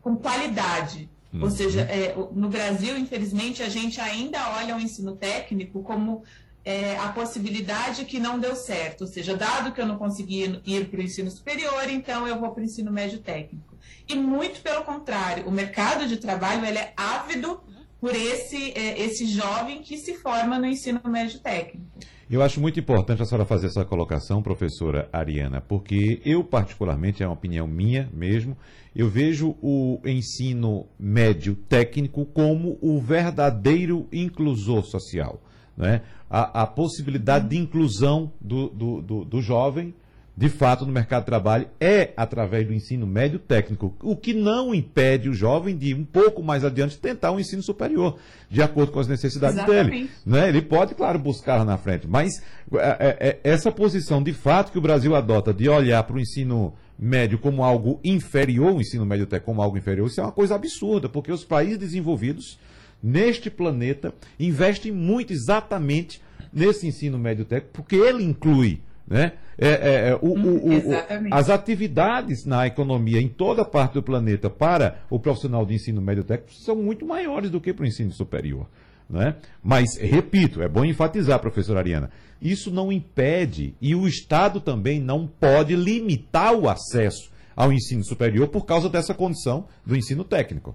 com 0.00 0.16
qualidade. 0.16 1.10
Uhum. 1.32 1.42
Ou 1.42 1.50
seja, 1.50 1.82
é, 1.82 2.14
no 2.32 2.48
Brasil, 2.48 2.96
infelizmente, 2.96 3.62
a 3.62 3.68
gente 3.68 4.00
ainda 4.00 4.38
olha 4.56 4.76
o 4.76 4.80
ensino 4.80 5.16
técnico 5.16 5.82
como 5.82 6.22
é, 6.64 6.96
a 6.98 7.08
possibilidade 7.08 8.04
que 8.04 8.20
não 8.20 8.38
deu 8.38 8.54
certo. 8.54 9.02
Ou 9.02 9.06
seja, 9.06 9.36
dado 9.36 9.72
que 9.72 9.80
eu 9.80 9.86
não 9.86 9.98
consegui 9.98 10.60
ir 10.64 10.88
para 10.88 11.00
o 11.00 11.02
ensino 11.02 11.30
superior, 11.30 11.88
então 11.88 12.26
eu 12.26 12.38
vou 12.38 12.50
para 12.52 12.62
o 12.62 12.64
ensino 12.64 12.92
médio 12.92 13.18
técnico. 13.18 13.76
E 14.08 14.14
muito 14.14 14.60
pelo 14.60 14.84
contrário, 14.84 15.46
o 15.48 15.50
mercado 15.50 16.06
de 16.06 16.18
trabalho 16.18 16.64
ele 16.64 16.78
é 16.78 16.92
ávido 16.96 17.60
por 18.00 18.14
esse, 18.14 18.72
é, 18.72 19.00
esse 19.00 19.26
jovem 19.26 19.82
que 19.82 19.96
se 19.96 20.14
forma 20.14 20.58
no 20.58 20.66
ensino 20.66 21.00
médio 21.06 21.40
técnico. 21.40 21.86
Eu 22.32 22.40
acho 22.40 22.62
muito 22.62 22.80
importante 22.80 23.20
a 23.20 23.26
senhora 23.26 23.44
fazer 23.44 23.66
essa 23.66 23.84
colocação, 23.84 24.42
professora 24.42 25.06
Ariana, 25.12 25.60
porque 25.60 26.18
eu, 26.24 26.42
particularmente, 26.42 27.22
é 27.22 27.26
uma 27.26 27.34
opinião 27.34 27.66
minha 27.66 28.08
mesmo, 28.10 28.56
eu 28.96 29.06
vejo 29.06 29.54
o 29.60 30.00
ensino 30.02 30.86
médio 30.98 31.54
técnico 31.54 32.24
como 32.24 32.78
o 32.80 32.98
verdadeiro 32.98 34.08
inclusor 34.10 34.82
social. 34.86 35.42
Né? 35.76 36.00
A, 36.30 36.62
a 36.62 36.66
possibilidade 36.66 37.50
de 37.50 37.58
inclusão 37.58 38.32
do, 38.40 38.70
do, 38.70 39.02
do, 39.02 39.24
do 39.26 39.42
jovem 39.42 39.92
de 40.34 40.48
fato, 40.48 40.86
no 40.86 40.92
mercado 40.92 41.22
de 41.22 41.26
trabalho 41.26 41.68
é 41.78 42.12
através 42.16 42.66
do 42.66 42.72
ensino 42.72 43.06
médio 43.06 43.38
técnico, 43.38 43.94
o 44.02 44.16
que 44.16 44.32
não 44.32 44.74
impede 44.74 45.28
o 45.28 45.34
jovem 45.34 45.76
de, 45.76 45.92
um 45.92 46.04
pouco 46.04 46.42
mais 46.42 46.64
adiante, 46.64 46.98
tentar 46.98 47.32
um 47.32 47.38
ensino 47.38 47.62
superior, 47.62 48.18
de 48.48 48.62
acordo 48.62 48.92
com 48.92 48.98
as 48.98 49.06
necessidades 49.06 49.58
Exatamente. 49.58 49.90
dele. 49.90 50.10
Né? 50.24 50.48
Ele 50.48 50.62
pode, 50.62 50.94
claro, 50.94 51.18
buscar 51.18 51.56
lá 51.56 51.64
na 51.66 51.76
frente, 51.76 52.06
mas 52.08 52.42
é, 52.72 52.78
é, 52.78 53.28
é, 53.28 53.40
essa 53.44 53.70
posição, 53.70 54.22
de 54.22 54.32
fato, 54.32 54.72
que 54.72 54.78
o 54.78 54.82
Brasil 54.82 55.14
adota 55.14 55.52
de 55.52 55.68
olhar 55.68 56.02
para 56.04 56.16
o 56.16 56.20
ensino 56.20 56.72
médio 56.98 57.38
como 57.38 57.62
algo 57.62 58.00
inferior, 58.02 58.72
o 58.72 58.80
ensino 58.80 59.04
médio 59.04 59.26
técnico 59.26 59.46
como 59.46 59.60
algo 59.60 59.76
inferior, 59.76 60.06
isso 60.06 60.20
é 60.20 60.24
uma 60.24 60.32
coisa 60.32 60.54
absurda, 60.54 61.10
porque 61.10 61.30
os 61.30 61.44
países 61.44 61.76
desenvolvidos 61.76 62.58
neste 63.02 63.50
planeta 63.50 64.14
investem 64.40 64.92
muito 64.92 65.32
exatamente 65.32 66.22
nesse 66.50 66.86
ensino 66.86 67.18
médio 67.18 67.44
técnico, 67.44 67.72
porque 67.74 67.96
ele 67.96 68.22
inclui 68.22 68.80
né? 69.06 69.32
É, 69.58 69.68
é, 69.68 70.08
é, 70.08 70.14
o, 70.20 70.28
o, 70.28 70.78
o, 70.78 71.34
as 71.34 71.50
atividades 71.50 72.44
na 72.44 72.66
economia 72.66 73.20
em 73.20 73.28
toda 73.28 73.64
parte 73.64 73.94
do 73.94 74.02
planeta 74.02 74.48
para 74.48 75.00
o 75.10 75.18
profissional 75.18 75.66
de 75.66 75.74
ensino 75.74 76.00
médio 76.00 76.24
técnico 76.24 76.54
são 76.54 76.76
muito 76.76 77.06
maiores 77.06 77.50
do 77.50 77.60
que 77.60 77.72
para 77.72 77.84
o 77.84 77.86
ensino 77.86 78.12
superior. 78.12 78.66
Né? 79.08 79.36
Mas, 79.62 79.96
repito, 79.98 80.62
é 80.62 80.68
bom 80.68 80.84
enfatizar, 80.84 81.38
professora 81.38 81.80
Ariana, 81.80 82.10
isso 82.40 82.70
não 82.70 82.90
impede 82.90 83.74
e 83.80 83.94
o 83.94 84.08
Estado 84.08 84.60
também 84.60 85.00
não 85.00 85.26
pode 85.26 85.76
limitar 85.76 86.54
o 86.54 86.68
acesso 86.68 87.30
ao 87.54 87.72
ensino 87.72 88.02
superior 88.02 88.48
por 88.48 88.64
causa 88.64 88.88
dessa 88.88 89.12
condição 89.12 89.68
do 89.84 89.94
ensino 89.94 90.24
técnico. 90.24 90.74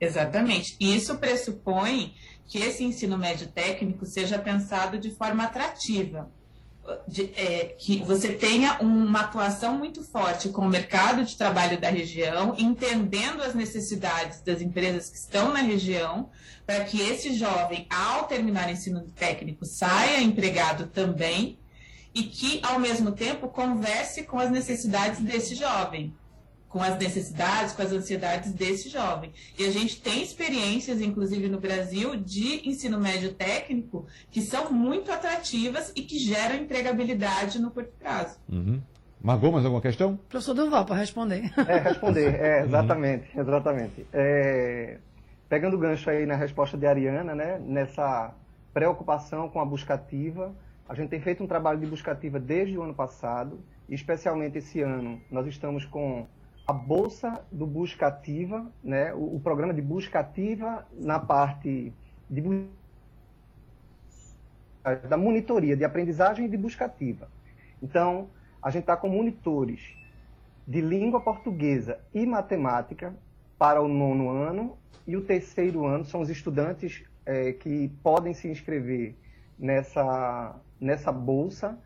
Exatamente. 0.00 0.74
E 0.80 0.96
isso 0.96 1.16
pressupõe 1.18 2.14
que 2.46 2.58
esse 2.58 2.82
ensino 2.82 3.16
médio 3.18 3.46
técnico 3.48 4.06
seja 4.06 4.38
pensado 4.38 4.98
de 4.98 5.10
forma 5.10 5.44
atrativa 5.44 6.28
de, 7.06 7.30
é, 7.36 7.74
que 7.78 8.02
você 8.04 8.32
tenha 8.32 8.78
uma 8.80 9.20
atuação 9.20 9.78
muito 9.78 10.02
forte 10.02 10.48
com 10.48 10.62
o 10.62 10.68
mercado 10.68 11.24
de 11.24 11.36
trabalho 11.36 11.80
da 11.80 11.88
região, 11.88 12.54
entendendo 12.58 13.42
as 13.42 13.54
necessidades 13.54 14.40
das 14.40 14.60
empresas 14.60 15.08
que 15.08 15.16
estão 15.16 15.52
na 15.52 15.60
região, 15.60 16.30
para 16.66 16.84
que 16.84 17.00
esse 17.00 17.34
jovem, 17.34 17.86
ao 17.90 18.24
terminar 18.24 18.68
o 18.68 18.72
ensino 18.72 19.02
técnico, 19.14 19.64
saia 19.64 20.22
empregado 20.22 20.86
também 20.86 21.58
e 22.14 22.24
que, 22.24 22.60
ao 22.62 22.78
mesmo 22.78 23.12
tempo, 23.12 23.48
converse 23.48 24.24
com 24.24 24.38
as 24.38 24.50
necessidades 24.50 25.20
desse 25.20 25.54
jovem 25.54 26.12
com 26.72 26.82
as 26.82 26.98
necessidades, 26.98 27.74
com 27.74 27.82
as 27.82 27.92
ansiedades 27.92 28.50
desse 28.52 28.88
jovem. 28.88 29.30
E 29.58 29.64
a 29.66 29.70
gente 29.70 30.00
tem 30.00 30.22
experiências, 30.22 31.02
inclusive 31.02 31.46
no 31.46 31.60
Brasil, 31.60 32.16
de 32.16 32.66
ensino 32.66 32.98
médio 32.98 33.34
técnico 33.34 34.06
que 34.30 34.40
são 34.40 34.72
muito 34.72 35.12
atrativas 35.12 35.92
e 35.94 36.00
que 36.00 36.18
geram 36.18 36.56
empregabilidade 36.56 37.60
no 37.60 37.70
curto 37.70 37.92
prazo. 38.00 38.38
Uhum. 38.50 38.80
Margot, 39.20 39.52
mais 39.52 39.66
alguma 39.66 39.82
questão? 39.82 40.16
Professor 40.30 40.54
Duval, 40.54 40.86
para 40.86 40.96
responder. 40.96 41.52
É, 41.68 41.78
responder, 41.78 42.34
é, 42.40 42.62
exatamente, 42.64 43.36
uhum. 43.36 43.42
exatamente. 43.42 44.06
É, 44.10 44.96
pegando 45.50 45.76
o 45.76 45.78
gancho 45.78 46.08
aí 46.08 46.24
na 46.24 46.36
resposta 46.36 46.78
de 46.78 46.86
Ariana, 46.86 47.34
né, 47.34 47.60
nessa 47.62 48.34
preocupação 48.72 49.50
com 49.50 49.60
a 49.60 49.64
buscativa, 49.64 50.54
a 50.88 50.94
gente 50.94 51.10
tem 51.10 51.20
feito 51.20 51.44
um 51.44 51.46
trabalho 51.46 51.78
de 51.78 51.86
buscativa 51.86 52.40
desde 52.40 52.78
o 52.78 52.82
ano 52.82 52.94
passado, 52.94 53.60
e 53.90 53.94
especialmente 53.94 54.56
esse 54.56 54.80
ano 54.80 55.20
nós 55.30 55.46
estamos 55.46 55.84
com 55.84 56.26
a 56.66 56.72
bolsa 56.72 57.44
do 57.50 57.66
busca 57.66 58.06
ativa, 58.06 58.70
né, 58.82 59.12
o, 59.14 59.36
o 59.36 59.40
programa 59.40 59.74
de 59.74 59.82
busca 59.82 60.20
ativa 60.20 60.86
na 60.92 61.18
parte 61.18 61.92
de, 62.30 62.68
da 65.08 65.16
monitoria 65.16 65.76
de 65.76 65.84
aprendizagem 65.84 66.46
e 66.46 66.48
de 66.48 66.56
busca 66.56 66.84
ativa. 66.84 67.28
Então, 67.82 68.28
a 68.62 68.70
gente 68.70 68.82
está 68.82 68.96
com 68.96 69.08
monitores 69.08 69.80
de 70.66 70.80
língua 70.80 71.20
portuguesa 71.20 71.98
e 72.14 72.24
matemática 72.24 73.14
para 73.58 73.82
o 73.82 73.88
nono 73.88 74.30
ano 74.30 74.78
e 75.06 75.16
o 75.16 75.22
terceiro 75.22 75.84
ano 75.84 76.04
são 76.04 76.20
os 76.20 76.30
estudantes 76.30 77.04
é, 77.26 77.52
que 77.52 77.88
podem 78.02 78.34
se 78.34 78.48
inscrever 78.48 79.16
nessa, 79.58 80.54
nessa 80.80 81.10
bolsa 81.10 81.78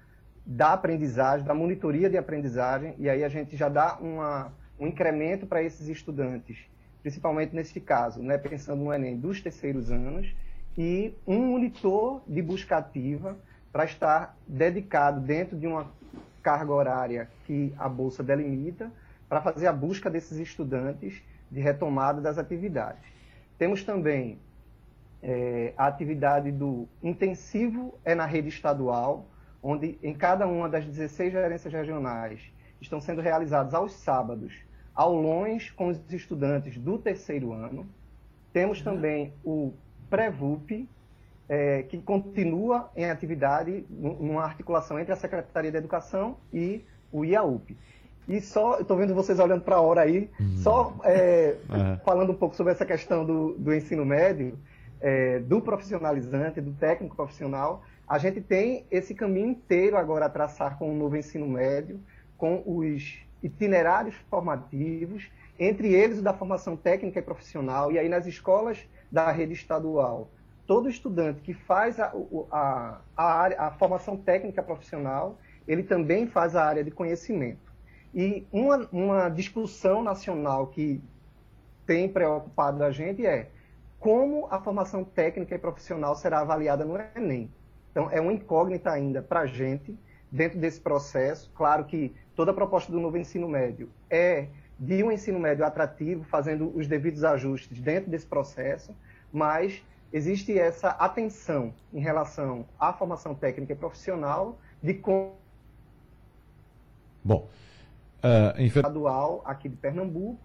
da 0.45 0.75
aprendizagem, 0.75 1.47
da 1.47 1.55
monitoria 1.55 2.09
de 2.09 2.17
aprendizagem, 2.17 2.95
e 2.99 3.11
aí 3.11 3.25
a 3.25 3.29
gente 3.29 3.57
já 3.57 3.69
dá 3.69 3.99
uma, 4.01 4.53
um 4.79 4.87
incremento 4.87 5.47
para 5.47 5.63
esses 5.63 5.89
estudantes, 5.89 6.59
principalmente 7.03 7.55
nesse 7.55 7.81
caso, 7.81 8.23
né, 8.23 8.37
pensando 8.37 8.85
no 8.85 8.93
Enem 8.93 9.17
dos 9.17 9.41
terceiros 9.41 9.91
anos, 9.91 10.35
e 10.77 11.15
um 11.27 11.53
monitor 11.53 12.23
de 12.27 12.43
busca 12.43 12.77
ativa 12.77 13.37
para 13.73 13.85
estar 13.85 14.37
dedicado 14.47 15.21
dentro 15.21 15.57
de 15.57 15.67
uma 15.67 15.91
carga 16.43 16.73
horária 16.73 17.31
que 17.47 17.73
a 17.79 17.89
Bolsa 17.89 18.23
delimita, 18.23 18.91
para 19.29 19.41
fazer 19.41 19.67
a 19.67 19.73
busca 19.73 20.09
desses 20.09 20.39
estudantes 20.39 21.23
de 21.51 21.61
retomada 21.61 22.21
das 22.21 22.39
atividades. 22.39 23.03
Temos 23.59 23.83
também 23.83 24.39
é, 25.23 25.73
a 25.77 25.87
atividade 25.87 26.53
do 26.53 26.87
intensivo 27.03 27.99
é 28.05 28.15
na 28.15 28.27
rede 28.27 28.49
estadual, 28.49 29.27
onde 29.63 29.99
em 30.03 30.15
cada 30.15 30.47
uma 30.47 30.69
das 30.69 30.85
16 30.85 31.33
gerências 31.33 31.73
regionais 31.73 32.41
estão 32.81 33.01
sendo 33.01 33.21
realizados 33.21 33.75
aos 33.75 33.93
sábados 33.93 34.53
aulões 34.97 35.71
com 35.71 35.89
os 35.89 36.01
estudantes 36.11 36.79
do 36.79 36.99
terceiro 36.99 37.53
ano. 37.53 37.87
Temos 38.53 38.81
também 38.81 39.35
o 39.45 39.75
Prevup, 40.09 40.89
é, 41.49 41.83
que 41.83 41.99
continua 41.99 42.91
em 42.97 43.05
atividade 43.05 43.85
numa 43.91 44.43
articulação 44.43 44.99
entre 44.99 45.13
a 45.13 45.17
Secretaria 45.17 45.71
de 45.71 45.77
Educação 45.77 46.39
e 46.53 46.83
o 47.13 47.25
IAUP. 47.25 47.77
E 48.27 48.41
só, 48.41 48.81
estou 48.81 48.97
vendo 48.97 49.15
vocês 49.15 49.39
olhando 49.39 49.63
para 49.63 49.77
a 49.77 49.81
hora 49.81 50.01
aí, 50.01 50.29
uhum. 50.41 50.57
só 50.57 50.97
é, 51.05 51.57
uhum. 51.69 51.99
falando 52.05 52.33
um 52.33 52.35
pouco 52.35 52.57
sobre 52.57 52.73
essa 52.73 52.85
questão 52.85 53.25
do, 53.25 53.53
do 53.53 53.73
ensino 53.73 54.05
médio, 54.05 54.59
é, 55.01 55.39
do 55.41 55.61
profissionalizante, 55.61 56.61
do 56.61 56.73
técnico 56.73 57.15
profissional, 57.15 57.85
a 58.09 58.19
gente 58.19 58.41
tem 58.41 58.85
esse 58.91 59.15
caminho 59.15 59.51
inteiro 59.51 59.97
agora 59.97 60.27
a 60.27 60.29
traçar 60.29 60.79
com 60.79 60.93
o 60.93 60.97
novo 60.97 61.17
ensino 61.17 61.47
médio, 61.47 62.01
com 62.37 62.63
os 62.67 63.19
itinerários 63.43 64.15
formativos, 64.31 65.31
entre 65.59 65.93
eles 65.93 66.19
o 66.19 66.23
da 66.23 66.35
formação 66.35 66.77
técnica 66.77 67.19
e 67.19 67.23
profissional, 67.23 67.91
e 67.91 67.99
aí 67.99 68.09
nas 68.09 68.27
escolas 68.27 68.79
da 69.11 69.31
rede 69.31 69.53
estadual. 69.53 70.29
Todo 70.67 70.89
estudante 70.89 71.41
que 71.41 71.55
faz 71.55 71.99
a, 72.01 72.13
a, 72.51 73.01
a, 73.17 73.67
a 73.67 73.71
formação 73.73 74.17
técnica 74.17 74.63
profissional, 74.63 75.39
ele 75.67 75.83
também 75.83 76.27
faz 76.27 76.57
a 76.57 76.65
área 76.65 76.85
de 76.85 76.91
conhecimento. 76.91 77.73
E 78.15 78.47
uma, 78.51 78.89
uma 78.91 79.29
discussão 79.29 80.03
nacional 80.03 80.67
que 80.69 81.01
tem 81.87 82.09
preocupado 82.09 82.83
a 82.83 82.91
gente 82.91 83.25
é 83.25 83.49
como 83.99 84.47
a 84.51 84.61
formação 84.61 85.05
técnica 85.05 85.55
e 85.55 85.59
profissional 85.59 86.15
será 86.17 86.41
avaliada 86.41 86.85
no 86.85 86.97
Enem. 87.15 87.51
Então, 87.91 88.11
é 88.11 88.21
uma 88.21 88.33
incógnita 88.33 88.91
ainda 88.91 89.23
para 89.23 89.41
a 89.41 89.47
gente 89.47 89.97
dentro 90.31 90.59
desse 90.59 90.81
processo. 90.81 91.51
Claro 91.55 91.85
que 91.85 92.15
toda 92.35 92.51
a 92.51 92.55
proposta 92.55 92.91
do 92.91 93.01
novo 93.01 93.17
ensino 93.17 93.49
médio 93.49 93.89
é 94.11 94.49
de 94.79 95.03
um 95.03 95.11
ensino 95.11 95.39
médio 95.39 95.65
atrativo, 95.65 96.23
fazendo 96.25 96.71
os 96.77 96.87
devidos 96.87 97.25
ajustes 97.25 97.81
dentro 97.81 98.11
desse 98.11 98.27
processo, 98.27 98.95
mas 99.33 99.83
existe 100.13 100.59
essa 100.59 100.91
atenção 100.91 101.73
em 101.93 102.01
relação 102.01 102.67
à 102.79 102.93
formação 102.93 103.35
técnica 103.35 103.73
e 103.73 103.77
profissional 103.77 104.59
de 104.83 104.95
como 104.95 105.35
Bom, 107.25 107.49
uh, 108.23 108.61
estadual 108.63 109.43
aqui 109.45 109.69
de 109.69 109.75
Pernambuco, 109.75 110.39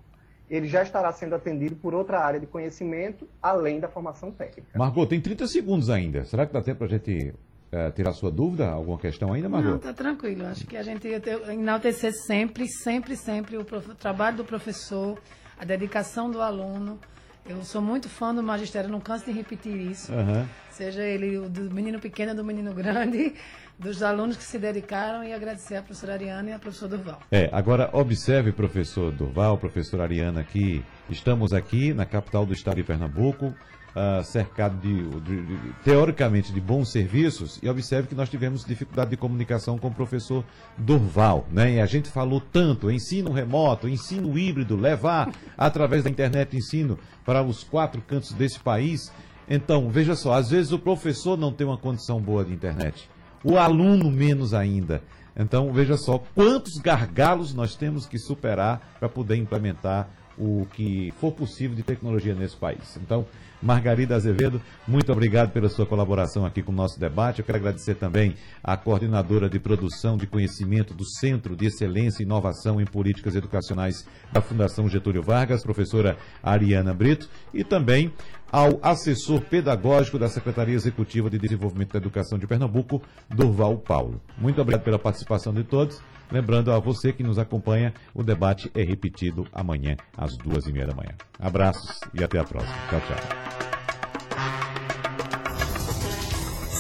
ele 0.50 0.68
já 0.68 0.82
estará 0.82 1.12
sendo 1.12 1.36
atendido 1.36 1.76
por 1.76 1.94
outra 1.94 2.20
área 2.20 2.40
de 2.40 2.48
conhecimento, 2.48 3.28
além 3.40 3.80
da 3.80 3.88
formação 3.88 4.32
técnica. 4.32 4.78
Margot, 4.78 5.06
tem 5.06 5.22
30 5.22 5.48
segundos 5.48 5.92
ainda. 5.92 6.26
Será 6.26 6.46
que 6.46 6.52
dá 6.52 6.62
tempo 6.62 6.80
para 6.80 6.88
a 6.88 6.90
gente 6.90 7.36
é, 7.72 7.90
tirar 7.92 8.12
sua 8.14 8.30
dúvida? 8.30 8.70
Alguma 8.70 8.98
questão 8.98 9.32
ainda, 9.34 9.48
Margot? 9.48 9.70
Não, 9.70 9.78
está 9.78 9.94
tranquilo. 9.94 10.46
Acho 10.46 10.68
que 10.68 10.76
a 10.76 10.84
gente 10.84 11.08
ia 11.08 11.20
ter, 11.20 11.40
enaltecer 11.50 12.12
sempre, 12.14 12.68
sempre, 12.68 13.16
sempre 13.16 13.58
o, 13.58 13.64
prof, 13.64 13.92
o 13.92 13.96
trabalho 13.96 14.38
do 14.38 14.44
professor, 14.44 15.18
a 15.58 15.64
dedicação 15.64 16.30
do 16.30 16.42
aluno. 16.42 17.00
Eu 17.48 17.64
sou 17.64 17.82
muito 17.82 18.08
fã 18.08 18.36
do 18.36 18.44
magistério, 18.44 18.90
não 18.90 19.00
canso 19.00 19.26
de 19.26 19.32
repetir 19.32 19.76
isso. 19.76 20.12
Uhum. 20.12 20.46
Seja 20.70 21.02
ele 21.04 21.40
do 21.50 21.74
menino 21.74 22.00
pequeno 22.00 22.36
do 22.36 22.44
menino 22.44 22.74
grande, 22.74 23.34
dos 23.80 24.04
alunos 24.04 24.38
que 24.38 24.44
se 24.44 24.60
dedicaram 24.60 25.24
e 25.24 25.34
agradecer 25.34 25.76
à 25.76 25.82
professora 25.82 26.14
Ariana 26.14 26.50
e 26.52 26.54
à 26.54 26.60
professora 26.60 26.96
Durval. 26.96 27.20
É, 27.32 27.50
agora 27.52 27.90
observe, 27.94 28.52
professor 28.52 29.12
Durval, 29.12 29.58
professora 29.58 30.04
Ariana, 30.04 30.44
que 30.44 30.84
estamos 31.10 31.52
aqui 31.52 31.94
na 31.94 32.06
capital 32.06 32.46
do 32.46 32.54
estado 32.54 32.76
de 32.76 32.84
Pernambuco, 32.84 33.56
uh, 33.96 34.24
cercado 34.24 34.80
de, 34.80 35.04
de, 35.22 35.46
de, 35.46 35.74
teoricamente, 35.84 36.52
de 36.52 36.60
bons 36.62 36.92
serviços, 36.92 37.60
e 37.62 37.70
observe 37.70 38.08
que 38.08 38.16
nós 38.16 38.30
tivemos 38.30 38.66
dificuldade 38.66 39.12
de 39.12 39.18
comunicação 39.18 39.78
com 39.78 39.88
o 39.88 39.94
professor 39.94 40.44
Durval, 40.78 41.48
né? 41.52 41.74
E 41.74 41.82
a 41.82 41.86
gente 41.86 42.10
falou 42.10 42.42
tanto, 42.42 42.92
ensino 42.92 43.32
remoto, 43.32 43.88
ensino 43.88 44.38
híbrido, 44.38 44.76
levar 44.76 45.32
através 45.58 46.04
da 46.04 46.10
internet 46.10 46.56
ensino 46.56 46.98
para 47.26 47.44
os 47.44 47.64
quatro 47.64 48.02
cantos 48.02 48.34
desse 48.34 48.60
país. 48.60 49.12
Então, 49.50 49.90
veja 49.90 50.16
só, 50.16 50.34
às 50.34 50.50
vezes 50.50 50.72
o 50.72 50.80
professor 50.80 51.38
não 51.38 51.52
tem 51.52 51.68
uma 51.68 51.78
condição 51.78 52.20
boa 52.20 52.46
de 52.46 52.54
internet 52.54 53.10
o 53.44 53.58
aluno 53.58 54.12
menos 54.12 54.54
ainda. 54.54 55.02
Então, 55.36 55.72
veja 55.72 55.98
só 55.98 56.22
quantos 56.36 56.78
gargalos 56.78 57.54
nós 57.54 57.76
temos 57.76 58.06
que 58.06 58.20
superar 58.20 58.96
para 59.00 59.10
poder 59.10 59.38
implementar 59.38 60.10
o 60.38 60.66
que 60.74 61.14
for 61.20 61.32
possível 61.32 61.76
de 61.76 61.84
tecnologia 61.84 62.34
nesse 62.34 62.56
país. 62.56 62.98
Então, 62.98 63.26
Margarida 63.62 64.16
Azevedo, 64.16 64.60
muito 64.88 65.12
obrigado 65.12 65.52
pela 65.52 65.70
sua 65.70 65.86
colaboração 65.86 66.46
aqui 66.46 66.64
com 66.64 66.72
o 66.72 66.76
nosso 66.76 67.00
debate. 67.00 67.40
Eu 67.40 67.46
quero 67.46 67.60
agradecer 67.60 67.96
também 67.96 68.34
à 68.64 68.76
coordenadora 68.76 69.48
de 69.48 69.60
produção 69.60 70.18
de 70.18 70.26
conhecimento 70.26 70.96
do 70.96 71.06
Centro 71.06 71.56
de 71.56 71.68
Excelência 71.68 72.24
e 72.24 72.26
Inovação 72.26 72.82
em 72.82 72.86
Políticas 72.86 73.36
Educacionais 73.36 74.08
da 74.32 74.42
Fundação 74.42 74.90
Getúlio 74.90 75.22
Vargas, 75.22 75.62
professora 75.62 76.18
Ariana 76.42 76.94
Brito, 76.94 77.30
e 77.54 77.64
também 77.64 78.12
ao 78.52 78.80
assessor 78.82 79.42
pedagógico 79.42 80.20
da 80.20 80.28
Secretaria 80.28 80.76
Executiva 80.76 81.30
de 81.30 81.40
Desenvolvimento 81.40 81.94
da 81.94 82.00
Educação 82.00 82.38
de 82.38 82.46
Pernambuco, 82.46 83.02
Durval 83.30 83.78
Paulo. 83.78 84.22
Muito 84.38 84.62
obrigado 84.62 84.84
pela 84.84 85.00
participação 85.00 85.54
de 85.54 85.64
todos. 85.64 86.02
Lembrando 86.32 86.72
a 86.72 86.80
você 86.80 87.12
que 87.12 87.24
nos 87.24 87.38
acompanha, 87.38 87.94
o 88.14 88.24
debate 88.24 88.72
é 88.74 88.84
repetido 88.84 89.46
amanhã 89.52 89.96
às 90.18 90.38
duas 90.38 90.66
e 90.66 90.72
meia 90.72 90.88
da 90.88 90.96
manhã. 90.96 91.12
Abraços 91.40 92.00
e 92.14 92.24
até 92.24 92.40
a 92.40 92.44
próxima. 92.44 92.76
Tchau, 92.90 93.02
tchau. 93.02 93.18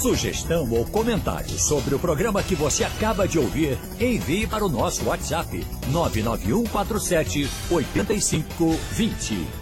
Sugestão 0.01 0.67
ou 0.71 0.83
comentário 0.85 1.59
sobre 1.59 1.93
o 1.93 1.99
programa 1.99 2.41
que 2.41 2.55
você 2.55 2.83
acaba 2.83 3.27
de 3.27 3.37
ouvir, 3.37 3.77
envie 3.99 4.47
para 4.47 4.65
o 4.65 4.69
nosso 4.69 5.05
WhatsApp 5.05 5.63
99147 5.91 7.47
8520. 7.69 9.60